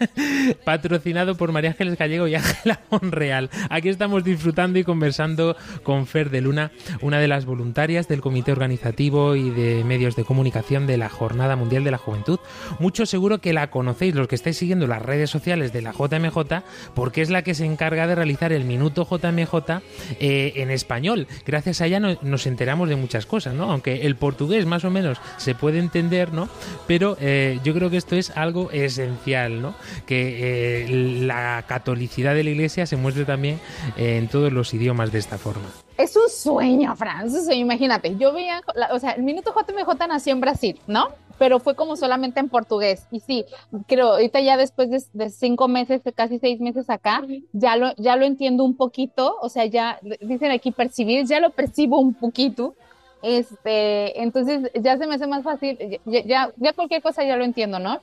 patrocinado 0.64 1.36
por 1.36 1.52
María 1.52 1.70
Ángeles 1.70 1.96
Gallego 1.96 2.26
y 2.26 2.34
Ángela 2.34 2.80
Monreal. 2.90 3.48
Aquí 3.70 3.90
estamos 3.90 4.24
disfrutando 4.24 4.80
y 4.80 4.82
conversando 4.82 5.56
con 5.84 6.08
Fer 6.08 6.30
de 6.30 6.40
Luna, 6.40 6.72
una 7.00 7.20
de 7.20 7.28
las 7.28 7.44
voluntarias 7.44 8.08
del 8.08 8.20
Comité 8.20 8.50
Organizativo 8.50 9.36
y 9.36 9.50
de 9.50 9.84
Medios 9.84 10.16
de 10.16 10.24
Comunicación 10.24 10.88
de 10.88 10.96
la 10.96 11.10
Jornada 11.10 11.54
Mundial 11.54 11.84
de 11.84 11.92
la 11.92 11.98
Juventud. 11.98 12.40
Mucho 12.80 13.06
seguro 13.06 13.38
que 13.38 13.52
la 13.52 13.70
conocéis 13.70 14.16
los 14.16 14.26
que 14.26 14.34
estáis 14.34 14.56
siguiendo 14.56 14.88
las 14.88 15.00
redes 15.00 15.30
sociales 15.30 15.72
de 15.72 15.82
la 15.82 15.92
JMJ, 15.92 16.64
porque 16.92 17.22
es 17.22 17.30
la 17.30 17.42
que 17.42 17.54
se 17.54 17.66
encarga 17.66 18.08
de 18.08 18.16
realizar 18.16 18.52
el 18.52 18.64
Minuto 18.64 19.06
JMJ 19.08 19.80
eh, 20.18 20.54
en 20.56 20.72
español. 20.72 21.28
Gracias 21.46 21.80
a 21.82 21.86
ella 21.86 22.00
no, 22.00 22.18
nos 22.22 22.48
enteramos 22.48 22.88
de 22.88 22.96
muchas 22.96 23.24
cosas, 23.24 23.54
¿no? 23.54 23.70
Aunque 23.70 24.07
el 24.08 24.16
portugués 24.16 24.66
más 24.66 24.84
o 24.84 24.90
menos 24.90 25.18
se 25.36 25.54
puede 25.54 25.78
entender, 25.78 26.32
¿no? 26.32 26.48
Pero 26.86 27.16
eh, 27.20 27.60
yo 27.62 27.74
creo 27.74 27.90
que 27.90 27.96
esto 27.96 28.16
es 28.16 28.36
algo 28.36 28.70
esencial, 28.72 29.62
¿no? 29.62 29.74
Que 30.06 30.84
eh, 30.84 30.88
la 31.22 31.64
catolicidad 31.68 32.34
de 32.34 32.44
la 32.44 32.50
Iglesia 32.50 32.86
se 32.86 32.96
muestre 32.96 33.24
también 33.24 33.60
eh, 33.96 34.16
en 34.16 34.28
todos 34.28 34.52
los 34.52 34.74
idiomas 34.74 35.12
de 35.12 35.18
esta 35.18 35.38
forma. 35.38 35.68
Es 35.96 36.16
un 36.16 36.28
sueño, 36.28 36.94
Fran, 36.96 37.24
un 37.24 37.44
sueño. 37.44 37.60
Imagínate, 37.60 38.16
yo 38.16 38.32
veía, 38.32 38.62
o 38.92 38.98
sea, 38.98 39.10
el 39.12 39.22
Minuto 39.22 39.52
JMJ 39.52 40.06
nació 40.08 40.32
en 40.32 40.40
Brasil, 40.40 40.80
¿no? 40.86 41.08
Pero 41.38 41.60
fue 41.60 41.74
como 41.74 41.96
solamente 41.96 42.40
en 42.40 42.48
portugués. 42.48 43.06
Y 43.10 43.20
sí, 43.20 43.44
creo, 43.86 44.12
ahorita 44.12 44.40
ya 44.40 44.56
después 44.56 44.90
de, 44.90 45.02
de 45.12 45.30
cinco 45.30 45.68
meses, 45.68 46.02
casi 46.14 46.38
seis 46.38 46.60
meses 46.60 46.88
acá, 46.88 47.22
ya 47.52 47.76
lo, 47.76 47.94
ya 47.96 48.16
lo 48.16 48.24
entiendo 48.24 48.64
un 48.64 48.76
poquito. 48.76 49.36
O 49.40 49.48
sea, 49.48 49.66
ya 49.66 49.98
dicen 50.20 50.50
aquí 50.50 50.70
percibir, 50.72 51.26
ya 51.26 51.40
lo 51.40 51.50
percibo 51.50 51.98
un 52.00 52.14
poquito. 52.14 52.74
Este, 53.22 54.22
entonces 54.22 54.70
ya 54.74 54.96
se 54.96 55.06
me 55.06 55.16
hace 55.16 55.26
más 55.26 55.42
fácil, 55.42 56.00
ya, 56.04 56.52
cualquier 56.74 57.02
cosa 57.02 57.24
ya 57.24 57.36
lo 57.36 57.44
entiendo, 57.44 57.78
¿no? 57.78 58.00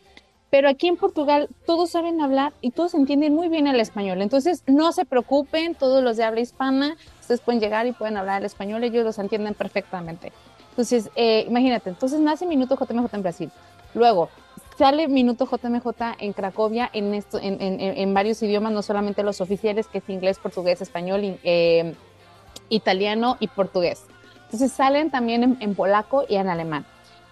Pero 0.49 0.69
aquí 0.69 0.87
en 0.87 0.97
Portugal 0.97 1.49
todos 1.65 1.89
saben 1.89 2.21
hablar 2.21 2.53
y 2.61 2.71
todos 2.71 2.93
entienden 2.93 3.33
muy 3.33 3.49
bien 3.49 3.67
el 3.67 3.79
español. 3.79 4.21
Entonces 4.21 4.63
no 4.67 4.91
se 4.91 5.05
preocupen, 5.05 5.75
todos 5.75 6.03
los 6.03 6.17
de 6.17 6.23
habla 6.23 6.41
hispana, 6.41 6.95
ustedes 7.19 7.41
pueden 7.41 7.59
llegar 7.59 7.87
y 7.87 7.93
pueden 7.93 8.17
hablar 8.17 8.41
el 8.41 8.45
español, 8.45 8.83
ellos 8.83 9.03
los 9.03 9.19
entienden 9.19 9.53
perfectamente. 9.53 10.31
Entonces, 10.69 11.09
eh, 11.15 11.45
imagínate, 11.47 11.89
entonces 11.89 12.19
nace 12.19 12.45
Minuto 12.45 12.77
JMJ 12.77 13.13
en 13.13 13.21
Brasil. 13.21 13.51
Luego 13.93 14.29
sale 14.77 15.07
Minuto 15.07 15.45
JMJ 15.45 16.15
en 16.19 16.33
Cracovia 16.33 16.89
en, 16.91 17.13
esto, 17.13 17.39
en, 17.41 18.13
varios 18.13 18.43
idiomas, 18.43 18.73
no 18.73 18.81
solamente 18.81 19.23
los 19.23 19.41
oficiales, 19.41 19.87
que 19.87 19.99
es 19.99 20.09
inglés, 20.09 20.37
portugués, 20.37 20.81
español, 20.81 21.39
eh, 21.43 21.95
italiano 22.69 23.37
y 23.39 23.47
portugués. 23.47 24.05
Entonces 24.45 24.71
salen 24.71 25.11
también 25.11 25.43
en, 25.43 25.57
en 25.59 25.75
polaco 25.75 26.23
y 26.27 26.35
en 26.35 26.47
alemán. 26.47 26.85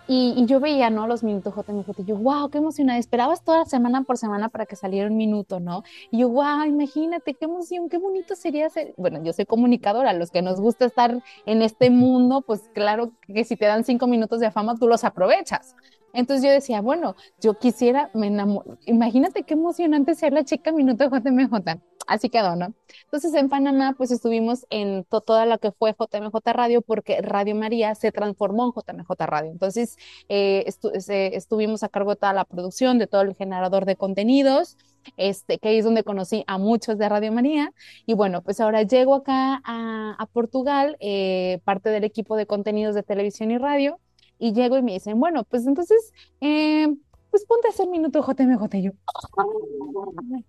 Y, 0.05 0.34
y, 0.36 0.45
yo 0.47 0.59
veía, 0.59 0.89
¿no? 0.89 1.07
Los 1.07 1.24
minutos 1.24 1.53
JMJ. 1.55 1.99
Y 1.99 2.03
yo, 2.03 2.18
wow, 2.18 2.49
qué 2.49 2.57
emocionada. 2.57 2.99
Esperabas 2.99 3.41
toda 3.41 3.64
semana 3.66 4.03
por 4.03 4.18
semana 4.18 4.49
para 4.49 4.66
que 4.66 4.76
saliera 4.76 5.07
un 5.07 5.16
minuto, 5.16 5.61
¿no? 5.61 5.84
Y 6.11 6.20
yo, 6.20 6.30
wow, 6.30 6.66
imagínate, 6.66 7.34
qué 7.36 7.45
emoción, 7.45 7.88
qué 7.88 7.97
bonito 7.97 8.36
sería 8.36 8.70
ser. 8.70 8.93
Bueno, 8.97 9.24
yo 9.24 9.32
soy 9.32 9.45
comunicadora. 9.45 10.11
Los 10.11 10.30
que 10.30 10.41
nos 10.41 10.59
gusta 10.59 10.86
estar 10.86 11.24
en 11.45 11.61
este 11.61 11.89
mundo, 11.89 12.41
pues 12.41 12.70
claro 12.74 13.11
que 13.28 13.45
si 13.45 13.55
te 13.55 13.66
dan 13.66 13.86
cinco 13.86 14.07
minutos 14.07 14.41
de 14.41 14.51
fama, 14.51 14.76
tú 14.76 14.89
los 14.89 15.05
aprovechas. 15.05 15.74
Entonces 16.14 16.45
yo 16.45 16.51
decía, 16.51 16.82
bueno, 16.82 17.16
yo 17.41 17.57
quisiera, 17.57 18.11
me 18.14 18.28
enamoro. 18.28 18.78
Imagínate 18.86 19.43
qué 19.43 19.55
emocionante 19.55 20.14
ser 20.14 20.32
la 20.32 20.43
chica 20.43 20.72
minuto 20.72 21.09
JMJ. 21.09 21.80
Así 22.05 22.30
quedó, 22.30 22.55
¿no? 22.55 22.74
Entonces 23.05 23.34
en 23.34 23.49
Panamá, 23.49 23.95
pues 23.97 24.11
estuvimos 24.11 24.68
en 24.70 25.05
to 25.05 25.22
toda 25.22 25.45
lo 25.45 25.57
que 25.57 25.72
fue 25.72 25.95
JMJ 25.97 26.36
Radio, 26.53 26.82
porque 26.82 27.22
Radio 27.22 27.55
María 27.55 27.95
se 27.95 28.11
transformó 28.11 28.66
en 28.66 28.97
JMJ 28.97 29.09
Radio. 29.26 29.51
Entonces 29.51 29.97
eh, 30.30 30.64
estu 30.68 30.91
estuvimos 30.93 31.82
a 31.84 31.89
cargo 31.89 32.11
de 32.11 32.18
toda 32.18 32.34
la 32.34 32.45
producción, 32.45 32.99
de 32.99 33.07
todo 33.07 33.22
el 33.22 33.36
generador 33.36 33.86
de 33.86 33.95
contenidos, 33.95 34.78
este, 35.18 35.57
que 35.57 35.70
ahí 35.70 35.78
es 35.80 35.86
donde 35.86 36.03
conocí 36.03 36.43
a 36.45 36.57
muchos 36.57 36.97
de 36.97 37.09
Radio 37.09 37.32
María. 37.32 37.72
Y 38.05 38.14
bueno, 38.14 38.43
pues 38.43 38.59
ahora 38.59 38.84
llego 38.84 39.16
acá 39.16 39.61
a, 39.64 40.16
a 40.20 40.26
Portugal, 40.28 40.97
eh, 40.99 41.59
parte 41.64 41.89
del 41.89 42.03
equipo 42.03 42.36
de 42.36 42.45
contenidos 42.45 42.93
de 42.93 43.03
televisión 43.03 43.49
y 43.49 43.57
radio 43.57 43.99
y 44.39 44.53
llego 44.53 44.77
y 44.77 44.81
me 44.81 44.93
dicen, 44.93 45.19
bueno, 45.19 45.43
pues 45.43 45.65
entonces, 45.65 46.13
eh, 46.41 46.88
pues 47.31 47.45
ponte 47.45 47.67
a 47.67 47.71
hacer 47.71 47.88
minuto 47.88 48.21
JMJ. 48.23 48.75
Y 48.75 48.81
yo, 48.84 48.91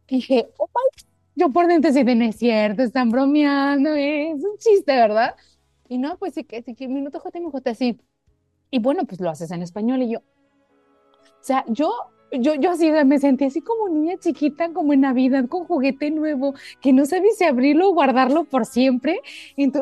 dije, 0.08 0.48
oh 0.58 0.68
my, 0.68 1.04
yo 1.36 1.50
por 1.50 1.66
dentro 1.66 1.92
sí 1.92 2.04
no 2.04 2.24
es 2.24 2.36
cierto, 2.36 2.82
están 2.82 3.10
bromeando, 3.10 3.94
es 3.94 4.42
un 4.44 4.56
chiste, 4.58 4.94
¿verdad? 4.94 5.34
Y 5.88 5.98
no, 5.98 6.16
pues 6.18 6.34
sí 6.34 6.44
que, 6.44 6.62
sí 6.62 6.74
que 6.74 6.88
minuto 6.88 7.22
JMJ 7.22 7.68
así. 7.68 8.00
Y 8.70 8.78
bueno, 8.80 9.04
pues 9.04 9.20
lo 9.20 9.30
haces 9.30 9.50
en 9.50 9.62
español 9.62 10.02
y 10.02 10.10
yo, 10.10 10.18
o 10.18 10.22
sea, 11.46 11.64
yo 11.68 11.92
yo, 12.32 12.54
yo 12.54 12.70
así 12.70 12.90
me 12.90 13.18
sentí 13.18 13.44
así 13.44 13.60
como 13.60 13.88
niña 13.88 14.16
chiquita, 14.18 14.72
como 14.72 14.92
en 14.92 15.00
Navidad, 15.02 15.46
con 15.48 15.64
juguete 15.64 16.10
nuevo, 16.10 16.54
que 16.80 16.92
no 16.92 17.06
sabes 17.06 17.38
si 17.38 17.44
abrirlo 17.44 17.88
o 17.88 17.94
guardarlo 17.94 18.44
por 18.44 18.66
siempre, 18.66 19.20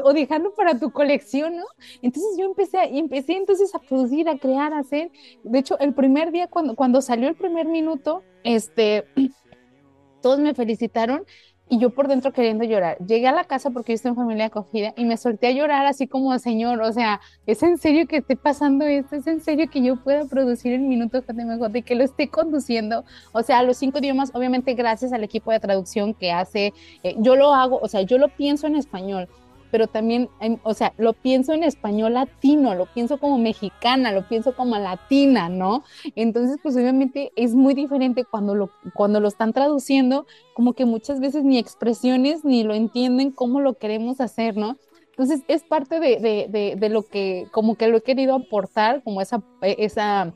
o 0.05 0.13
dejarlo 0.13 0.55
para 0.55 0.79
tu 0.79 0.93
colección, 0.93 1.57
¿no? 1.57 1.65
Entonces 2.03 2.37
yo 2.39 2.45
empecé, 2.47 2.79
a, 2.79 2.85
empecé 2.85 3.37
entonces 3.37 3.75
a 3.75 3.79
producir, 3.79 4.29
a 4.29 4.39
crear, 4.39 4.73
a 4.73 4.79
hacer. 4.79 5.11
De 5.45 5.59
hecho, 5.59 5.79
el 5.79 5.95
primer 5.95 6.33
día, 6.33 6.49
cuando, 6.49 6.75
cuando 6.75 7.01
salió 7.01 7.29
el 7.29 7.35
primer 7.35 7.67
minuto, 7.67 8.23
este, 8.45 9.05
todos 10.23 10.39
me 10.39 10.55
felicitaron 10.55 11.25
y 11.69 11.79
yo 11.79 11.91
por 11.91 12.09
dentro 12.09 12.33
queriendo 12.33 12.65
llorar. 12.65 12.99
Llegué 12.99 13.29
a 13.29 13.33
la 13.33 13.45
casa 13.45 13.71
porque 13.71 13.93
yo 13.93 13.95
estoy 13.95 14.11
en 14.11 14.17
familia 14.17 14.47
acogida 14.47 14.93
y 14.97 15.05
me 15.05 15.17
solté 15.17 15.47
a 15.47 15.51
llorar 15.53 15.87
así 15.87 16.07
como, 16.07 16.39
señor, 16.39 16.83
o 16.83 16.93
sea, 16.93 17.21
¿es 17.47 17.63
en 17.63 17.79
serio 17.79 18.07
que 18.07 18.19
esté 18.19 18.37
pasando 18.37 18.85
esto? 18.85 19.17
¿Es 19.17 19.27
en 19.27 19.41
serio 19.41 19.71
que 19.71 19.83
yo 19.83 19.97
pueda 19.97 20.27
producir 20.27 20.75
en 20.75 20.89
minutos 20.89 21.25
JMJ 21.27 21.77
y 21.77 21.83
que 21.83 21.95
lo 21.95 22.05
esté 22.05 22.29
conduciendo? 22.29 23.05
O 23.33 23.43
sea, 23.43 23.63
los 23.63 23.79
cinco 23.79 24.01
idiomas, 24.01 24.31
obviamente 24.35 24.75
gracias 24.75 25.13
al 25.13 25.25
equipo 25.25 25.51
de 25.51 25.61
traducción 25.61 26.15
que 26.15 26.31
hace, 26.31 26.75
eh, 27.03 27.15
yo 27.19 27.37
lo 27.37 27.55
hago, 27.55 27.79
o 27.81 27.89
sea, 27.89 28.03
yo 28.03 28.19
lo 28.19 28.29
pienso 28.29 28.67
en 28.67 28.77
español, 28.77 29.29
pero 29.73 29.87
también, 29.87 30.29
o 30.65 30.75
sea, 30.75 30.93
lo 30.99 31.15
pienso 31.15 31.55
en 31.55 31.65
español 31.65 32.13
latino, 32.13 32.75
lo 32.75 32.85
pienso 32.85 33.19
como 33.19 33.39
mexicana, 33.39 34.13
lo 34.13 34.29
pienso 34.29 34.55
como 34.55 34.77
latina, 34.77 35.49
¿no? 35.49 35.83
Entonces, 36.15 36.59
pues 36.63 36.77
obviamente 36.77 37.33
es 37.37 37.55
muy 37.55 37.73
diferente 37.73 38.27
cuando 38.27 38.55
lo, 38.55 38.71
cuando 38.95 39.19
lo 39.19 39.29
están 39.29 39.55
traduciendo, 39.55 40.27
como 40.55 40.75
que 40.75 40.85
muchas 40.85 41.21
veces 41.21 41.43
ni 41.43 41.59
expresiones 41.59 42.45
ni 42.45 42.65
lo 42.65 42.75
entienden 42.75 43.31
cómo 43.31 43.63
lo 43.63 43.73
queremos 43.79 44.21
hacer, 44.21 44.59
¿no? 44.59 44.77
Entonces, 45.09 45.41
es 45.49 45.65
parte 45.65 46.01
de, 46.01 46.21
de, 46.21 46.47
de, 46.51 46.77
de 46.77 46.89
lo 46.91 47.03
que, 47.05 47.49
como 47.51 47.77
que 47.77 47.89
lo 47.89 47.97
he 47.97 48.03
querido 48.03 48.35
aportar, 48.35 49.03
como 49.03 49.23
esa, 49.23 49.43
esa, 49.63 50.35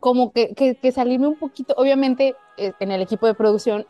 como 0.00 0.32
que, 0.32 0.54
que, 0.54 0.76
que 0.76 0.92
salirme 0.92 1.28
un 1.28 1.38
poquito, 1.38 1.74
obviamente 1.76 2.34
en 2.56 2.90
el 2.90 3.02
equipo 3.02 3.26
de 3.26 3.34
producción 3.34 3.84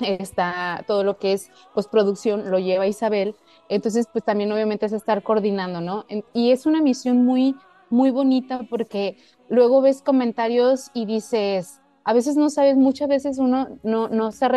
está 0.00 0.84
todo 0.86 1.04
lo 1.04 1.18
que 1.18 1.32
es 1.32 1.50
postproducción, 1.74 2.50
lo 2.50 2.58
lleva 2.58 2.86
Isabel, 2.86 3.36
entonces, 3.74 4.06
pues 4.12 4.24
también 4.24 4.52
obviamente 4.52 4.86
es 4.86 4.92
estar 4.92 5.22
coordinando, 5.22 5.80
¿no? 5.80 6.04
Y 6.32 6.50
es 6.50 6.66
una 6.66 6.82
misión 6.82 7.24
muy, 7.24 7.56
muy 7.90 8.10
bonita 8.10 8.60
porque 8.68 9.16
luego 9.48 9.80
ves 9.80 10.02
comentarios 10.02 10.90
y 10.94 11.06
dices, 11.06 11.80
a 12.04 12.12
veces 12.12 12.36
no 12.36 12.50
sabes, 12.50 12.76
muchas 12.76 13.08
veces 13.08 13.38
uno 13.38 13.78
no, 13.82 14.08
no 14.08 14.32
se 14.32 14.48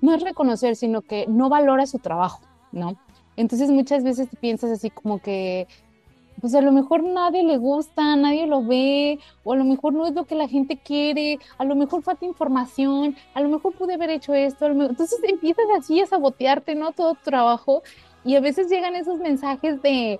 no 0.00 0.14
es 0.14 0.22
reconocer, 0.22 0.76
sino 0.76 1.00
que 1.00 1.26
no 1.26 1.48
valora 1.48 1.86
su 1.86 1.98
trabajo, 1.98 2.42
¿no? 2.72 2.96
Entonces 3.36 3.70
muchas 3.70 4.04
veces 4.04 4.28
piensas 4.40 4.70
así 4.70 4.90
como 4.90 5.18
que, 5.18 5.66
pues 6.40 6.54
a 6.54 6.60
lo 6.60 6.72
mejor 6.72 7.02
nadie 7.02 7.42
le 7.42 7.56
gusta, 7.56 8.14
nadie 8.16 8.46
lo 8.46 8.62
ve, 8.62 9.18
o 9.44 9.54
a 9.54 9.56
lo 9.56 9.64
mejor 9.64 9.94
no 9.94 10.06
es 10.06 10.12
lo 10.14 10.24
que 10.24 10.34
la 10.34 10.46
gente 10.46 10.76
quiere, 10.76 11.38
a 11.56 11.64
lo 11.64 11.74
mejor 11.74 12.02
falta 12.02 12.26
información, 12.26 13.16
a 13.32 13.40
lo 13.40 13.48
mejor 13.48 13.74
pude 13.74 13.94
haber 13.94 14.10
hecho 14.10 14.34
esto, 14.34 14.66
entonces 14.66 15.18
empiezas 15.26 15.64
así 15.78 16.00
a 16.00 16.06
sabotearte, 16.06 16.74
¿no? 16.74 16.92
Todo 16.92 17.14
tu 17.14 17.22
trabajo 17.24 17.82
y 18.24 18.36
a 18.36 18.40
veces 18.40 18.68
llegan 18.68 18.96
esos 18.96 19.18
mensajes 19.18 19.82
de, 19.82 20.18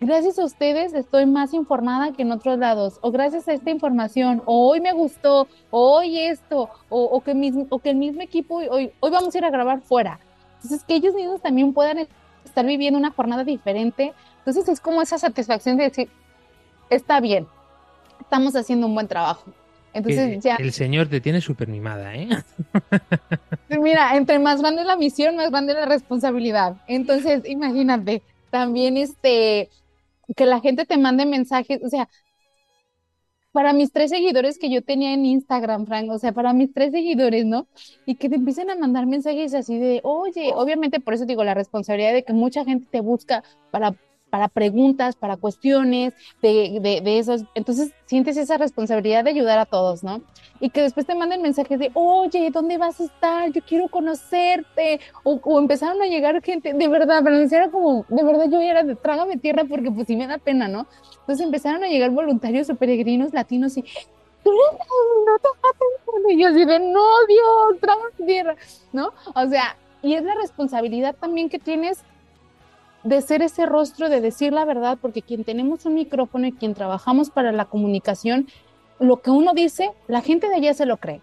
gracias 0.00 0.38
a 0.38 0.44
ustedes 0.44 0.94
estoy 0.94 1.26
más 1.26 1.52
informada 1.52 2.12
que 2.12 2.22
en 2.22 2.32
otros 2.32 2.58
lados, 2.58 2.98
o 3.02 3.10
gracias 3.10 3.48
a 3.48 3.52
esta 3.52 3.70
información, 3.70 4.42
o 4.46 4.68
hoy 4.68 4.80
me 4.80 4.92
gustó, 4.92 5.48
o 5.70 5.96
hoy 5.98 6.18
esto, 6.18 6.70
o, 6.88 7.04
o 7.04 7.20
que, 7.20 7.34
mismo, 7.34 7.66
o 7.70 7.78
que 7.78 7.90
el 7.90 7.96
mismo 7.96 8.22
equipo, 8.22 8.56
hoy, 8.56 8.92
hoy 9.00 9.10
vamos 9.10 9.34
a 9.34 9.38
ir 9.38 9.44
a 9.44 9.50
grabar 9.50 9.80
fuera. 9.80 10.20
Entonces, 10.56 10.84
que 10.84 10.94
ellos 10.94 11.14
mismos 11.14 11.40
también 11.40 11.72
puedan 11.72 12.06
estar 12.44 12.64
viviendo 12.66 12.98
una 12.98 13.10
jornada 13.10 13.44
diferente. 13.44 14.12
Entonces, 14.38 14.68
es 14.68 14.80
como 14.80 15.00
esa 15.00 15.18
satisfacción 15.18 15.76
de 15.76 15.84
decir, 15.84 16.10
está 16.90 17.20
bien, 17.20 17.46
estamos 18.20 18.54
haciendo 18.54 18.86
un 18.86 18.94
buen 18.94 19.08
trabajo. 19.08 19.44
Entonces 19.92 20.34
el, 20.34 20.40
ya. 20.40 20.56
El 20.56 20.72
Señor 20.72 21.08
te 21.08 21.20
tiene 21.20 21.40
súper 21.40 21.68
mimada, 21.68 22.14
¿eh? 22.14 22.28
Mira, 23.68 24.16
entre 24.16 24.38
más 24.38 24.60
grande 24.60 24.84
la 24.84 24.96
misión, 24.96 25.36
más 25.36 25.50
grande 25.50 25.74
la 25.74 25.86
responsabilidad. 25.86 26.76
Entonces, 26.86 27.42
imagínate, 27.48 28.22
también 28.50 28.96
este, 28.96 29.68
que 30.36 30.46
la 30.46 30.60
gente 30.60 30.86
te 30.86 30.96
mande 30.96 31.26
mensajes, 31.26 31.80
o 31.82 31.88
sea, 31.88 32.08
para 33.52 33.72
mis 33.72 33.92
tres 33.92 34.10
seguidores 34.10 34.58
que 34.58 34.70
yo 34.70 34.82
tenía 34.82 35.12
en 35.12 35.24
Instagram, 35.24 35.86
Frank, 35.86 36.08
o 36.10 36.18
sea, 36.18 36.32
para 36.32 36.52
mis 36.52 36.72
tres 36.72 36.92
seguidores, 36.92 37.44
¿no? 37.44 37.66
Y 38.06 38.14
que 38.14 38.28
te 38.28 38.36
empiecen 38.36 38.70
a 38.70 38.76
mandar 38.76 39.06
mensajes 39.06 39.54
así 39.54 39.78
de, 39.78 40.00
oye, 40.04 40.52
obviamente 40.54 41.00
por 41.00 41.14
eso 41.14 41.26
digo 41.26 41.42
la 41.42 41.54
responsabilidad 41.54 42.12
de 42.12 42.22
que 42.22 42.32
mucha 42.32 42.64
gente 42.64 42.86
te 42.90 43.00
busca 43.00 43.42
para 43.72 43.96
para 44.30 44.48
preguntas, 44.48 45.16
para 45.16 45.36
cuestiones 45.36 46.14
de, 46.40 46.78
de, 46.80 47.00
de, 47.00 47.18
esos. 47.18 47.44
Entonces 47.54 47.92
sientes 48.06 48.36
esa 48.36 48.56
responsabilidad 48.56 49.24
de 49.24 49.30
ayudar 49.30 49.58
a 49.58 49.66
todos, 49.66 50.02
¿no? 50.02 50.22
Y 50.60 50.70
que 50.70 50.82
después 50.82 51.06
te 51.06 51.14
manden 51.14 51.42
mensajes 51.42 51.78
de, 51.78 51.90
oye, 51.94 52.50
¿dónde 52.50 52.78
vas 52.78 53.00
a 53.00 53.04
estar? 53.04 53.50
Yo 53.52 53.60
quiero 53.62 53.88
conocerte. 53.88 55.00
O, 55.24 55.40
o 55.42 55.58
empezaron 55.58 56.00
a 56.00 56.06
llegar 56.06 56.40
gente, 56.42 56.72
de 56.72 56.88
verdad, 56.88 57.20
pero 57.24 57.36
era 57.36 57.70
como, 57.70 58.04
de 58.08 58.22
verdad 58.22 58.46
yo 58.50 58.60
era 58.60 58.82
de 58.84 58.96
trágame 58.96 59.36
tierra 59.36 59.64
porque 59.68 59.90
pues 59.90 60.06
sí 60.06 60.16
me 60.16 60.26
da 60.26 60.38
pena, 60.38 60.68
¿no? 60.68 60.86
Entonces 61.20 61.44
empezaron 61.44 61.84
a 61.84 61.88
llegar 61.88 62.10
voluntarios 62.10 62.70
o 62.70 62.74
peregrinos 62.74 63.32
latinos 63.32 63.76
y, 63.76 63.84
tú 64.42 64.52
no 64.52 65.38
te 65.38 66.32
y 66.32 66.40
yo 66.40 66.48
así 66.48 66.64
de, 66.64 66.78
no, 66.78 67.26
Dios, 67.28 67.80
trágame 67.80 68.10
tierra, 68.26 68.56
¿no? 68.92 69.12
O 69.34 69.46
sea, 69.48 69.76
y 70.02 70.14
es 70.14 70.22
la 70.22 70.34
responsabilidad 70.34 71.14
también 71.18 71.48
que 71.48 71.58
tienes 71.58 72.04
de 73.02 73.22
ser 73.22 73.42
ese 73.42 73.66
rostro, 73.66 74.08
de 74.08 74.20
decir 74.20 74.52
la 74.52 74.64
verdad, 74.64 74.98
porque 75.00 75.22
quien 75.22 75.44
tenemos 75.44 75.86
un 75.86 75.94
micrófono 75.94 76.46
y 76.46 76.52
quien 76.52 76.74
trabajamos 76.74 77.30
para 77.30 77.52
la 77.52 77.64
comunicación, 77.64 78.48
lo 78.98 79.22
que 79.22 79.30
uno 79.30 79.54
dice, 79.54 79.90
la 80.06 80.20
gente 80.20 80.48
de 80.48 80.56
allá 80.56 80.74
se 80.74 80.86
lo 80.86 80.98
cree. 80.98 81.22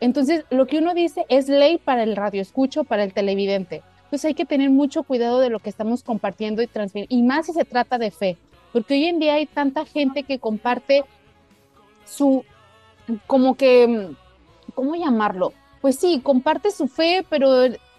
Entonces, 0.00 0.44
lo 0.50 0.66
que 0.66 0.78
uno 0.78 0.94
dice 0.94 1.24
es 1.28 1.48
ley 1.48 1.78
para 1.78 2.02
el 2.02 2.14
radio 2.14 2.42
escucho, 2.42 2.84
para 2.84 3.04
el 3.04 3.14
televidente. 3.14 3.82
Entonces 4.04 4.26
hay 4.26 4.34
que 4.34 4.46
tener 4.46 4.70
mucho 4.70 5.02
cuidado 5.02 5.38
de 5.38 5.50
lo 5.50 5.58
que 5.58 5.70
estamos 5.70 6.02
compartiendo 6.02 6.62
y 6.62 6.66
transmitiendo, 6.66 7.14
y 7.14 7.22
más 7.22 7.46
si 7.46 7.52
se 7.52 7.64
trata 7.64 7.98
de 7.98 8.10
fe, 8.10 8.38
porque 8.72 8.94
hoy 8.94 9.04
en 9.04 9.18
día 9.18 9.34
hay 9.34 9.46
tanta 9.46 9.84
gente 9.84 10.22
que 10.22 10.38
comparte 10.38 11.04
su, 12.06 12.44
como 13.26 13.56
que, 13.56 14.08
¿cómo 14.74 14.94
llamarlo? 14.94 15.52
Pues 15.82 15.96
sí, 15.96 16.20
comparte 16.22 16.70
su 16.70 16.88
fe, 16.88 17.24
pero 17.28 17.50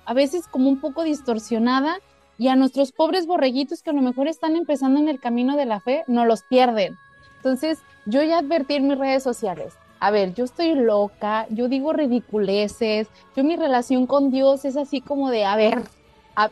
a 0.06 0.14
veces 0.14 0.48
como 0.48 0.70
un 0.70 0.80
poco 0.80 1.04
distorsionada 1.04 2.00
y 2.40 2.48
a 2.48 2.56
nuestros 2.56 2.92
pobres 2.92 3.28
borreguitos 3.28 3.84
que 3.84 3.92
a 3.92 3.94
lo 3.94 4.02
mejor 4.02 4.28
están 4.28 4.56
empezando 4.56 5.00
en 5.00 5.10
el 5.10 5.20
camino 5.20 5.58
de 5.58 5.66
la 5.66 5.82
fe, 5.82 6.04
no 6.08 6.26
los 6.26 6.42
pierden. 6.44 6.98
Entonces, 7.36 7.80
yo 8.06 8.24
ya 8.24 8.40
advertí 8.40 8.76
en 8.76 8.88
mis 8.88 8.98
redes 8.98 9.22
sociales, 9.22 9.74
a 10.00 10.10
ver, 10.10 10.34
yo 10.34 10.46
estoy 10.46 10.74
loca, 10.74 11.46
yo 11.50 11.68
digo 11.68 11.92
ridiculeces, 11.92 13.10
yo 13.36 13.44
mi 13.44 13.58
relación 13.58 14.08
con 14.08 14.32
Dios 14.32 14.64
es 14.64 14.78
así 14.78 15.02
como 15.02 15.30
de, 15.30 15.44
a 15.44 15.58
ver, 15.58 15.84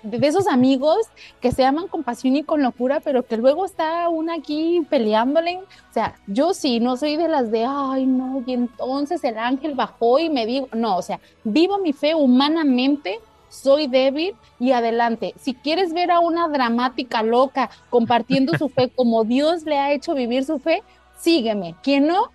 de 0.03 0.27
esos 0.27 0.47
amigos 0.47 0.97
que 1.39 1.53
se 1.53 1.63
aman 1.63 1.87
con 1.87 2.03
pasión 2.03 2.35
y 2.35 2.43
con 2.43 2.61
locura, 2.61 2.99
pero 2.99 3.23
que 3.23 3.37
luego 3.37 3.65
está 3.65 4.09
una 4.09 4.35
aquí 4.35 4.85
peleándole. 4.89 5.59
O 5.59 5.93
sea, 5.93 6.15
yo 6.27 6.53
sí, 6.53 6.81
no 6.81 6.97
soy 6.97 7.15
de 7.15 7.29
las 7.29 7.49
de, 7.51 7.65
ay, 7.65 8.05
no, 8.05 8.43
y 8.45 8.53
entonces 8.53 9.23
el 9.23 9.37
ángel 9.37 9.75
bajó 9.75 10.19
y 10.19 10.29
me 10.29 10.45
dijo, 10.45 10.67
no, 10.73 10.97
o 10.97 11.01
sea, 11.01 11.21
vivo 11.45 11.77
mi 11.79 11.93
fe 11.93 12.13
humanamente 12.13 13.21
soy 13.49 13.87
débil 13.87 14.35
y 14.59 14.71
adelante. 14.71 15.33
Si 15.39 15.53
quieres 15.53 15.93
ver 15.93 16.11
a 16.11 16.19
una 16.19 16.47
dramática 16.47 17.23
loca 17.23 17.69
compartiendo 17.89 18.57
su 18.57 18.69
fe 18.69 18.89
como 18.95 19.23
Dios 19.23 19.63
le 19.63 19.77
ha 19.77 19.91
hecho 19.91 20.13
vivir 20.13 20.43
su 20.43 20.59
fe, 20.59 20.83
sígueme. 21.19 21.75
Quien 21.81 22.07
no, 22.07 22.31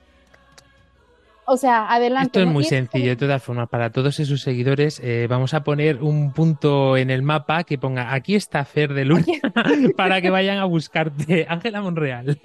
o 1.45 1.57
sea, 1.57 1.93
adelante. 1.93 2.39
Esto 2.39 2.41
es 2.41 2.47
muy 2.47 2.65
sencillo, 2.65 3.11
de 3.11 3.17
todas 3.17 3.43
formas, 3.43 3.69
para 3.69 3.91
todos 3.91 4.21
esos 4.21 4.41
seguidores, 4.43 5.01
eh, 5.03 5.27
vamos 5.29 5.55
a 5.55 5.65
poner 5.65 6.03
un 6.03 6.33
punto 6.33 6.97
en 6.97 7.11
el 7.11 7.23
mapa 7.23 7.65
que 7.65 7.79
ponga 7.79 8.15
aquí 8.15 8.37
está 8.37 8.65
Fer 8.65 8.95
de 8.95 9.05
Luna 9.05 9.25
para 9.97 10.21
que 10.21 10.31
vayan 10.31 10.59
a 10.59 10.65
buscarte. 10.65 11.47
Ángela 11.49 11.83
Monreal. 11.83 12.39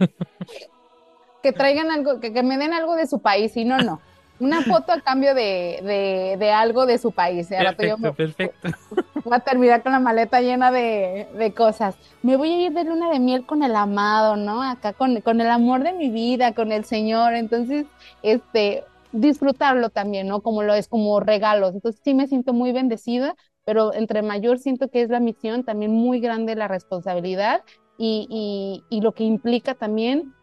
que 1.44 1.54
traigan 1.54 1.92
algo, 1.92 2.20
que, 2.20 2.34
que 2.34 2.44
me 2.44 2.58
den 2.58 2.74
algo 2.74 2.96
de 2.96 3.08
su 3.08 3.20
país, 3.20 3.56
y 3.56 3.66
no, 3.66 3.78
no. 3.78 4.02
Una 4.40 4.62
foto 4.62 4.92
a 4.92 5.02
cambio 5.02 5.34
de, 5.34 6.36
de, 6.40 6.52
algo 6.52 6.86
de 6.86 6.98
su 6.98 7.12
país. 7.12 7.48
perfecto, 7.48 8.14
perfecto. 8.14 8.70
Voy 9.24 9.34
a 9.34 9.40
terminar 9.40 9.84
con 9.84 9.92
la 9.92 10.00
maleta 10.00 10.42
llena 10.42 10.72
de, 10.72 11.28
de, 11.34 11.54
cosas. 11.54 11.96
Me 12.22 12.38
voy 12.38 12.52
a 12.52 12.62
ir 12.68 12.74
de 12.74 12.84
luna 12.84 13.10
de 13.10 13.20
miel 13.20 13.46
con 13.46 13.64
el 13.64 13.76
amado, 13.76 14.36
¿no? 14.36 14.62
Acá 14.62 14.94
con, 14.94 15.22
con 15.22 15.42
el 15.42 15.50
amor 15.50 15.84
de 15.84 15.94
mi 15.94 16.10
vida, 16.10 16.54
con 16.54 16.72
el 16.72 16.86
Señor. 16.86 17.34
Entonces, 17.34 17.86
este, 18.22 18.84
disfrutarlo 19.12 19.90
también, 19.90 20.28
¿no? 20.28 20.42
Como 20.42 20.64
lo 20.64 20.74
es, 20.74 20.88
como 20.88 21.20
regalos. 21.20 21.74
Entonces, 21.74 22.02
sí 22.04 22.14
me 22.14 22.28
siento 22.28 22.54
muy 22.54 22.72
bendecida, 22.72 23.36
pero 23.66 23.94
entre 23.94 24.22
mayor 24.22 24.60
siento 24.60 24.90
que 24.90 25.02
es 25.02 25.10
la 25.10 25.20
misión, 25.20 25.64
también 25.64 25.92
muy 25.92 26.20
grande 26.20 26.56
la 26.56 26.68
responsabilidad 26.68 27.64
y, 27.98 28.28
y, 28.90 28.96
y 28.96 29.02
lo 29.02 29.14
que 29.14 29.24
implica 29.24 29.74
también 29.74 30.34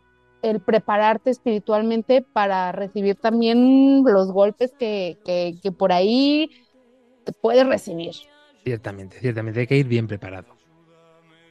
el 0.45 0.61
prepararte 0.61 1.31
espiritualmente 1.31 2.23
para 2.23 2.71
recibir 2.73 3.17
también 3.17 4.05
los 4.05 4.31
golpes 4.31 4.73
que, 4.79 5.19
que, 5.25 5.55
que 5.63 5.73
por 5.73 5.93
ahí 5.93 6.51
te 7.25 7.33
puedes 7.33 7.67
recibir. 7.67 8.13
Ciertamente, 8.63 9.19
ciertamente, 9.21 9.61
hay 9.61 9.67
que 9.67 9.77
ir 9.77 9.89
bien 9.89 10.07
preparado 10.07 10.54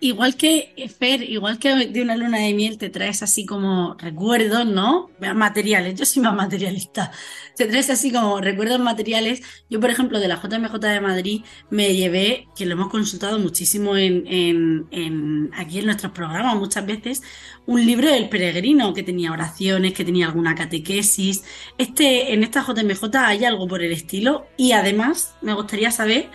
igual 0.04 0.36
que 0.36 0.74
Fer, 1.00 1.24
igual 1.24 1.60
que 1.60 1.88
de 1.88 2.02
una 2.02 2.18
luna 2.18 2.40
de 2.40 2.54
miel 2.54 2.78
te 2.78 2.90
traes 2.90 3.24
así 3.24 3.46
como 3.46 3.96
recuerdos, 3.98 4.66
¿no? 4.66 5.10
Materiales, 5.34 5.96
yo 5.96 6.06
soy 6.06 6.22
más 6.22 6.36
materialista. 6.36 7.12
Te 7.56 7.68
traes 7.68 7.90
así 7.90 8.12
como 8.12 8.42
recuerdos 8.42 8.80
materiales. 8.80 9.42
Yo, 9.70 9.80
por 9.80 9.92
ejemplo, 9.92 10.20
de 10.20 10.28
la 10.28 10.42
JMJ 10.42 10.74
de 10.80 11.02
Madrid 11.02 11.42
me 11.70 11.96
llevé, 11.96 12.48
que 12.56 12.66
lo 12.66 12.74
hemos 12.74 12.90
consultado 12.90 13.40
muchísimo 13.40 13.96
en, 13.96 14.26
en, 14.28 15.52
aquí 15.56 15.80
en 15.80 15.86
nuestros 15.86 16.12
programas 16.12 16.56
muchas 16.56 16.86
veces, 16.86 17.22
un 17.66 17.86
libro 17.86 18.10
del 18.10 18.28
peregrino 18.28 18.94
que 18.94 19.04
tenía 19.04 19.32
oraciones, 19.32 19.94
que 19.94 20.04
tenía 20.04 20.26
alguna 20.26 20.56
catequesis. 20.56 21.44
Este, 21.78 22.34
en 22.34 22.44
esta 22.44 22.66
JMJ 22.66 23.16
hay 23.18 23.46
algo 23.46 23.68
por 23.68 23.84
el 23.84 23.92
estilo 23.94 24.48
y 24.58 24.74
además 24.74 25.36
me 25.42 25.54
gustaría 25.54 25.92
saber 25.92 26.30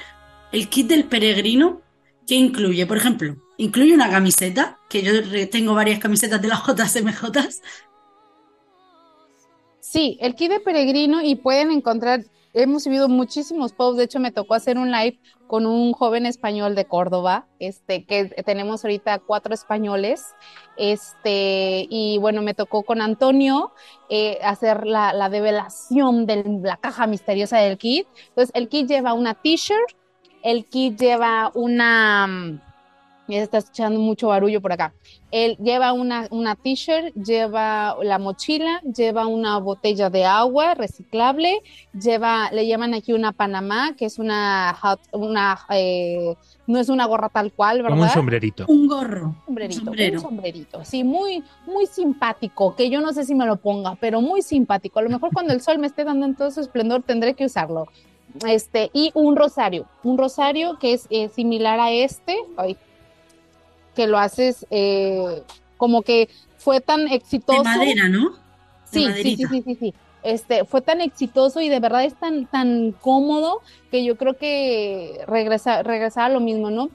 el 0.53 0.69
kit 0.69 0.87
del 0.87 1.05
peregrino 1.05 1.83
¿Qué 2.29 2.35
incluye? 2.35 2.87
Por 2.87 2.99
ejemplo, 2.99 3.37
incluye 3.57 3.95
una 3.95 4.11
camiseta, 4.11 4.79
que 4.91 5.01
yo 5.01 5.49
tengo 5.49 5.75
varias 5.75 5.99
camisetas 5.99 6.43
de 6.43 6.49
las 6.49 6.61
JMJ. 6.67 7.25
Sí, 9.81 10.19
el 10.21 10.35
kit 10.35 10.51
de 10.51 10.61
peregrino 10.61 11.23
y 11.23 11.37
pueden 11.37 11.71
encontrar, 11.71 12.27
hemos 12.53 12.83
subido 12.83 13.09
muchísimos 13.09 13.73
posts, 13.73 13.97
de 13.97 14.05
hecho 14.05 14.21
me 14.21 14.31
tocó 14.31 14.53
hacer 14.53 14.77
un 14.77 14.91
live 14.91 15.19
con 15.47 15.65
un 15.65 15.95
joven 15.95 16.27
español 16.27 16.75
de 16.75 16.85
Córdoba, 16.85 17.47
este, 17.61 18.05
que 18.05 18.27
tenemos 18.45 18.85
ahorita 18.85 19.21
cuatro 19.21 19.55
españoles, 19.55 20.27
este, 20.77 21.87
y 21.89 22.19
bueno, 22.19 22.43
me 22.43 22.53
tocó 22.53 22.83
con 22.83 23.01
Antonio 23.01 23.73
eh, 24.11 24.39
hacer 24.43 24.87
la, 24.87 25.15
la 25.15 25.31
develación 25.31 26.27
de 26.27 26.45
la 26.63 26.77
caja 26.77 27.07
misteriosa 27.07 27.57
del 27.57 27.79
kit. 27.79 28.07
Entonces, 28.29 28.51
el 28.55 28.69
kit 28.69 28.87
lleva 28.87 29.15
una 29.15 29.33
t-shirt, 29.33 29.97
el 30.43 30.67
kit 30.67 30.99
lleva 30.99 31.51
una... 31.55 32.27
Mm, 32.27 32.61
ya 33.29 33.43
está 33.43 33.59
escuchando 33.59 34.01
mucho 34.01 34.29
barullo 34.29 34.61
por 34.63 34.73
acá. 34.73 34.95
Él 35.31 35.59
lleva 35.59 35.93
una, 35.93 36.27
una 36.31 36.57
t-shirt, 36.57 37.15
lleva 37.15 37.95
la 38.03 38.19
mochila, 38.19 38.81
lleva 38.81 39.27
una 39.27 39.59
botella 39.59 40.09
de 40.09 40.25
agua 40.25 40.75
reciclable, 40.75 41.63
lleva, 41.93 42.51
le 42.51 42.67
llaman 42.67 42.95
aquí 42.95 43.13
una 43.13 43.33
Panamá, 43.33 43.95
que 43.99 44.07
es 44.07 44.19
una, 44.19 44.79
una 45.13 45.59
eh, 45.71 46.35
no 46.67 46.79
es 46.79 46.89
una 46.89 47.05
gorra 47.05 47.29
tal 47.29 47.53
cual, 47.53 47.83
¿verdad? 47.83 47.91
Como 47.91 48.03
un 48.05 48.09
sombrerito. 48.09 48.65
Un 48.67 48.89
gorro. 48.89 49.35
Un 49.47 49.73
sombrerito, 49.73 49.91
un 49.91 50.21
sombrerito. 50.21 50.85
Sí, 50.87 51.05
muy, 51.05 51.45
muy 51.67 51.87
simpático, 51.87 52.75
que 52.75 52.89
yo 52.89 53.03
no 53.03 53.13
sé 53.13 53.25
si 53.25 53.35
me 53.35 53.45
lo 53.45 53.57
ponga, 53.57 53.97
pero 53.97 54.23
muy 54.23 54.41
simpático. 54.41 55.01
A 55.01 55.03
lo 55.03 55.11
mejor 55.11 55.31
cuando 55.35 55.53
el 55.53 55.61
sol 55.61 55.79
me 55.79 55.87
esté 55.87 56.05
dando 56.05 56.25
en 56.25 56.35
todo 56.35 56.51
su 56.51 56.61
esplendor 56.61 57.03
tendré 57.03 57.35
que 57.35 57.45
usarlo 57.45 57.89
este, 58.47 58.91
y 58.93 59.11
un 59.15 59.37
rosario, 59.37 59.87
un 60.03 60.19
rosario 60.19 60.79
que 60.79 60.93
es 60.93 61.07
eh, 61.11 61.29
similar 61.29 61.81
a 61.81 61.91
este, 61.91 62.37
que 63.95 64.07
lo 64.07 64.19
haces 64.19 64.67
eh, 64.71 65.43
como 65.77 66.03
que 66.03 66.29
fue 66.57 66.81
tan 66.81 67.09
exitoso. 67.09 67.63
De 67.63 67.69
madera, 67.69 68.09
¿no? 68.09 68.33
sí, 68.85 69.07
sí, 69.23 69.37
sí, 69.37 69.63
sí, 69.63 69.75
sí, 69.75 69.95
Este, 70.23 70.65
fue 70.65 70.81
tan 70.81 71.01
exitoso 71.01 71.61
y 71.61 71.69
de 71.69 71.81
verdad 71.81 72.05
es 72.05 72.15
tan, 72.15 72.47
tan 72.47 72.93
cómodo 72.93 73.61
que 73.91 74.05
yo 74.05 74.17
creo 74.17 74.37
que 74.37 75.21
regresa, 75.27 75.83
regresar 75.83 76.31
a 76.31 76.35
lo 76.35 76.41
mismo, 76.41 76.71
¿no? 76.71 76.91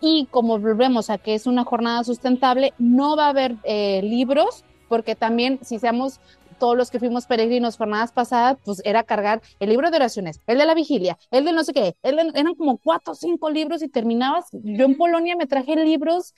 Y 0.00 0.26
como 0.30 0.58
volvemos 0.58 1.08
a 1.08 1.18
que 1.18 1.34
es 1.34 1.46
una 1.46 1.64
jornada 1.64 2.04
sustentable, 2.04 2.74
no 2.78 3.16
va 3.16 3.26
a 3.26 3.30
haber 3.30 3.56
eh, 3.64 4.00
libros, 4.02 4.64
porque 4.88 5.14
también 5.14 5.58
si 5.62 5.78
seamos 5.78 6.20
todos 6.58 6.76
los 6.76 6.90
que 6.90 6.98
fuimos 6.98 7.26
peregrinos 7.26 7.76
jornadas 7.76 8.12
pasadas, 8.12 8.58
pues 8.64 8.82
era 8.84 9.02
cargar 9.02 9.42
el 9.60 9.70
libro 9.70 9.90
de 9.90 9.96
oraciones, 9.96 10.40
el 10.46 10.58
de 10.58 10.66
la 10.66 10.74
vigilia, 10.74 11.18
el 11.30 11.44
de 11.44 11.52
no 11.52 11.64
sé 11.64 11.72
qué, 11.72 11.94
eran 12.02 12.54
como 12.54 12.78
cuatro 12.78 13.12
o 13.12 13.16
cinco 13.16 13.50
libros 13.50 13.82
y 13.82 13.88
terminabas. 13.88 14.46
Yo 14.52 14.84
en 14.84 14.96
Polonia 14.96 15.36
me 15.36 15.46
traje 15.46 15.76
libros, 15.76 16.34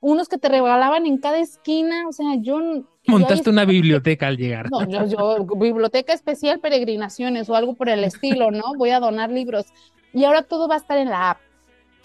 unos 0.00 0.28
que 0.28 0.38
te 0.38 0.48
regalaban 0.48 1.06
en 1.06 1.18
cada 1.18 1.38
esquina, 1.38 2.08
o 2.08 2.12
sea, 2.12 2.36
yo... 2.40 2.60
Montaste 3.06 3.50
una 3.50 3.64
biblioteca 3.64 4.26
al 4.26 4.36
llegar. 4.36 4.70
No, 4.70 4.86
yo, 4.88 5.06
yo, 5.06 5.44
biblioteca 5.56 6.12
especial, 6.12 6.60
peregrinaciones 6.60 7.48
o 7.48 7.54
algo 7.54 7.74
por 7.74 7.88
el 7.88 8.04
estilo, 8.04 8.50
¿no? 8.50 8.74
Voy 8.76 8.90
a 8.90 9.00
donar 9.00 9.30
libros. 9.30 9.66
Y 10.12 10.24
ahora 10.24 10.42
todo 10.42 10.68
va 10.68 10.74
a 10.74 10.78
estar 10.78 10.98
en 10.98 11.08
la 11.08 11.30
app. 11.30 11.38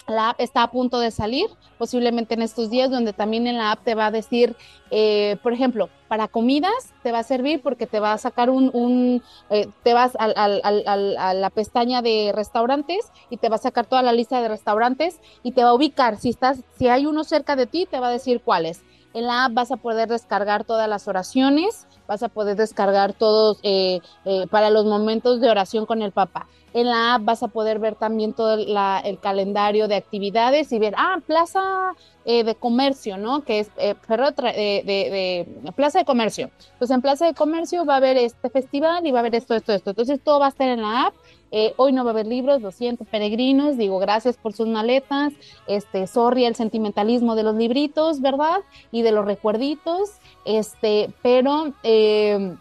La 0.06 0.30
app 0.30 0.40
está 0.40 0.62
a 0.62 0.70
punto 0.70 0.98
de 0.98 1.10
salir, 1.10 1.46
posiblemente 1.78 2.34
en 2.34 2.42
estos 2.42 2.68
días, 2.68 2.90
donde 2.90 3.14
también 3.14 3.46
en 3.46 3.56
la 3.56 3.72
app 3.72 3.84
te 3.84 3.94
va 3.94 4.06
a 4.06 4.10
decir, 4.10 4.54
eh, 4.90 5.38
por 5.42 5.54
ejemplo, 5.54 5.88
para 6.08 6.28
comidas 6.28 6.92
te 7.02 7.10
va 7.10 7.20
a 7.20 7.22
servir 7.22 7.62
porque 7.62 7.86
te 7.86 8.00
va 8.00 8.12
a 8.12 8.18
sacar 8.18 8.50
un, 8.50 9.22
eh, 9.48 9.68
te 9.82 9.94
vas 9.94 10.14
a, 10.16 10.24
a, 10.26 11.34
la 11.34 11.50
pestaña 11.50 12.02
de 12.02 12.32
restaurantes 12.34 13.10
y 13.30 13.38
te 13.38 13.48
va 13.48 13.56
a 13.56 13.58
sacar 13.58 13.86
toda 13.86 14.02
la 14.02 14.12
lista 14.12 14.42
de 14.42 14.48
restaurantes 14.48 15.18
y 15.42 15.52
te 15.52 15.64
va 15.64 15.70
a 15.70 15.74
ubicar. 15.74 16.18
Si 16.18 16.28
estás, 16.28 16.62
si 16.78 16.88
hay 16.88 17.06
uno 17.06 17.24
cerca 17.24 17.56
de 17.56 17.66
ti, 17.66 17.86
te 17.90 17.98
va 17.98 18.08
a 18.08 18.12
decir 18.12 18.42
cuáles. 18.42 18.82
En 19.14 19.26
la 19.26 19.44
app 19.44 19.54
vas 19.54 19.70
a 19.70 19.76
poder 19.76 20.08
descargar 20.08 20.64
todas 20.64 20.88
las 20.88 21.06
oraciones, 21.06 21.86
vas 22.08 22.24
a 22.24 22.28
poder 22.28 22.56
descargar 22.56 23.12
todos 23.12 23.58
eh, 23.62 24.00
eh, 24.24 24.46
para 24.50 24.70
los 24.70 24.84
momentos 24.86 25.40
de 25.40 25.48
oración 25.48 25.86
con 25.86 26.02
el 26.02 26.10
papá. 26.10 26.48
En 26.74 26.88
la 26.88 27.14
app 27.14 27.24
vas 27.24 27.42
a 27.42 27.48
poder 27.48 27.78
ver 27.78 27.94
también 27.94 28.34
todo 28.34 28.54
el 28.54 29.18
calendario 29.20 29.88
de 29.88 29.94
actividades 29.94 30.70
y 30.72 30.78
ver, 30.78 30.94
ah, 30.98 31.18
plaza 31.26 31.94
eh, 32.26 32.44
de 32.44 32.54
comercio, 32.54 33.16
¿no? 33.16 33.42
Que 33.44 33.60
es 33.60 33.74
de, 33.76 35.46
de, 35.64 35.72
plaza 35.72 36.00
de 36.00 36.04
comercio. 36.04 36.50
Pues 36.78 36.90
en 36.90 37.00
plaza 37.00 37.26
de 37.26 37.34
comercio 37.34 37.86
va 37.86 37.94
a 37.94 37.96
haber 37.98 38.16
este 38.18 38.50
festival 38.50 39.06
y 39.06 39.12
va 39.12 39.18
a 39.18 39.20
haber 39.20 39.36
esto, 39.36 39.54
esto, 39.54 39.72
esto. 39.72 39.90
Entonces 39.90 40.20
todo 40.22 40.40
va 40.40 40.46
a 40.46 40.50
estar 40.50 40.68
en 40.68 40.82
la 40.82 41.06
app 41.06 41.14
eh, 41.56 41.72
hoy 41.76 41.92
no 41.92 42.02
va 42.02 42.10
a 42.10 42.14
haber 42.14 42.26
libros, 42.26 42.60
lo 42.60 42.72
siento, 42.72 43.04
peregrinos, 43.04 43.76
digo 43.76 44.00
gracias 44.00 44.36
por 44.36 44.54
sus 44.54 44.66
maletas, 44.66 45.32
este, 45.68 46.08
sorry 46.08 46.46
el 46.46 46.56
sentimentalismo 46.56 47.36
de 47.36 47.44
los 47.44 47.54
libritos, 47.54 48.20
¿verdad? 48.20 48.58
Y 48.90 49.02
de 49.02 49.12
los 49.12 49.24
recuerditos, 49.24 50.10
este, 50.44 51.14
pero 51.22 51.72
eh, 51.84 52.56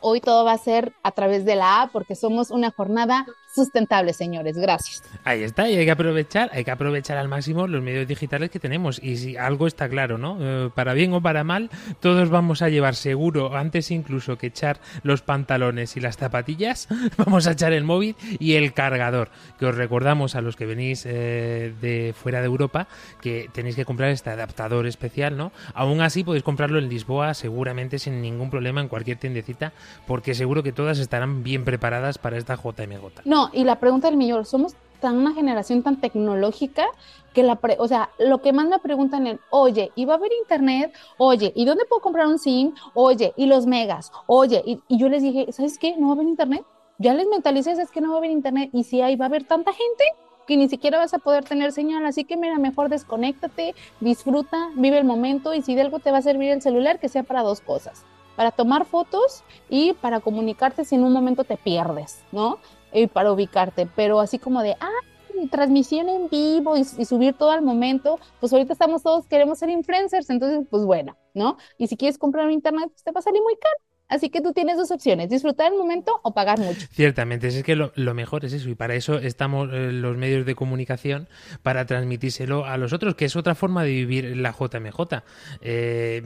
hoy 0.00 0.22
todo 0.22 0.46
va 0.46 0.52
a 0.52 0.56
ser 0.56 0.94
a 1.02 1.10
través 1.12 1.44
de 1.44 1.56
la 1.56 1.82
app 1.82 1.92
porque 1.92 2.14
somos 2.14 2.50
una 2.50 2.70
jornada 2.70 3.26
sustentable, 3.52 4.12
señores. 4.12 4.56
Gracias. 4.56 5.02
Ahí 5.24 5.42
está, 5.42 5.68
y 5.68 5.76
hay 5.76 5.84
que 5.84 5.90
aprovechar, 5.90 6.50
hay 6.52 6.64
que 6.64 6.70
aprovechar 6.70 7.18
al 7.18 7.28
máximo 7.28 7.66
los 7.66 7.82
medios 7.82 8.06
digitales 8.06 8.50
que 8.50 8.58
tenemos. 8.58 9.00
Y 9.02 9.16
si 9.16 9.36
algo 9.36 9.66
está 9.66 9.88
claro, 9.88 10.18
¿no? 10.18 10.38
Eh, 10.40 10.70
para 10.74 10.94
bien 10.94 11.12
o 11.12 11.20
para 11.20 11.44
mal, 11.44 11.70
todos 12.00 12.30
vamos 12.30 12.62
a 12.62 12.68
llevar 12.68 12.94
seguro, 12.94 13.56
antes 13.56 13.90
incluso 13.90 14.38
que 14.38 14.48
echar 14.48 14.80
los 15.02 15.22
pantalones 15.22 15.96
y 15.96 16.00
las 16.00 16.16
zapatillas, 16.16 16.88
vamos 17.16 17.46
a 17.46 17.52
echar 17.52 17.72
el 17.72 17.84
móvil 17.84 18.16
y 18.38 18.54
el 18.54 18.72
cargador. 18.72 19.30
Que 19.58 19.66
os 19.66 19.74
recordamos 19.74 20.34
a 20.34 20.40
los 20.40 20.56
que 20.56 20.66
venís 20.66 21.04
eh, 21.06 21.74
de 21.80 22.14
fuera 22.16 22.40
de 22.40 22.46
Europa 22.46 22.88
que 23.20 23.48
tenéis 23.52 23.76
que 23.76 23.84
comprar 23.84 24.10
este 24.10 24.30
adaptador 24.30 24.86
especial, 24.86 25.36
¿no? 25.36 25.52
Aún 25.74 26.00
así 26.00 26.24
podéis 26.24 26.44
comprarlo 26.44 26.78
en 26.78 26.88
Lisboa 26.88 27.34
seguramente 27.34 27.98
sin 27.98 28.22
ningún 28.22 28.50
problema 28.50 28.80
en 28.80 28.88
cualquier 28.88 29.18
tiendecita, 29.18 29.72
porque 30.06 30.34
seguro 30.34 30.62
que 30.62 30.72
todas 30.72 30.98
estarán 30.98 31.42
bien 31.42 31.64
preparadas 31.64 32.18
para 32.18 32.36
esta 32.38 32.56
JMJ. 32.56 33.22
No, 33.24 33.41
y 33.52 33.64
la 33.64 33.80
pregunta 33.80 34.08
del 34.08 34.16
millón, 34.16 34.44
somos 34.44 34.74
tan 35.02 35.18
una 35.18 35.34
generación 35.34 35.82
tan 35.82 36.00
tecnológica 36.00 36.86
que 37.34 37.42
la, 37.42 37.58
o 37.78 37.88
sea, 37.88 38.10
lo 38.18 38.40
que 38.40 38.52
más 38.52 38.68
me 38.68 38.78
preguntan 38.78 39.26
es, 39.26 39.38
oye, 39.50 39.90
¿y 39.94 40.04
va 40.04 40.14
a 40.14 40.16
haber 40.16 40.30
internet? 40.40 40.94
Oye, 41.18 41.52
¿y 41.54 41.64
dónde 41.64 41.84
puedo 41.86 42.00
comprar 42.00 42.26
un 42.26 42.38
SIM? 42.38 42.72
Oye, 42.94 43.32
¿y 43.36 43.46
los 43.46 43.66
megas? 43.66 44.12
Oye, 44.26 44.62
y, 44.64 44.80
yo 44.96 45.08
les 45.08 45.22
dije, 45.22 45.50
¿sabes 45.52 45.78
qué? 45.78 45.96
¿No 45.96 46.06
va 46.06 46.12
a 46.12 46.16
haber 46.16 46.28
internet? 46.28 46.64
Ya 46.98 47.14
les 47.14 47.26
mentalicé, 47.26 47.72
es 47.72 47.90
que 47.90 48.00
no 48.00 48.10
va 48.10 48.14
a 48.14 48.18
haber 48.18 48.30
internet. 48.30 48.70
Y 48.72 48.84
si 48.84 49.00
hay, 49.00 49.16
va 49.16 49.24
a 49.24 49.28
haber 49.28 49.44
tanta 49.44 49.72
gente 49.72 50.04
que 50.46 50.56
ni 50.56 50.68
siquiera 50.68 50.98
vas 50.98 51.14
a 51.14 51.18
poder 51.18 51.44
tener 51.44 51.72
señal. 51.72 52.04
Así 52.06 52.24
que 52.24 52.36
mira, 52.36 52.58
mejor 52.58 52.88
desconéctate, 52.88 53.74
disfruta, 54.00 54.70
vive 54.76 54.98
el 54.98 55.04
momento 55.04 55.54
y 55.54 55.62
si 55.62 55.74
de 55.74 55.82
algo 55.82 55.98
te 55.98 56.12
va 56.12 56.18
a 56.18 56.22
servir 56.22 56.50
el 56.50 56.62
celular, 56.62 57.00
que 57.00 57.08
sea 57.08 57.22
para 57.22 57.42
dos 57.42 57.60
cosas. 57.60 58.04
Para 58.36 58.50
tomar 58.50 58.84
fotos 58.84 59.42
y 59.68 59.94
para 59.94 60.20
comunicarte 60.20 60.84
si 60.84 60.94
en 60.94 61.04
un 61.04 61.12
momento 61.12 61.44
te 61.44 61.56
pierdes, 61.56 62.22
¿no? 62.30 62.58
Y 62.92 63.06
para 63.06 63.32
ubicarte, 63.32 63.88
pero 63.94 64.20
así 64.20 64.38
como 64.38 64.62
de, 64.62 64.76
ah, 64.80 65.48
transmisión 65.50 66.08
en 66.08 66.28
vivo 66.28 66.76
y, 66.76 66.84
subir 66.84 67.34
todo 67.34 67.50
al 67.50 67.62
momento, 67.62 68.18
pues 68.40 68.52
ahorita 68.52 68.72
estamos 68.72 69.02
todos, 69.02 69.26
queremos 69.26 69.58
ser 69.58 69.70
influencers, 69.70 70.30
entonces, 70.30 70.66
pues 70.70 70.84
bueno, 70.84 71.16
¿no? 71.34 71.56
Y 71.78 71.86
si 71.86 71.96
quieres 71.96 72.18
comprar 72.18 72.46
un 72.46 72.52
internet, 72.52 72.88
pues 72.90 73.02
te 73.02 73.12
va 73.12 73.20
a 73.20 73.22
salir 73.22 73.42
muy 73.42 73.56
caro. 73.56 73.91
Así 74.12 74.28
que 74.28 74.42
tú 74.42 74.52
tienes 74.52 74.76
dos 74.76 74.90
opciones, 74.90 75.30
disfrutar 75.30 75.72
el 75.72 75.78
momento 75.78 76.20
o 76.22 76.34
pagar 76.34 76.58
mucho. 76.58 76.86
Ciertamente, 76.90 77.48
es 77.48 77.62
que 77.62 77.74
lo, 77.74 77.90
mejor 78.12 78.44
es 78.44 78.52
eso 78.52 78.68
y 78.68 78.74
para 78.74 78.94
eso 78.94 79.16
estamos 79.16 79.70
eh, 79.72 79.90
los 79.90 80.18
medios 80.18 80.44
de 80.44 80.54
comunicación 80.54 81.28
para 81.62 81.86
transmitírselo 81.86 82.66
a 82.66 82.76
los 82.76 82.92
otros, 82.92 83.14
que 83.14 83.24
es 83.24 83.36
otra 83.36 83.54
forma 83.54 83.84
de 83.84 83.88
vivir 83.88 84.36
la 84.36 84.52
JMJ. 84.52 85.22
Eh, 85.62 86.22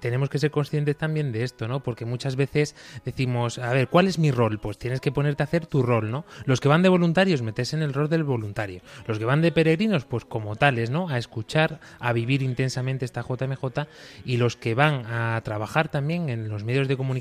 tenemos 0.00 0.30
que 0.30 0.38
ser 0.38 0.50
conscientes 0.50 0.96
también 0.96 1.30
de 1.30 1.44
esto, 1.44 1.68
¿no? 1.68 1.82
Porque 1.82 2.06
muchas 2.06 2.34
veces 2.34 2.74
decimos, 3.04 3.58
a 3.58 3.74
ver, 3.74 3.88
¿cuál 3.88 4.06
es 4.06 4.18
mi 4.18 4.30
rol? 4.30 4.58
Pues 4.58 4.78
tienes 4.78 5.02
que 5.02 5.12
ponerte 5.12 5.42
a 5.42 5.44
hacer 5.44 5.66
tu 5.66 5.82
rol, 5.82 6.10
¿no? 6.10 6.24
Los 6.46 6.62
que 6.62 6.68
van 6.68 6.80
de 6.80 6.88
voluntarios, 6.88 7.42
metes 7.42 7.74
en 7.74 7.82
el 7.82 7.92
rol 7.92 8.08
del 8.08 8.24
voluntario. 8.24 8.80
Los 9.06 9.18
que 9.18 9.26
van 9.26 9.42
de 9.42 9.52
peregrinos, 9.52 10.06
pues 10.06 10.24
como 10.24 10.56
tales, 10.56 10.88
¿no? 10.88 11.10
A 11.10 11.18
escuchar, 11.18 11.78
a 12.00 12.14
vivir 12.14 12.40
intensamente 12.40 13.04
esta 13.04 13.20
JMJ 13.20 13.86
y 14.24 14.38
los 14.38 14.56
que 14.56 14.74
van 14.74 15.04
a 15.04 15.38
trabajar 15.44 15.88
también 15.88 16.30
en 16.30 16.48
los 16.48 16.64
medios 16.64 16.88
de 16.88 16.96
comunicación 16.96 17.17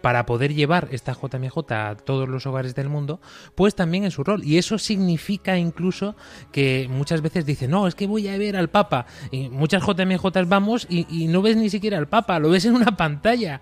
para 0.00 0.26
poder 0.26 0.54
llevar 0.54 0.88
esta 0.90 1.12
JMJ 1.12 1.72
a 1.72 1.96
todos 1.96 2.28
los 2.28 2.46
hogares 2.46 2.74
del 2.74 2.88
mundo, 2.88 3.20
pues 3.54 3.74
también 3.74 4.04
en 4.04 4.10
su 4.10 4.24
rol. 4.24 4.44
Y 4.44 4.58
eso 4.58 4.78
significa 4.78 5.58
incluso 5.58 6.16
que 6.52 6.88
muchas 6.90 7.22
veces 7.22 7.46
dicen, 7.46 7.70
no, 7.70 7.86
es 7.86 7.94
que 7.94 8.06
voy 8.06 8.28
a 8.28 8.38
ver 8.38 8.56
al 8.56 8.68
Papa. 8.68 9.06
Y 9.30 9.48
muchas 9.48 9.82
JMJ 9.84 10.24
vamos 10.46 10.86
y, 10.88 11.28
no 11.28 11.42
ves 11.42 11.56
ni 11.56 11.70
siquiera 11.70 11.98
al 11.98 12.08
Papa, 12.08 12.38
lo 12.38 12.50
ves 12.50 12.64
en 12.64 12.74
una 12.74 12.96
pantalla. 12.96 13.60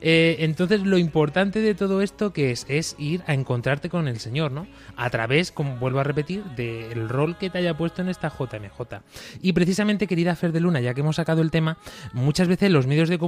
Eh, 0.00 0.36
entonces 0.40 0.82
lo 0.82 0.98
importante 0.98 1.60
de 1.60 1.74
todo 1.74 2.02
esto 2.02 2.32
que 2.32 2.50
es, 2.50 2.66
es 2.68 2.94
ir 2.98 3.22
a 3.26 3.34
encontrarte 3.34 3.88
con 3.88 4.08
el 4.08 4.18
Señor, 4.20 4.52
¿no? 4.52 4.66
A 4.96 5.08
través, 5.10 5.52
como 5.52 5.76
vuelvo 5.76 6.00
a 6.00 6.04
repetir, 6.04 6.44
del 6.56 7.08
rol 7.08 7.38
que 7.38 7.50
te 7.50 7.58
haya 7.58 7.76
puesto 7.76 8.02
en 8.02 8.08
esta 8.08 8.28
JMJ. 8.28 9.00
Y 9.40 9.52
precisamente, 9.52 10.06
querida 10.06 10.36
Fer 10.36 10.52
de 10.52 10.60
Luna, 10.60 10.80
ya 10.80 10.94
que 10.94 11.00
hemos 11.00 11.16
sacado 11.16 11.42
el 11.42 11.50
tema, 11.50 11.78
muchas 12.12 12.48
veces 12.48 12.70
los 12.70 12.86
medios 12.86 13.08
de, 13.08 13.18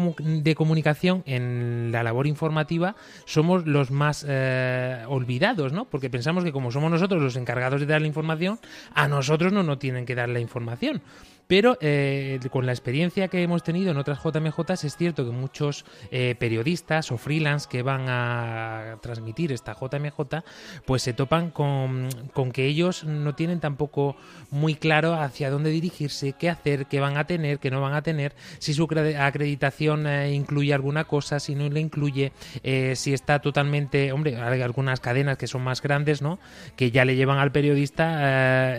de 0.42 0.54
comunicación 0.54 1.22
en 1.26 1.87
la 1.92 2.02
labor 2.02 2.26
informativa 2.26 2.96
somos 3.24 3.66
los 3.66 3.90
más 3.90 4.24
eh, 4.28 5.04
olvidados, 5.08 5.72
¿no? 5.72 5.86
Porque 5.86 6.10
pensamos 6.10 6.44
que 6.44 6.52
como 6.52 6.70
somos 6.70 6.90
nosotros 6.90 7.22
los 7.22 7.36
encargados 7.36 7.80
de 7.80 7.86
dar 7.86 8.00
la 8.00 8.06
información, 8.06 8.58
a 8.94 9.08
nosotros 9.08 9.52
no 9.52 9.62
nos 9.62 9.78
tienen 9.78 10.06
que 10.06 10.14
dar 10.14 10.28
la 10.28 10.40
información. 10.40 11.02
Pero 11.48 11.78
eh, 11.80 12.38
con 12.50 12.66
la 12.66 12.72
experiencia 12.72 13.28
que 13.28 13.42
hemos 13.42 13.62
tenido 13.62 13.90
en 13.90 13.96
otras 13.96 14.22
JMJ 14.22 14.84
es 14.84 14.96
cierto 14.96 15.24
que 15.24 15.30
muchos 15.30 15.86
eh, 16.10 16.34
periodistas 16.38 17.10
o 17.10 17.16
freelance 17.16 17.66
que 17.70 17.82
van 17.82 18.04
a 18.06 18.98
transmitir 19.00 19.50
esta 19.50 19.72
JMJ 19.72 20.44
pues 20.84 21.02
se 21.02 21.14
topan 21.14 21.50
con, 21.50 22.10
que 22.52 22.66
ellos 22.66 23.04
no 23.04 23.34
tienen 23.34 23.60
tampoco 23.60 24.14
muy 24.50 24.74
claro 24.74 25.14
hacia 25.14 25.48
dónde 25.48 25.70
dirigirse, 25.70 26.34
qué 26.34 26.50
hacer, 26.50 26.84
qué 26.84 27.00
van 27.00 27.16
a 27.16 27.24
tener, 27.24 27.58
qué 27.60 27.70
no 27.70 27.80
van 27.80 27.94
a 27.94 28.02
tener, 28.02 28.34
si 28.58 28.74
su 28.74 28.86
acreditación 29.18 30.06
eh, 30.06 30.34
incluye 30.34 30.74
alguna 30.74 31.04
cosa, 31.04 31.40
si 31.40 31.54
no 31.54 31.66
le 31.70 31.80
incluye, 31.80 32.32
si 32.94 33.14
está 33.14 33.38
totalmente, 33.38 34.12
hombre, 34.12 34.36
hay 34.36 34.60
algunas 34.60 35.00
cadenas 35.00 35.38
que 35.38 35.46
son 35.46 35.62
más 35.62 35.80
grandes, 35.80 36.20
¿no? 36.20 36.38
Que 36.76 36.90
ya 36.90 37.06
le 37.06 37.16
llevan 37.16 37.38
al 37.38 37.52
periodista 37.52 38.78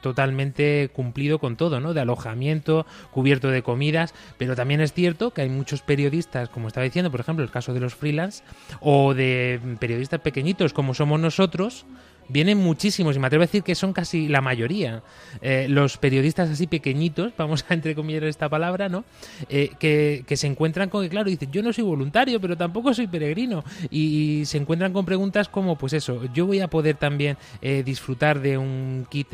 totalmente 0.00 0.90
cumplido 0.92 1.38
con 1.38 1.56
todo, 1.56 1.78
¿no? 1.78 1.94
Alojamiento, 2.00 2.86
cubierto 3.10 3.48
de 3.48 3.62
comidas, 3.62 4.14
pero 4.38 4.56
también 4.56 4.80
es 4.80 4.92
cierto 4.92 5.32
que 5.32 5.42
hay 5.42 5.48
muchos 5.48 5.82
periodistas, 5.82 6.48
como 6.48 6.68
estaba 6.68 6.84
diciendo, 6.84 7.10
por 7.10 7.20
ejemplo, 7.20 7.44
el 7.44 7.50
caso 7.50 7.74
de 7.74 7.80
los 7.80 7.94
freelance, 7.94 8.42
o 8.80 9.14
de 9.14 9.60
periodistas 9.78 10.20
pequeñitos 10.20 10.72
como 10.72 10.94
somos 10.94 11.20
nosotros, 11.20 11.86
vienen 12.30 12.58
muchísimos, 12.58 13.16
y 13.16 13.18
me 13.18 13.26
atrevo 13.26 13.42
a 13.42 13.46
decir 13.46 13.62
que 13.62 13.74
son 13.74 13.92
casi 13.92 14.28
la 14.28 14.40
mayoría. 14.40 15.02
Eh, 15.42 15.66
los 15.68 15.96
periodistas 15.96 16.50
así 16.50 16.66
pequeñitos, 16.66 17.32
vamos 17.36 17.64
a 17.68 17.74
entrecomillar 17.74 18.24
esta 18.24 18.48
palabra, 18.48 18.88
¿no? 18.88 19.04
Eh, 19.48 19.70
que, 19.78 20.24
se 20.36 20.46
encuentran 20.46 20.88
con 20.88 21.02
que, 21.02 21.10
claro, 21.10 21.28
dicen, 21.28 21.50
yo 21.52 21.62
no 21.62 21.72
soy 21.72 21.84
voluntario, 21.84 22.40
pero 22.40 22.56
tampoco 22.56 22.94
soy 22.94 23.06
peregrino. 23.06 23.64
Y, 23.90 24.42
se 24.46 24.58
encuentran 24.58 24.92
con 24.92 25.04
preguntas 25.04 25.48
como, 25.48 25.76
pues 25.76 25.92
eso, 25.92 26.22
yo 26.32 26.46
voy 26.46 26.60
a 26.60 26.68
poder 26.68 26.96
también 26.96 27.36
eh, 27.62 27.82
disfrutar 27.84 28.40
de 28.40 28.56
un 28.58 29.06
kit, 29.10 29.28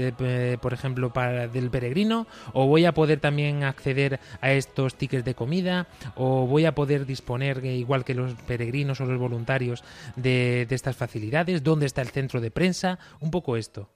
por 0.60 0.72
ejemplo, 0.72 1.12
para 1.12 1.48
del 1.48 1.70
peregrino, 1.70 2.26
o 2.52 2.66
voy 2.66 2.84
a 2.84 2.92
poder 2.92 3.20
también 3.20 3.64
acceder 3.64 4.20
a 4.40 4.52
estos 4.52 4.94
tickets 4.94 5.24
de 5.24 5.34
comida, 5.34 5.86
o 6.14 6.46
voy 6.46 6.64
a 6.64 6.74
poder 6.74 7.06
disponer, 7.06 7.64
igual 7.64 8.04
que 8.04 8.14
los 8.14 8.32
peregrinos 8.46 9.00
o 9.00 9.06
los 9.06 9.18
voluntarios, 9.18 9.84
de, 10.16 10.66
de 10.68 10.74
estas 10.74 10.96
facilidades, 10.96 11.62
dónde 11.62 11.86
está 11.86 12.02
el 12.02 12.08
centro 12.08 12.40
de 12.40 12.50
prensa, 12.50 12.85
un 13.20 13.30
poco 13.30 13.56
esto. 13.56 13.88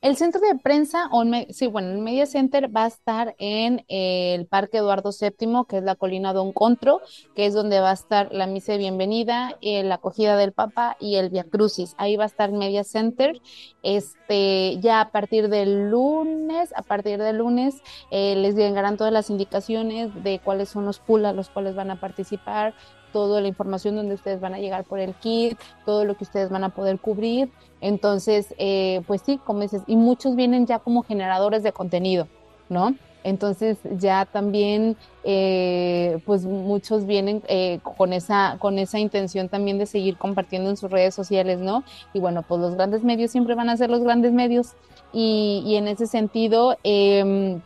El 0.00 0.16
centro 0.16 0.40
de 0.40 0.56
prensa, 0.56 1.08
o 1.10 1.24
sí, 1.50 1.66
bueno, 1.66 1.90
el 1.90 1.98
Media 1.98 2.24
Center 2.24 2.74
va 2.74 2.84
a 2.84 2.86
estar 2.86 3.34
en 3.40 3.84
el 3.88 4.46
Parque 4.46 4.78
Eduardo 4.78 5.10
VII, 5.10 5.64
que 5.68 5.78
es 5.78 5.82
la 5.82 5.96
colina 5.96 6.32
Don 6.32 6.52
Contro, 6.52 7.00
que 7.34 7.46
es 7.46 7.54
donde 7.54 7.80
va 7.80 7.90
a 7.90 7.94
estar 7.94 8.32
la 8.32 8.46
misa 8.46 8.72
de 8.72 8.78
bienvenida, 8.78 9.56
eh, 9.60 9.82
la 9.82 9.96
acogida 9.96 10.36
del 10.36 10.52
Papa 10.52 10.96
y 11.00 11.16
el 11.16 11.30
Via 11.30 11.42
Crucis. 11.42 11.96
Ahí 11.98 12.14
va 12.14 12.22
a 12.22 12.28
estar 12.28 12.52
Media 12.52 12.84
Center. 12.84 13.40
Este, 13.82 14.78
ya 14.78 15.00
a 15.00 15.10
partir 15.10 15.48
del 15.48 15.90
lunes, 15.90 16.72
a 16.76 16.82
partir 16.82 17.18
del 17.18 17.38
lunes, 17.38 17.82
eh, 18.12 18.36
les 18.36 18.54
llegarán 18.54 18.98
todas 18.98 19.12
las 19.12 19.30
indicaciones 19.30 20.10
de 20.22 20.38
cuáles 20.38 20.68
son 20.68 20.84
los 20.84 21.02
a 21.24 21.32
los 21.32 21.48
cuales 21.48 21.74
van 21.74 21.90
a 21.90 21.98
participar, 21.98 22.72
toda 23.12 23.40
la 23.40 23.48
información 23.48 23.96
donde 23.96 24.14
ustedes 24.14 24.40
van 24.40 24.54
a 24.54 24.58
llegar 24.58 24.84
por 24.84 24.98
el 24.98 25.14
kit, 25.14 25.58
todo 25.84 26.04
lo 26.04 26.16
que 26.16 26.24
ustedes 26.24 26.50
van 26.50 26.64
a 26.64 26.70
poder 26.70 26.98
cubrir. 26.98 27.50
Entonces, 27.80 28.54
eh, 28.58 29.02
pues 29.06 29.22
sí, 29.22 29.38
como 29.44 29.60
dices, 29.60 29.82
y 29.86 29.96
muchos 29.96 30.36
vienen 30.36 30.66
ya 30.66 30.78
como 30.78 31.02
generadores 31.02 31.62
de 31.62 31.72
contenido, 31.72 32.26
¿no? 32.68 32.94
Entonces 33.24 33.78
ya 33.98 34.24
también, 34.24 34.96
eh, 35.24 36.20
pues 36.24 36.44
muchos 36.44 37.04
vienen 37.04 37.42
eh, 37.48 37.80
con, 37.82 38.12
esa, 38.12 38.56
con 38.58 38.78
esa 38.78 38.98
intención 38.98 39.48
también 39.48 39.78
de 39.78 39.86
seguir 39.86 40.16
compartiendo 40.16 40.70
en 40.70 40.76
sus 40.76 40.90
redes 40.90 41.14
sociales, 41.14 41.58
¿no? 41.58 41.84
Y 42.14 42.20
bueno, 42.20 42.42
pues 42.42 42.60
los 42.60 42.74
grandes 42.74 43.02
medios 43.02 43.30
siempre 43.30 43.54
van 43.54 43.68
a 43.68 43.76
ser 43.76 43.90
los 43.90 44.02
grandes 44.02 44.32
medios 44.32 44.74
y, 45.12 45.62
y 45.66 45.76
en 45.76 45.88
ese 45.88 46.06
sentido... 46.06 46.76
Eh, 46.84 47.60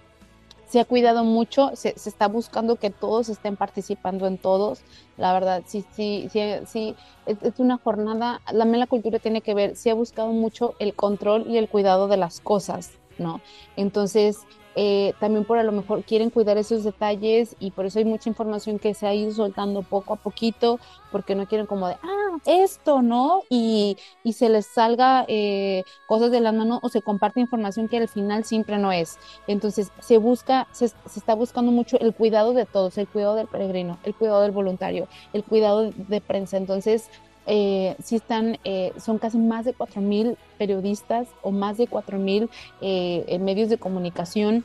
se 0.73 0.81
ha 0.81 0.87
cuidado 0.87 1.23
mucho, 1.23 1.73
se, 1.75 1.99
se, 1.99 2.09
está 2.09 2.29
buscando 2.29 2.77
que 2.77 2.89
todos 2.89 3.29
estén 3.29 3.57
participando 3.57 4.27
en 4.27 4.39
todos. 4.39 4.81
La 5.19 5.35
verdad, 5.35 5.63
sí, 5.67 5.85
sí, 5.95 6.31
sí, 6.33 6.41
sí 6.67 6.97
es, 7.27 7.59
una 7.59 7.77
jornada, 7.77 8.41
la 8.51 8.65
mela 8.65 8.87
cultura 8.87 9.19
tiene 9.19 9.43
que 9.43 9.53
ver, 9.53 9.77
se 9.77 9.91
ha 9.91 9.95
buscado 9.95 10.33
mucho 10.33 10.73
el 10.79 10.95
control 10.95 11.45
y 11.47 11.59
el 11.59 11.69
cuidado 11.69 12.09
de 12.09 12.17
las 12.17 12.41
cosas, 12.41 12.93
¿no? 13.19 13.43
Entonces, 13.77 14.39
eh, 14.75 15.15
también 15.21 15.45
por 15.45 15.59
a 15.59 15.63
lo 15.63 15.73
mejor 15.73 16.03
quieren 16.03 16.31
cuidar 16.31 16.57
esos 16.59 16.85
detalles 16.85 17.57
y 17.59 17.71
por 17.71 17.87
eso 17.87 17.99
hay 17.99 18.05
mucha 18.05 18.29
información 18.29 18.79
que 18.79 18.95
se 18.95 19.07
ha 19.07 19.15
ido 19.15 19.33
soltando 19.33 19.83
poco 19.83 20.15
a 20.15 20.17
poquito, 20.17 20.79
porque 21.11 21.35
no 21.35 21.47
quieren 21.47 21.67
como 21.67 21.89
de, 21.89 21.95
ah, 22.03 22.39
esto, 22.47 23.03
¿no? 23.03 23.43
Y, 23.51 23.97
y 24.25 24.33
se 24.33 24.49
les 24.49 24.67
salga 24.67 25.25
eh, 25.29 25.85
cosas 26.07 26.31
de 26.31 26.41
la 26.41 26.53
mano 26.53 26.81
o 26.83 26.89
se 26.89 27.03
comparte 27.03 27.41
información 27.41 27.89
que 27.89 27.99
al 27.99 28.09
final 28.09 28.45
siempre 28.45 28.79
no 28.79 28.93
es. 28.93 29.19
Entonces 29.47 29.93
se 30.01 30.19
busca, 30.19 30.69
se, 30.73 30.89
se, 30.89 30.95
está 31.17 31.35
buscando 31.35 31.73
mucho 31.73 31.99
el 32.01 32.15
cuidado 32.15 32.53
de 32.55 32.67
todos, 32.67 32.97
el 32.99 33.09
cuidado 33.09 33.35
del 33.35 33.49
peregrino, 33.49 33.99
el 34.05 34.15
cuidado 34.15 34.43
del 34.43 34.53
voluntario, 34.53 35.09
el 35.33 35.45
cuidado 35.45 35.91
de 35.91 36.21
prensa. 36.21 36.57
Entonces, 36.57 37.11
eh, 37.47 37.97
sí 38.03 38.17
están, 38.17 38.59
eh, 38.65 38.93
son 38.99 39.19
casi 39.19 39.39
más 39.39 39.65
de 39.65 39.75
4.000 39.75 40.37
periodistas 40.59 41.29
o 41.43 41.51
más 41.51 41.79
de 41.79 41.89
4.000 41.89 42.49
eh, 42.81 43.39
medios 43.41 43.69
de 43.69 43.79
comunicación 43.79 44.65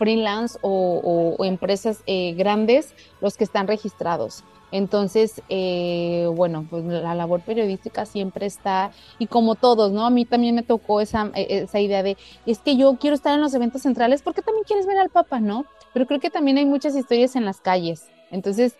freelance 0.00 0.58
o, 0.62 0.70
o, 0.70 1.36
o 1.36 1.44
empresas 1.44 2.02
eh, 2.06 2.32
grandes 2.32 2.94
los 3.20 3.36
que 3.36 3.44
están 3.44 3.66
registrados. 3.66 4.44
Entonces, 4.72 5.42
eh, 5.50 6.26
bueno, 6.34 6.66
pues 6.70 6.84
la 6.84 7.14
labor 7.14 7.40
periodística 7.40 8.06
siempre 8.06 8.46
está, 8.46 8.92
y 9.18 9.26
como 9.26 9.56
todos, 9.56 9.92
¿no? 9.92 10.06
A 10.06 10.10
mí 10.10 10.24
también 10.24 10.54
me 10.54 10.62
tocó 10.62 11.02
esa, 11.02 11.30
esa 11.34 11.80
idea 11.80 12.02
de, 12.02 12.16
es 12.46 12.60
que 12.60 12.76
yo 12.76 12.96
quiero 12.98 13.14
estar 13.14 13.34
en 13.34 13.42
los 13.42 13.52
eventos 13.52 13.82
centrales 13.82 14.22
porque 14.22 14.40
también 14.42 14.64
quieres 14.64 14.86
ver 14.86 14.96
al 14.96 15.10
Papa, 15.10 15.38
¿no? 15.38 15.66
Pero 15.92 16.06
creo 16.06 16.20
que 16.20 16.30
también 16.30 16.56
hay 16.56 16.66
muchas 16.66 16.96
historias 16.96 17.36
en 17.36 17.44
las 17.44 17.60
calles. 17.60 18.06
Entonces, 18.30 18.76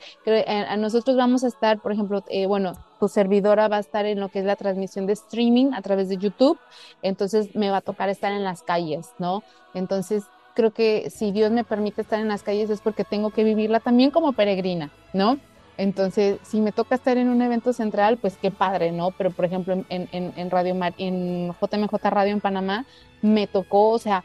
a, 0.46 0.72
a 0.72 0.76
nosotros 0.76 1.16
vamos 1.16 1.44
a 1.44 1.48
estar, 1.48 1.80
por 1.80 1.92
ejemplo, 1.92 2.24
eh, 2.28 2.46
bueno, 2.46 2.72
tu 3.00 3.08
servidora 3.08 3.66
va 3.66 3.78
a 3.78 3.80
estar 3.80 4.06
en 4.06 4.20
lo 4.20 4.28
que 4.28 4.40
es 4.40 4.44
la 4.44 4.54
transmisión 4.54 5.06
de 5.06 5.14
streaming 5.14 5.72
a 5.72 5.82
través 5.82 6.08
de 6.08 6.18
YouTube, 6.18 6.58
entonces 7.02 7.56
me 7.56 7.70
va 7.70 7.78
a 7.78 7.80
tocar 7.80 8.10
estar 8.10 8.30
en 8.30 8.44
las 8.44 8.62
calles, 8.62 9.08
¿no? 9.18 9.42
Entonces, 9.74 10.24
creo 10.54 10.72
que 10.72 11.10
si 11.10 11.32
Dios 11.32 11.50
me 11.50 11.64
permite 11.64 12.02
estar 12.02 12.20
en 12.20 12.28
las 12.28 12.42
calles 12.42 12.68
es 12.70 12.80
porque 12.80 13.04
tengo 13.04 13.30
que 13.30 13.42
vivirla 13.42 13.80
también 13.80 14.10
como 14.10 14.32
peregrina, 14.32 14.92
¿no? 15.14 15.38
Entonces, 15.78 16.38
si 16.42 16.60
me 16.60 16.72
toca 16.72 16.94
estar 16.94 17.16
en 17.16 17.30
un 17.30 17.40
evento 17.40 17.72
central, 17.72 18.18
pues 18.18 18.36
qué 18.36 18.50
padre, 18.50 18.92
¿no? 18.92 19.12
Pero, 19.12 19.30
por 19.30 19.46
ejemplo, 19.46 19.82
en, 19.88 20.50
Radio 20.50 20.74
Mar, 20.74 20.92
en 20.98 21.54
JMJ 21.58 21.94
Radio 22.02 22.32
en 22.32 22.40
Panamá, 22.42 22.84
me 23.22 23.46
tocó, 23.46 23.88
o 23.88 23.98
sea, 23.98 24.22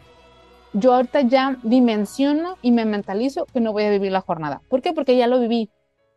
yo 0.74 0.94
ahorita 0.94 1.22
ya 1.22 1.58
dimensiono 1.64 2.58
y 2.62 2.72
me 2.72 2.84
mentalizo 2.84 3.46
que 3.46 3.62
no 3.62 3.72
voy 3.72 3.84
a 3.84 3.90
vivir 3.90 4.12
la 4.12 4.20
jornada. 4.20 4.62
¿Por 4.68 4.82
qué? 4.82 4.92
Porque 4.92 5.16
ya 5.16 5.28
lo 5.28 5.40
viví. 5.40 5.70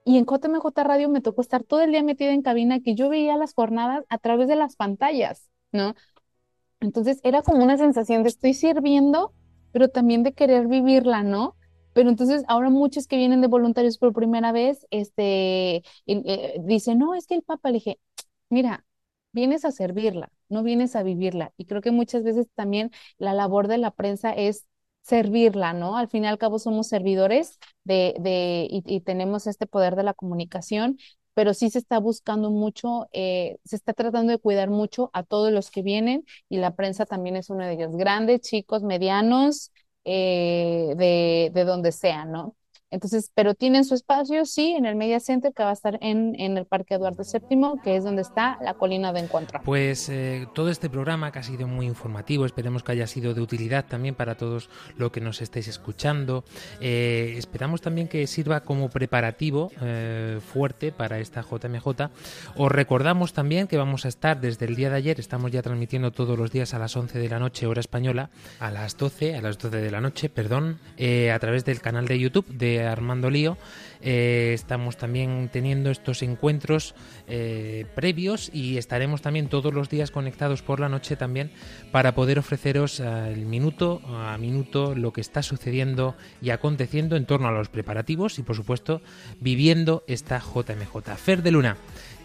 Y 0.08 0.16
en 0.16 0.24
JMJ 0.24 0.84
Radio 0.84 1.10
me 1.10 1.20
tocó 1.20 1.42
estar 1.42 1.64
todo 1.64 1.82
el 1.82 1.90
día 1.90 2.02
metida 2.02 2.32
en 2.32 2.40
cabina 2.40 2.80
que 2.80 2.94
yo 2.94 3.10
veía 3.10 3.36
las 3.36 3.52
jornadas 3.52 4.06
a 4.08 4.16
través 4.16 4.48
de 4.48 4.56
las 4.56 4.74
pantallas, 4.74 5.50
¿no? 5.70 5.94
Entonces 6.80 7.20
era 7.24 7.42
como 7.42 7.62
una 7.62 7.76
sensación 7.76 8.22
de 8.22 8.30
estoy 8.30 8.54
sirviendo, 8.54 9.34
pero 9.70 9.90
también 9.90 10.22
de 10.22 10.32
querer 10.32 10.66
vivirla, 10.66 11.22
¿no? 11.24 11.56
Pero 11.92 12.08
entonces 12.08 12.42
ahora 12.48 12.70
muchos 12.70 13.06
que 13.06 13.18
vienen 13.18 13.42
de 13.42 13.48
voluntarios 13.48 13.98
por 13.98 14.14
primera 14.14 14.50
vez, 14.50 14.86
este, 14.90 15.82
eh, 16.06 16.56
dicen, 16.64 16.98
no, 16.98 17.14
es 17.14 17.26
que 17.26 17.34
el 17.34 17.42
Papa, 17.42 17.68
le 17.68 17.74
dije, 17.74 18.00
mira, 18.48 18.86
vienes 19.32 19.66
a 19.66 19.72
servirla, 19.72 20.32
no 20.48 20.62
vienes 20.62 20.96
a 20.96 21.02
vivirla. 21.02 21.52
Y 21.58 21.66
creo 21.66 21.82
que 21.82 21.90
muchas 21.90 22.22
veces 22.24 22.46
también 22.54 22.92
la 23.18 23.34
labor 23.34 23.68
de 23.68 23.76
la 23.76 23.90
prensa 23.90 24.32
es 24.32 24.64
servirla, 25.02 25.72
¿no? 25.72 25.96
Al 25.96 26.08
fin 26.08 26.24
y 26.24 26.26
al 26.28 26.38
cabo 26.38 26.58
somos 26.58 26.88
servidores 26.88 27.58
de, 27.84 28.14
de 28.20 28.66
y, 28.70 28.82
y, 28.86 29.00
tenemos 29.00 29.46
este 29.46 29.66
poder 29.66 29.96
de 29.96 30.02
la 30.02 30.14
comunicación, 30.14 30.98
pero 31.34 31.54
sí 31.54 31.70
se 31.70 31.78
está 31.78 31.98
buscando 31.98 32.50
mucho, 32.50 33.08
eh, 33.12 33.58
se 33.64 33.76
está 33.76 33.94
tratando 33.94 34.32
de 34.32 34.38
cuidar 34.38 34.70
mucho 34.70 35.10
a 35.14 35.22
todos 35.22 35.52
los 35.52 35.70
que 35.70 35.82
vienen 35.82 36.24
y 36.48 36.58
la 36.58 36.74
prensa 36.76 37.06
también 37.06 37.36
es 37.36 37.48
uno 37.50 37.64
de 37.64 37.72
ellos, 37.74 37.92
grandes, 37.96 38.40
chicos, 38.42 38.82
medianos, 38.82 39.72
eh, 40.04 40.94
de, 40.96 41.50
de 41.54 41.64
donde 41.64 41.92
sea, 41.92 42.24
¿no? 42.24 42.56
Entonces, 42.90 43.30
pero 43.34 43.54
tienen 43.54 43.84
su 43.84 43.94
espacio, 43.94 44.46
sí, 44.46 44.72
en 44.72 44.86
el 44.86 44.96
Media 44.96 45.20
Center, 45.20 45.52
que 45.52 45.62
va 45.62 45.70
a 45.70 45.74
estar 45.74 45.98
en, 46.00 46.34
en 46.40 46.56
el 46.56 46.64
Parque 46.64 46.94
Eduardo 46.94 47.22
VII, 47.22 47.80
que 47.82 47.96
es 47.96 48.04
donde 48.04 48.22
está 48.22 48.58
la 48.62 48.74
colina 48.74 49.12
de 49.12 49.20
encuentro. 49.20 49.60
Pues 49.62 50.08
eh, 50.08 50.46
todo 50.54 50.70
este 50.70 50.88
programa 50.88 51.30
que 51.30 51.38
ha 51.38 51.42
sido 51.42 51.66
muy 51.66 51.86
informativo, 51.86 52.46
esperemos 52.46 52.82
que 52.82 52.92
haya 52.92 53.06
sido 53.06 53.34
de 53.34 53.42
utilidad 53.42 53.84
también 53.86 54.14
para 54.14 54.36
todos 54.36 54.70
los 54.96 55.10
que 55.12 55.20
nos 55.20 55.42
estéis 55.42 55.68
escuchando. 55.68 56.44
Eh, 56.80 57.34
esperamos 57.36 57.82
también 57.82 58.08
que 58.08 58.26
sirva 58.26 58.60
como 58.60 58.88
preparativo 58.88 59.70
eh, 59.82 60.40
fuerte 60.40 60.90
para 60.90 61.18
esta 61.18 61.42
JMJ. 61.42 62.10
Os 62.56 62.72
recordamos 62.72 63.34
también 63.34 63.66
que 63.66 63.76
vamos 63.76 64.06
a 64.06 64.08
estar 64.08 64.40
desde 64.40 64.64
el 64.64 64.76
día 64.76 64.88
de 64.88 64.96
ayer, 64.96 65.20
estamos 65.20 65.50
ya 65.50 65.60
transmitiendo 65.60 66.10
todos 66.10 66.38
los 66.38 66.50
días 66.50 66.72
a 66.72 66.78
las 66.78 66.96
11 66.96 67.18
de 67.18 67.28
la 67.28 67.38
noche, 67.38 67.66
hora 67.66 67.80
española, 67.80 68.30
a 68.60 68.70
las 68.70 68.96
12, 68.96 69.36
a 69.36 69.42
las 69.42 69.58
12 69.58 69.76
de 69.76 69.90
la 69.90 70.00
noche, 70.00 70.30
perdón, 70.30 70.78
a 70.98 71.38
través 71.38 71.66
del 71.66 71.80
canal 71.82 72.06
de 72.06 72.18
YouTube 72.18 72.46
de 72.48 72.77
Armando 72.86 73.30
Lío. 73.30 73.56
Eh, 74.00 74.52
estamos 74.54 74.96
también 74.96 75.48
teniendo 75.52 75.90
estos 75.90 76.22
encuentros 76.22 76.94
eh, 77.26 77.84
previos 77.94 78.50
y 78.52 78.78
estaremos 78.78 79.22
también 79.22 79.48
todos 79.48 79.74
los 79.74 79.88
días 79.88 80.10
conectados 80.10 80.62
por 80.62 80.78
la 80.78 80.88
noche 80.88 81.16
también 81.16 81.50
para 81.90 82.14
poder 82.14 82.38
ofreceros 82.38 83.00
el 83.00 83.44
minuto 83.46 84.00
a 84.06 84.38
minuto 84.38 84.94
lo 84.94 85.12
que 85.12 85.20
está 85.20 85.42
sucediendo 85.42 86.14
y 86.40 86.50
aconteciendo 86.50 87.16
en 87.16 87.26
torno 87.26 87.48
a 87.48 87.52
los 87.52 87.68
preparativos 87.68 88.38
y 88.38 88.42
por 88.42 88.54
supuesto 88.54 89.02
viviendo 89.40 90.04
esta 90.06 90.38
JMJ. 90.38 91.16
Fer 91.16 91.42
de 91.42 91.50
Luna. 91.50 91.76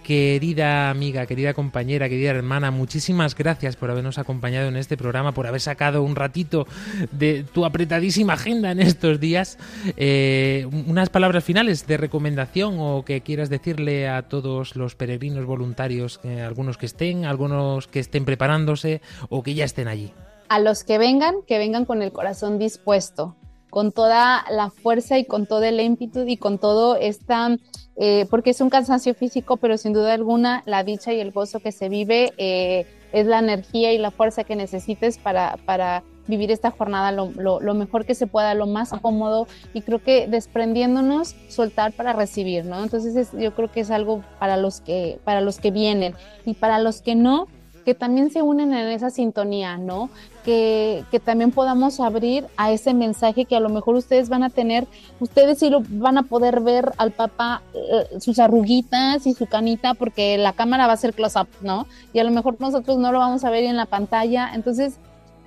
Querida 0.04 0.90
amiga, 0.90 1.26
querida 1.26 1.54
compañera, 1.54 2.10
querida 2.10 2.32
hermana, 2.32 2.72
muchísimas 2.72 3.36
gracias 3.36 3.78
por 3.78 3.90
habernos 3.90 4.18
acompañado 4.18 4.68
en 4.68 4.76
este 4.76 4.98
programa, 4.98 5.32
por 5.32 5.48
haber 5.48 5.62
sacado 5.62 6.04
un 6.04 6.18
ratito 6.18 6.68
de 7.12 7.46
tu 7.46 7.66
apretadísima 7.66 8.34
agenda 8.34 8.72
en 8.72 8.82
estos 8.82 9.22
días. 9.22 9.58
Eh, 9.96 10.68
unas 10.88 11.10
palabras 11.10 11.46
finales 11.46 11.88
de 11.88 11.96
recomendación 11.96 12.76
o 12.80 13.06
que 13.06 13.22
quieras 13.22 13.50
decirle 13.50 14.10
a 14.10 14.24
todos 14.24 14.76
los 14.76 14.96
peregrinos 14.96 15.46
voluntarios, 15.46 16.20
eh, 16.24 16.42
algunos 16.42 16.78
que 16.78 16.86
estén, 16.86 17.24
algunos 17.24 17.88
que 17.88 18.00
estén 18.00 18.26
preparándose 18.26 19.02
o 19.30 19.42
que 19.42 19.54
ya 19.54 19.64
estén 19.64 19.88
allí. 19.88 20.12
A 20.50 20.60
los 20.60 20.84
que 20.84 20.98
vengan, 20.98 21.36
que 21.48 21.58
vengan 21.58 21.86
con 21.86 22.02
el 22.02 22.12
corazón 22.12 22.60
dispuesto, 22.60 23.38
con 23.70 23.92
toda 23.92 24.46
la 24.52 24.70
fuerza 24.70 25.18
y 25.18 25.26
con 25.26 25.48
todo 25.48 25.64
el 25.64 25.80
ímpetu 25.80 26.26
y 26.28 26.38
con 26.38 26.60
todo 26.60 26.96
esta, 26.96 27.58
eh, 27.96 28.26
porque 28.30 28.52
es 28.52 28.62
un 28.62 28.70
cansancio 28.70 29.14
físico, 29.14 29.58
pero 29.58 29.78
sin 29.78 29.94
duda 29.94 30.14
alguna 30.14 30.64
la 30.66 30.84
dicha 30.84 31.14
y 31.14 31.20
el 31.20 31.32
gozo 31.32 31.60
que 31.60 31.72
se 31.72 31.90
vive 31.90 32.34
eh, 32.38 32.88
es 33.12 33.28
la 33.28 33.40
energía 33.40 33.94
y 33.94 33.98
la 33.98 34.12
fuerza 34.12 34.44
que 34.44 34.56
necesites 34.56 35.18
para, 35.18 35.58
para 35.66 36.04
vivir 36.28 36.52
esta 36.52 36.72
jornada 36.72 37.12
lo, 37.12 37.32
lo, 37.36 37.60
lo, 37.60 37.74
mejor 37.74 38.06
que 38.06 38.16
se 38.16 38.28
pueda, 38.28 38.54
lo 38.54 38.66
más 38.66 38.90
cómodo 39.02 39.48
y 39.74 39.82
creo 39.82 40.02
que 40.02 40.28
desprendiéndonos, 40.28 41.36
soltar 41.50 41.92
para 41.94 42.14
recibir, 42.14 42.66
¿no? 42.66 42.82
Entonces 42.82 43.16
es, 43.16 43.32
yo 43.34 43.54
creo 43.54 43.72
que 43.72 43.82
es 43.82 43.92
algo 43.92 44.24
para 44.40 44.58
los 44.58 44.82
que, 44.82 45.20
para 45.24 45.42
los 45.42 45.60
que 45.60 45.72
vienen 45.72 46.16
y 46.46 46.54
para 46.54 46.80
los 46.80 47.02
que 47.02 47.16
no, 47.16 47.48
que 47.86 47.94
también 47.94 48.32
se 48.32 48.42
unen 48.42 48.74
en 48.74 48.88
esa 48.88 49.10
sintonía, 49.10 49.78
¿no? 49.78 50.10
Que, 50.44 51.06
también 51.24 51.52
podamos 51.52 52.00
abrir 52.00 52.46
a 52.58 52.72
ese 52.72 52.94
mensaje 52.94 53.46
que 53.46 53.56
a 53.56 53.60
lo 53.60 53.70
mejor 53.70 53.96
ustedes 53.96 54.30
van 54.30 54.44
a 54.44 54.50
tener, 54.50 54.88
ustedes 55.20 55.60
sí 55.60 55.70
lo 55.70 55.82
van 55.88 56.18
a 56.18 56.24
poder 56.24 56.60
ver 56.62 56.92
al 56.98 57.12
papá 57.12 57.62
eh, 57.74 58.20
sus 58.20 58.40
arruguitas 58.40 59.26
y 59.26 59.34
su 59.34 59.46
canita 59.46 59.94
porque 59.94 60.38
la 60.38 60.54
cámara 60.54 60.88
va 60.88 60.94
a 60.94 60.98
ser 60.98 61.14
close 61.14 61.40
up, 61.40 61.48
¿no? 61.62 61.88
Y 62.12 62.20
a 62.20 62.24
lo 62.24 62.32
mejor 62.32 62.58
nosotros 62.60 62.98
no 62.98 63.12
lo 63.12 63.20
vamos 63.20 63.44
a 63.46 63.50
ver 63.50 63.64
en 63.64 63.78
la 63.78 63.86
pantalla, 63.86 64.52
entonces 64.54 65.00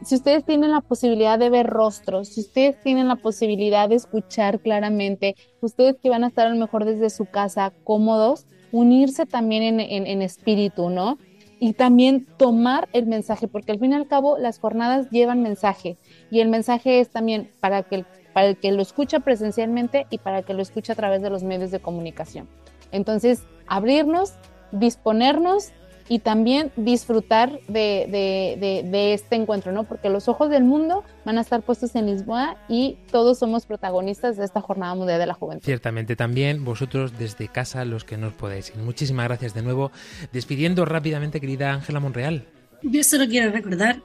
si 0.03 0.15
ustedes 0.15 0.45
tienen 0.45 0.71
la 0.71 0.81
posibilidad 0.81 1.39
de 1.39 1.51
ver 1.51 1.67
rostros, 1.67 2.29
si 2.29 2.41
ustedes 2.41 2.81
tienen 2.81 3.09
la 3.09 3.17
posibilidad 3.17 3.89
de 3.89 3.97
escuchar 3.97 4.61
claramente, 4.61 5.37
ustedes 5.61 5.97
que 6.03 6.11
van 6.11 6.25
a 6.25 6.29
estar 6.29 6.47
a 6.47 6.51
lo 6.51 6.57
mejor 6.57 6.85
desde 6.85 7.11
su 7.11 7.25
casa 7.25 7.73
cómodos, 7.85 8.47
unirse 8.73 9.27
también 9.27 9.63
en, 9.63 9.81
en, 9.81 10.07
en 10.07 10.23
espíritu, 10.23 10.91
¿no? 10.91 11.19
Y 11.59 11.73
también 11.73 12.27
tomar 12.37 12.89
el 12.93 13.07
mensaje, 13.07 13.49
porque 13.49 13.73
al 13.73 13.79
fin 13.79 13.93
y 13.93 13.95
al 13.95 14.07
cabo 14.07 14.39
las 14.39 14.59
jornadas 14.59 15.11
llevan 15.11 15.43
mensaje 15.43 15.97
y 16.31 16.41
el 16.41 16.49
mensaje 16.49 17.01
es 17.01 17.11
también 17.11 17.51
para 17.61 17.83
que, 17.83 18.05
para 18.33 18.55
que 18.55 18.73
lo 18.73 18.83
escucha 18.83 19.21
presencialmente 19.21 20.07
y 20.11 20.19
para 20.19 20.39
el 20.39 20.45
que 20.45 20.55
lo 20.55 20.63
escucha 20.63 20.93
a 20.93 20.97
través 20.97 21.23
de 21.23 21.31
los 21.31 21.43
medios 21.43 21.71
de 21.71 21.81
comunicación. 21.81 22.49
Entonces, 22.93 23.45
abrirnos, 23.67 24.35
disponernos 24.73 25.73
y 26.09 26.21
también 26.21 26.71
disfrutar 26.77 27.59
de, 27.69 28.07
de, 28.09 28.57
de, 28.61 28.89
de, 28.89 29.15
este 29.15 29.37
encuentro, 29.37 29.73
¿no? 29.73 29.85
Porque 29.85 30.09
los 30.09 30.29
ojos 30.29 30.51
del 30.51 30.65
mundo 30.65 31.05
van 31.25 31.39
a 31.39 31.41
estar 31.41 31.63
puestos 31.63 31.95
en 31.95 32.07
Lisboa 32.07 32.57
y 32.69 32.97
todos 33.11 33.39
somos 33.39 33.67
protagonistas 33.67 34.37
de 34.37 34.45
esta 34.45 34.61
Jornada 34.61 34.95
Mundial 34.95 35.19
de 35.19 35.27
la 35.27 35.35
Juventud. 35.35 35.65
Ciertamente, 35.65 36.17
también 36.17 36.65
vosotros 36.65 37.19
desde 37.19 37.49
casa, 37.49 37.85
los 37.85 38.05
que 38.05 38.17
nos 38.17 38.33
podéis 38.33 38.71
ir. 38.71 38.77
Muchísimas 38.77 39.27
gracias 39.27 39.55
de 39.55 39.63
nuevo. 39.63 39.91
Despidiendo 40.33 40.85
rápidamente, 40.85 41.41
querida 41.41 41.73
Ángela 41.73 42.01
Monreal. 42.01 42.47
Yo 42.83 43.03
solo 43.03 43.27
quiero 43.27 43.51
recordar 43.51 44.01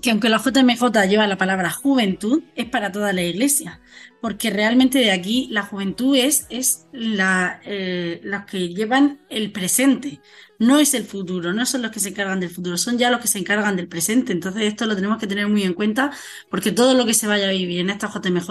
que 0.00 0.10
aunque 0.10 0.28
la 0.28 0.38
JMJ 0.38 1.08
lleva 1.08 1.26
la 1.26 1.36
palabra 1.36 1.70
juventud, 1.70 2.42
es 2.54 2.66
para 2.66 2.92
toda 2.92 3.12
la 3.12 3.22
iglesia, 3.22 3.80
porque 4.20 4.50
realmente 4.50 4.98
de 4.98 5.10
aquí 5.10 5.48
la 5.50 5.62
juventud 5.62 6.16
es, 6.16 6.46
es 6.48 6.86
la, 6.92 7.60
eh, 7.64 8.20
los 8.22 8.44
que 8.44 8.68
llevan 8.68 9.20
el 9.30 9.52
presente, 9.52 10.20
no 10.58 10.78
es 10.78 10.94
el 10.94 11.04
futuro, 11.04 11.52
no 11.52 11.66
son 11.66 11.82
los 11.82 11.90
que 11.90 12.00
se 12.00 12.10
encargan 12.10 12.40
del 12.40 12.50
futuro, 12.50 12.76
son 12.76 12.98
ya 12.98 13.10
los 13.10 13.20
que 13.20 13.28
se 13.28 13.38
encargan 13.38 13.76
del 13.76 13.88
presente. 13.88 14.32
Entonces 14.32 14.62
esto 14.62 14.86
lo 14.86 14.94
tenemos 14.94 15.18
que 15.18 15.26
tener 15.26 15.48
muy 15.48 15.64
en 15.64 15.74
cuenta, 15.74 16.12
porque 16.50 16.72
todo 16.72 16.94
lo 16.94 17.04
que 17.06 17.14
se 17.14 17.26
vaya 17.26 17.48
a 17.48 17.52
vivir 17.52 17.80
en 17.80 17.90
esta 17.90 18.08
JMJ 18.08 18.48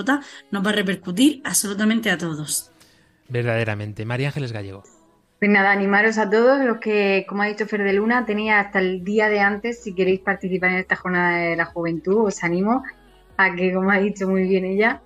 nos 0.51 0.65
va 0.65 0.69
a 0.69 0.73
repercutir 0.73 1.41
absolutamente 1.45 2.11
a 2.11 2.17
todos. 2.17 2.71
Verdaderamente. 3.29 4.05
María 4.05 4.27
Ángeles 4.27 4.51
Gallego. 4.51 4.83
Pues 5.43 5.51
nada, 5.51 5.73
animaros 5.73 6.17
a 6.19 6.29
todos 6.29 6.63
los 6.63 6.77
que, 6.77 7.25
como 7.27 7.41
ha 7.41 7.47
dicho 7.47 7.67
Fer 7.67 7.83
de 7.83 7.91
Luna, 7.91 8.25
tenía 8.25 8.61
hasta 8.61 8.79
el 8.79 9.03
día 9.03 9.27
de 9.27 9.41
antes, 9.41 9.83
si 9.83 9.93
queréis 9.93 10.21
participar 10.21 10.69
en 10.69 10.77
esta 10.77 10.95
jornada 10.95 11.37
de 11.39 11.57
la 11.57 11.65
juventud, 11.65 12.27
os 12.27 12.45
animo 12.45 12.81
a 13.35 13.53
que, 13.53 13.73
como 13.73 13.91
ha 13.91 13.97
dicho 13.97 14.25
muy 14.25 14.47
bien 14.47 14.63
ella, 14.63 15.01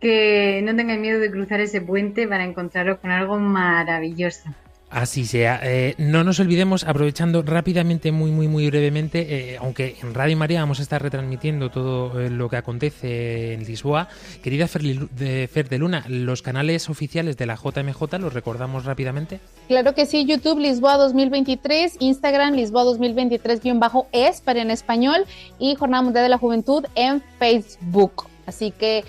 que 0.00 0.62
no 0.64 0.74
tengáis 0.74 0.98
miedo 0.98 1.20
de 1.20 1.30
cruzar 1.30 1.60
ese 1.60 1.82
puente 1.82 2.26
para 2.26 2.44
encontraros 2.44 3.00
con 3.00 3.10
algo 3.10 3.38
maravilloso. 3.38 4.48
Así 4.88 5.26
sea. 5.26 5.58
Eh, 5.64 5.94
no 5.98 6.22
nos 6.22 6.38
olvidemos, 6.38 6.84
aprovechando 6.84 7.42
rápidamente, 7.42 8.12
muy, 8.12 8.30
muy, 8.30 8.46
muy 8.46 8.70
brevemente, 8.70 9.54
eh, 9.54 9.58
aunque 9.60 9.96
en 10.00 10.14
Radio 10.14 10.36
María 10.36 10.60
vamos 10.60 10.78
a 10.78 10.82
estar 10.82 11.02
retransmitiendo 11.02 11.70
todo 11.70 12.20
eh, 12.20 12.30
lo 12.30 12.48
que 12.48 12.56
acontece 12.56 13.54
en 13.54 13.64
Lisboa. 13.64 14.08
Querida 14.44 14.68
Fer, 14.68 14.82
de, 14.82 15.48
de 15.48 15.78
Luna, 15.78 16.04
los 16.08 16.40
canales 16.40 16.88
oficiales 16.88 17.36
de 17.36 17.46
la 17.46 17.56
JMJ, 17.56 18.18
¿los 18.20 18.32
recordamos 18.32 18.84
rápidamente? 18.84 19.40
Claro 19.66 19.92
que 19.94 20.06
sí, 20.06 20.24
YouTube 20.24 20.60
Lisboa 20.60 20.96
2023, 20.98 21.96
Instagram 21.98 22.54
Lisboa 22.54 22.84
2023-es 22.84 24.40
para 24.40 24.62
en 24.62 24.70
español 24.70 25.24
y 25.58 25.74
Jornada 25.74 26.02
Mundial 26.04 26.24
de 26.24 26.28
la 26.28 26.38
Juventud 26.38 26.86
en 26.94 27.22
Facebook. 27.40 28.28
Así 28.46 28.70
que 28.70 29.02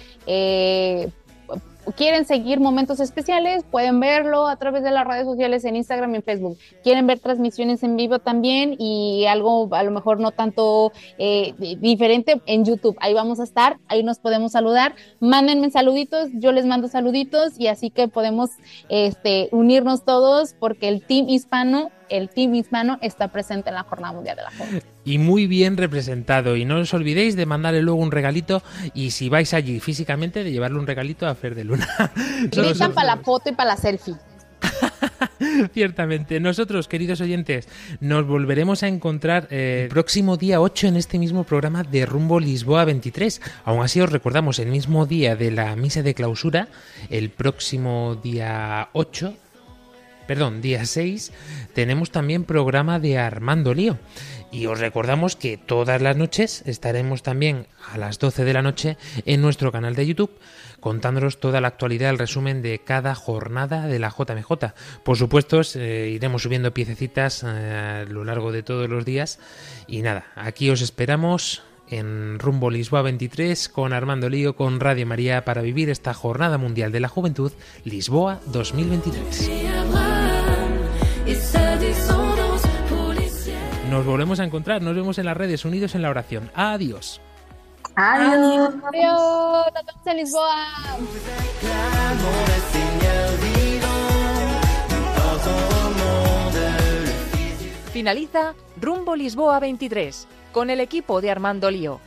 quieren 1.95 2.25
seguir 2.25 2.59
momentos 2.59 2.99
especiales, 2.99 3.63
pueden 3.69 3.99
verlo 3.99 4.47
a 4.47 4.55
través 4.57 4.83
de 4.83 4.91
las 4.91 5.05
redes 5.05 5.25
sociales 5.25 5.65
en 5.65 5.75
Instagram 5.75 6.13
y 6.13 6.17
en 6.17 6.23
Facebook. 6.23 6.57
Quieren 6.83 7.07
ver 7.07 7.19
transmisiones 7.19 7.83
en 7.83 7.95
vivo 7.95 8.19
también 8.19 8.75
y 8.77 9.25
algo 9.25 9.69
a 9.73 9.83
lo 9.83 9.91
mejor 9.91 10.19
no 10.19 10.31
tanto 10.31 10.91
eh, 11.17 11.53
diferente 11.79 12.41
en 12.45 12.65
YouTube. 12.65 12.97
Ahí 12.99 13.13
vamos 13.13 13.39
a 13.39 13.43
estar, 13.43 13.77
ahí 13.87 14.03
nos 14.03 14.19
podemos 14.19 14.51
saludar. 14.51 14.95
Mándenme 15.19 15.69
saluditos, 15.71 16.29
yo 16.33 16.51
les 16.51 16.65
mando 16.65 16.87
saluditos 16.87 17.59
y 17.59 17.67
así 17.67 17.89
que 17.89 18.07
podemos 18.07 18.51
este, 18.89 19.49
unirnos 19.51 20.03
todos 20.03 20.55
porque 20.59 20.89
el 20.89 21.05
team 21.05 21.29
hispano 21.29 21.91
el 22.09 22.29
team 22.29 22.55
hispano 22.55 22.97
está 23.01 23.29
presente 23.29 23.69
en 23.69 23.75
la 23.75 23.83
Jornada 23.83 24.13
Mundial 24.13 24.37
de 24.37 24.43
la 24.43 24.51
Juventud. 24.51 24.87
Y 25.05 25.17
muy 25.17 25.47
bien 25.47 25.77
representado. 25.77 26.55
Y 26.55 26.65
no 26.65 26.77
os 26.77 26.93
olvidéis 26.93 27.35
de 27.35 27.45
mandarle 27.45 27.81
luego 27.81 27.99
un 27.99 28.11
regalito 28.11 28.61
y 28.93 29.11
si 29.11 29.29
vais 29.29 29.53
allí 29.53 29.79
físicamente, 29.79 30.43
de 30.43 30.51
llevarle 30.51 30.79
un 30.79 30.87
regalito 30.87 31.27
a 31.27 31.35
Fer 31.35 31.55
de 31.55 31.63
Luna. 31.63 31.87
Gritan 32.51 32.93
para 32.93 33.15
la 33.15 33.17
foto 33.17 33.49
y 33.49 33.53
para 33.53 33.71
la 33.71 33.77
selfie. 33.77 34.15
Ciertamente. 35.73 36.39
Nosotros, 36.39 36.87
queridos 36.87 37.21
oyentes, 37.21 37.67
nos 37.99 38.25
volveremos 38.25 38.83
a 38.83 38.87
encontrar 38.87 39.47
eh, 39.51 39.83
el 39.83 39.89
próximo 39.89 40.37
día 40.37 40.61
8 40.61 40.87
en 40.87 40.95
este 40.97 41.19
mismo 41.19 41.43
programa 41.43 41.83
de 41.83 42.05
Rumbo 42.05 42.39
Lisboa 42.39 42.85
23. 42.85 43.41
Aún 43.65 43.83
así 43.83 44.01
os 44.01 44.11
recordamos, 44.11 44.59
el 44.59 44.69
mismo 44.69 45.05
día 45.05 45.35
de 45.35 45.51
la 45.51 45.75
misa 45.75 46.01
de 46.01 46.13
clausura, 46.13 46.67
el 47.09 47.29
próximo 47.29 48.19
día 48.21 48.89
8 48.93 49.33
perdón, 50.27 50.61
día 50.61 50.85
6, 50.85 51.31
tenemos 51.77 52.09
también 52.09 52.43
programa 52.43 52.99
de 52.99 53.19
Armando 53.19 53.75
Lío. 53.75 53.99
Y 54.51 54.65
os 54.65 54.79
recordamos 54.79 55.35
que 55.35 55.57
todas 55.57 56.01
las 56.01 56.17
noches 56.17 56.63
estaremos 56.65 57.21
también 57.21 57.67
a 57.93 57.99
las 57.99 58.17
12 58.17 58.45
de 58.45 58.53
la 58.53 58.63
noche 58.63 58.97
en 59.27 59.43
nuestro 59.43 59.71
canal 59.71 59.93
de 59.93 60.07
YouTube 60.07 60.31
contándonos 60.79 61.39
toda 61.39 61.61
la 61.61 61.67
actualidad, 61.67 62.09
el 62.09 62.17
resumen 62.17 62.63
de 62.63 62.79
cada 62.79 63.13
jornada 63.13 63.85
de 63.85 63.99
la 63.99 64.09
JMJ. 64.09 64.73
Por 65.03 65.17
supuesto, 65.17 65.61
eh, 65.75 66.09
iremos 66.15 66.41
subiendo 66.41 66.73
piececitas 66.73 67.43
eh, 67.43 68.05
a 68.07 68.11
lo 68.11 68.25
largo 68.25 68.51
de 68.51 68.63
todos 68.63 68.89
los 68.89 69.05
días. 69.05 69.37
Y 69.85 70.01
nada, 70.01 70.25
aquí 70.33 70.71
os 70.71 70.81
esperamos 70.81 71.61
en 71.89 72.39
Rumbo 72.39 72.71
Lisboa 72.71 73.03
23 73.03 73.69
con 73.69 73.93
Armando 73.93 74.29
Lío, 74.29 74.55
con 74.55 74.79
Radio 74.79 75.05
María 75.05 75.45
para 75.45 75.61
vivir 75.61 75.91
esta 75.91 76.15
Jornada 76.15 76.57
Mundial 76.57 76.91
de 76.91 77.01
la 77.01 77.07
Juventud 77.07 77.51
Lisboa 77.85 78.39
2023. 78.47 80.16
Nos 83.97 84.05
volvemos 84.05 84.39
a 84.39 84.43
encontrar, 84.43 84.79
nos 84.79 84.95
vemos 84.95 85.17
en 85.17 85.25
las 85.25 85.35
redes, 85.35 85.65
unidos 85.65 85.95
en 85.95 86.03
la 86.03 86.11
oración. 86.11 86.51
Adiós. 86.53 87.19
Adiós. 87.95 88.75
Adiós. 88.93 89.65
Nos 89.73 89.85
vemos 89.85 90.05
en 90.05 90.17
Lisboa. 90.17 90.55
Finaliza 97.91 98.53
Rumbo 98.79 99.15
Lisboa 99.15 99.59
23 99.59 100.27
con 100.51 100.69
el 100.69 100.79
equipo 100.79 101.19
de 101.19 101.31
Armando 101.31 101.71
Lío 101.71 101.99